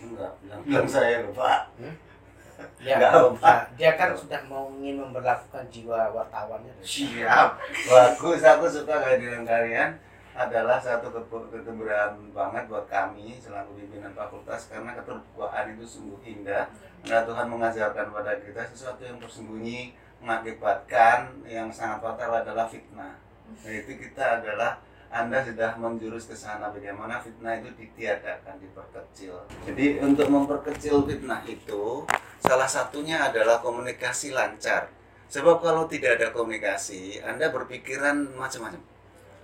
Enggak, 0.03 0.33
bilang-bilang 0.43 0.89
saya 0.89 1.23
loh 1.23 1.33
Pak. 1.33 1.61
ya 2.87 2.95
Nggak 2.99 3.11
apa-apa. 3.11 3.43
nah, 3.43 3.61
dia 3.75 3.91
kan 3.95 4.11
sudah 4.15 4.41
mau 4.47 4.71
ingin 4.79 4.99
memperlakukan 5.03 5.67
jiwa 5.71 6.11
wartawannya 6.15 6.75
Siap, 6.83 7.49
bagus. 7.89 8.43
Aku 8.43 8.65
suka 8.67 8.95
kehadiran 9.03 9.43
kalian 9.43 9.91
adalah 10.33 10.81
satu 10.81 11.13
ke- 11.13 11.49
kegembiraan 11.53 12.17
banget 12.33 12.65
buat 12.67 12.89
kami 12.89 13.37
selaku 13.37 13.77
pimpinan 13.77 14.17
fakultas 14.17 14.71
karena 14.71 14.95
keterbukaan 14.95 15.75
itu 15.75 15.85
sungguh 15.85 16.21
indah. 16.25 16.67
Karena 17.03 17.27
Tuhan 17.27 17.47
mengajarkan 17.51 18.07
pada 18.11 18.33
kita 18.39 18.63
sesuatu 18.71 19.03
yang 19.03 19.19
tersembunyi 19.19 19.93
mengakibatkan 20.23 21.43
yang 21.45 21.67
sangat 21.69 21.99
fatal 21.99 22.31
adalah 22.31 22.67
fitnah. 22.71 23.19
Nah 23.53 23.73
itu 23.75 23.99
kita 23.99 24.39
adalah 24.39 24.79
anda 25.13 25.45
sudah 25.45 25.77
menjurus 25.77 26.25
ke 26.25 26.33
sana 26.33 26.73
bagaimana 26.73 27.21
fitnah 27.21 27.61
itu 27.61 27.69
ditiadakan, 27.77 28.57
diperkecil. 28.57 29.45
Jadi 29.69 30.01
untuk 30.01 30.33
memperkecil 30.33 31.05
fitnah 31.05 31.45
itu 31.45 32.09
salah 32.41 32.65
satunya 32.65 33.21
adalah 33.29 33.61
komunikasi 33.61 34.33
lancar. 34.33 34.89
Sebab 35.29 35.61
kalau 35.61 35.85
tidak 35.85 36.17
ada 36.17 36.33
komunikasi, 36.33 37.21
Anda 37.21 37.53
berpikiran 37.53 38.37
macam-macam. 38.37 38.81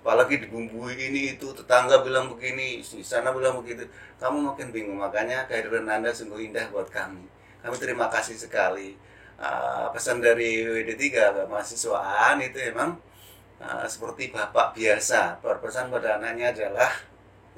Apalagi 0.01 0.41
dibumbui 0.41 0.97
ini 0.97 1.37
itu, 1.37 1.53
tetangga 1.53 2.01
bilang 2.01 2.33
begini, 2.33 2.81
di 2.81 3.05
sana 3.05 3.33
bilang 3.33 3.61
begitu. 3.61 3.89
Kamu 4.17 4.53
makin 4.53 4.73
bingung, 4.73 5.01
makanya 5.01 5.45
kehadiran 5.49 5.89
Anda 5.89 6.13
sungguh 6.13 6.49
indah 6.49 6.69
buat 6.73 6.89
kami. 6.89 7.25
Kami 7.61 7.77
terima 7.77 8.09
kasih 8.09 8.37
sekali. 8.37 8.97
Ah, 9.37 9.89
pesan 9.93 10.21
dari 10.21 10.65
WD3 10.65 11.45
mahasiswaan 11.49 12.41
itu 12.41 12.59
emang 12.59 13.01
ah, 13.63 13.87
seperti 13.87 14.31
bapak 14.31 14.75
biasa. 14.75 15.39
Berpesan 15.43 15.91
pada 15.91 16.19
anaknya 16.19 16.55
adalah 16.55 16.91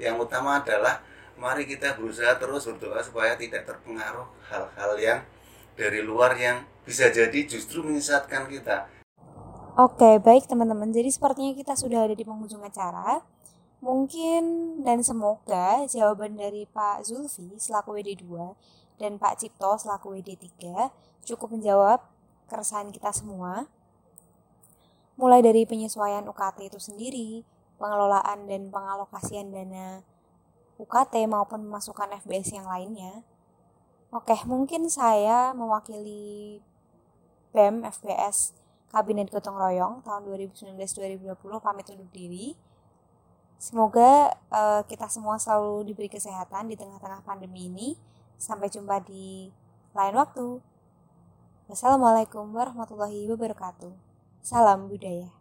yang 0.01 0.17
utama 0.17 0.61
adalah 0.61 1.01
mari 1.37 1.65
kita 1.65 1.97
berusaha 1.97 2.37
terus 2.37 2.69
berdoa 2.69 3.01
supaya 3.01 3.33
tidak 3.37 3.65
terpengaruh 3.65 4.29
hal-hal 4.49 4.91
yang 5.01 5.19
dari 5.73 6.05
luar 6.05 6.37
yang 6.37 6.65
bisa 6.85 7.09
jadi 7.09 7.45
justru 7.45 7.81
menyesatkan 7.81 8.45
kita. 8.49 8.89
Oke, 9.79 10.19
baik 10.19 10.51
teman-teman. 10.51 10.91
Jadi 10.91 11.09
sepertinya 11.09 11.55
kita 11.55 11.73
sudah 11.79 12.05
ada 12.05 12.13
di 12.13 12.27
penghujung 12.27 12.61
acara. 12.61 13.23
Mungkin 13.81 14.43
dan 14.85 15.01
semoga 15.01 15.89
jawaban 15.89 16.37
dari 16.37 16.69
Pak 16.69 17.01
Zulfi 17.01 17.57
selaku 17.57 17.97
WD2 17.97 18.29
dan 19.01 19.17
Pak 19.17 19.41
Cipto 19.41 19.73
selaku 19.81 20.21
WD3 20.21 20.69
cukup 21.25 21.57
menjawab 21.57 22.05
keresahan 22.45 22.93
kita 22.93 23.09
semua. 23.09 23.65
Mulai 25.21 25.45
dari 25.45 25.69
penyesuaian 25.69 26.25
UKT 26.25 26.73
itu 26.73 26.81
sendiri, 26.81 27.45
pengelolaan 27.77 28.49
dan 28.49 28.73
pengalokasian 28.73 29.53
dana 29.53 30.01
UKT 30.81 31.29
maupun 31.29 31.61
pemasukan 31.61 32.17
FBS 32.25 32.57
yang 32.57 32.65
lainnya. 32.65 33.21
Oke, 34.09 34.33
mungkin 34.49 34.89
saya 34.89 35.53
mewakili 35.53 36.57
BEM 37.53 37.85
FBS 37.85 38.57
Kabinet 38.89 39.29
Gotong 39.29 39.55
Royong 39.55 40.01
tahun 40.03 40.25
2019-2020 40.25 41.37
pamit 41.61 41.85
undur 41.93 42.09
diri. 42.09 42.57
Semoga 43.61 44.33
eh, 44.33 44.81
kita 44.89 45.05
semua 45.05 45.37
selalu 45.37 45.85
diberi 45.85 46.09
kesehatan 46.09 46.67
di 46.67 46.75
tengah-tengah 46.75 47.21
pandemi 47.21 47.69
ini. 47.69 47.93
Sampai 48.41 48.73
jumpa 48.73 49.05
di 49.05 49.53
lain 49.93 50.17
waktu. 50.17 50.57
Wassalamualaikum 51.69 52.51
warahmatullahi 52.51 53.29
wabarakatuh. 53.29 54.10
Salam 54.41 54.89
budaya. 54.89 55.40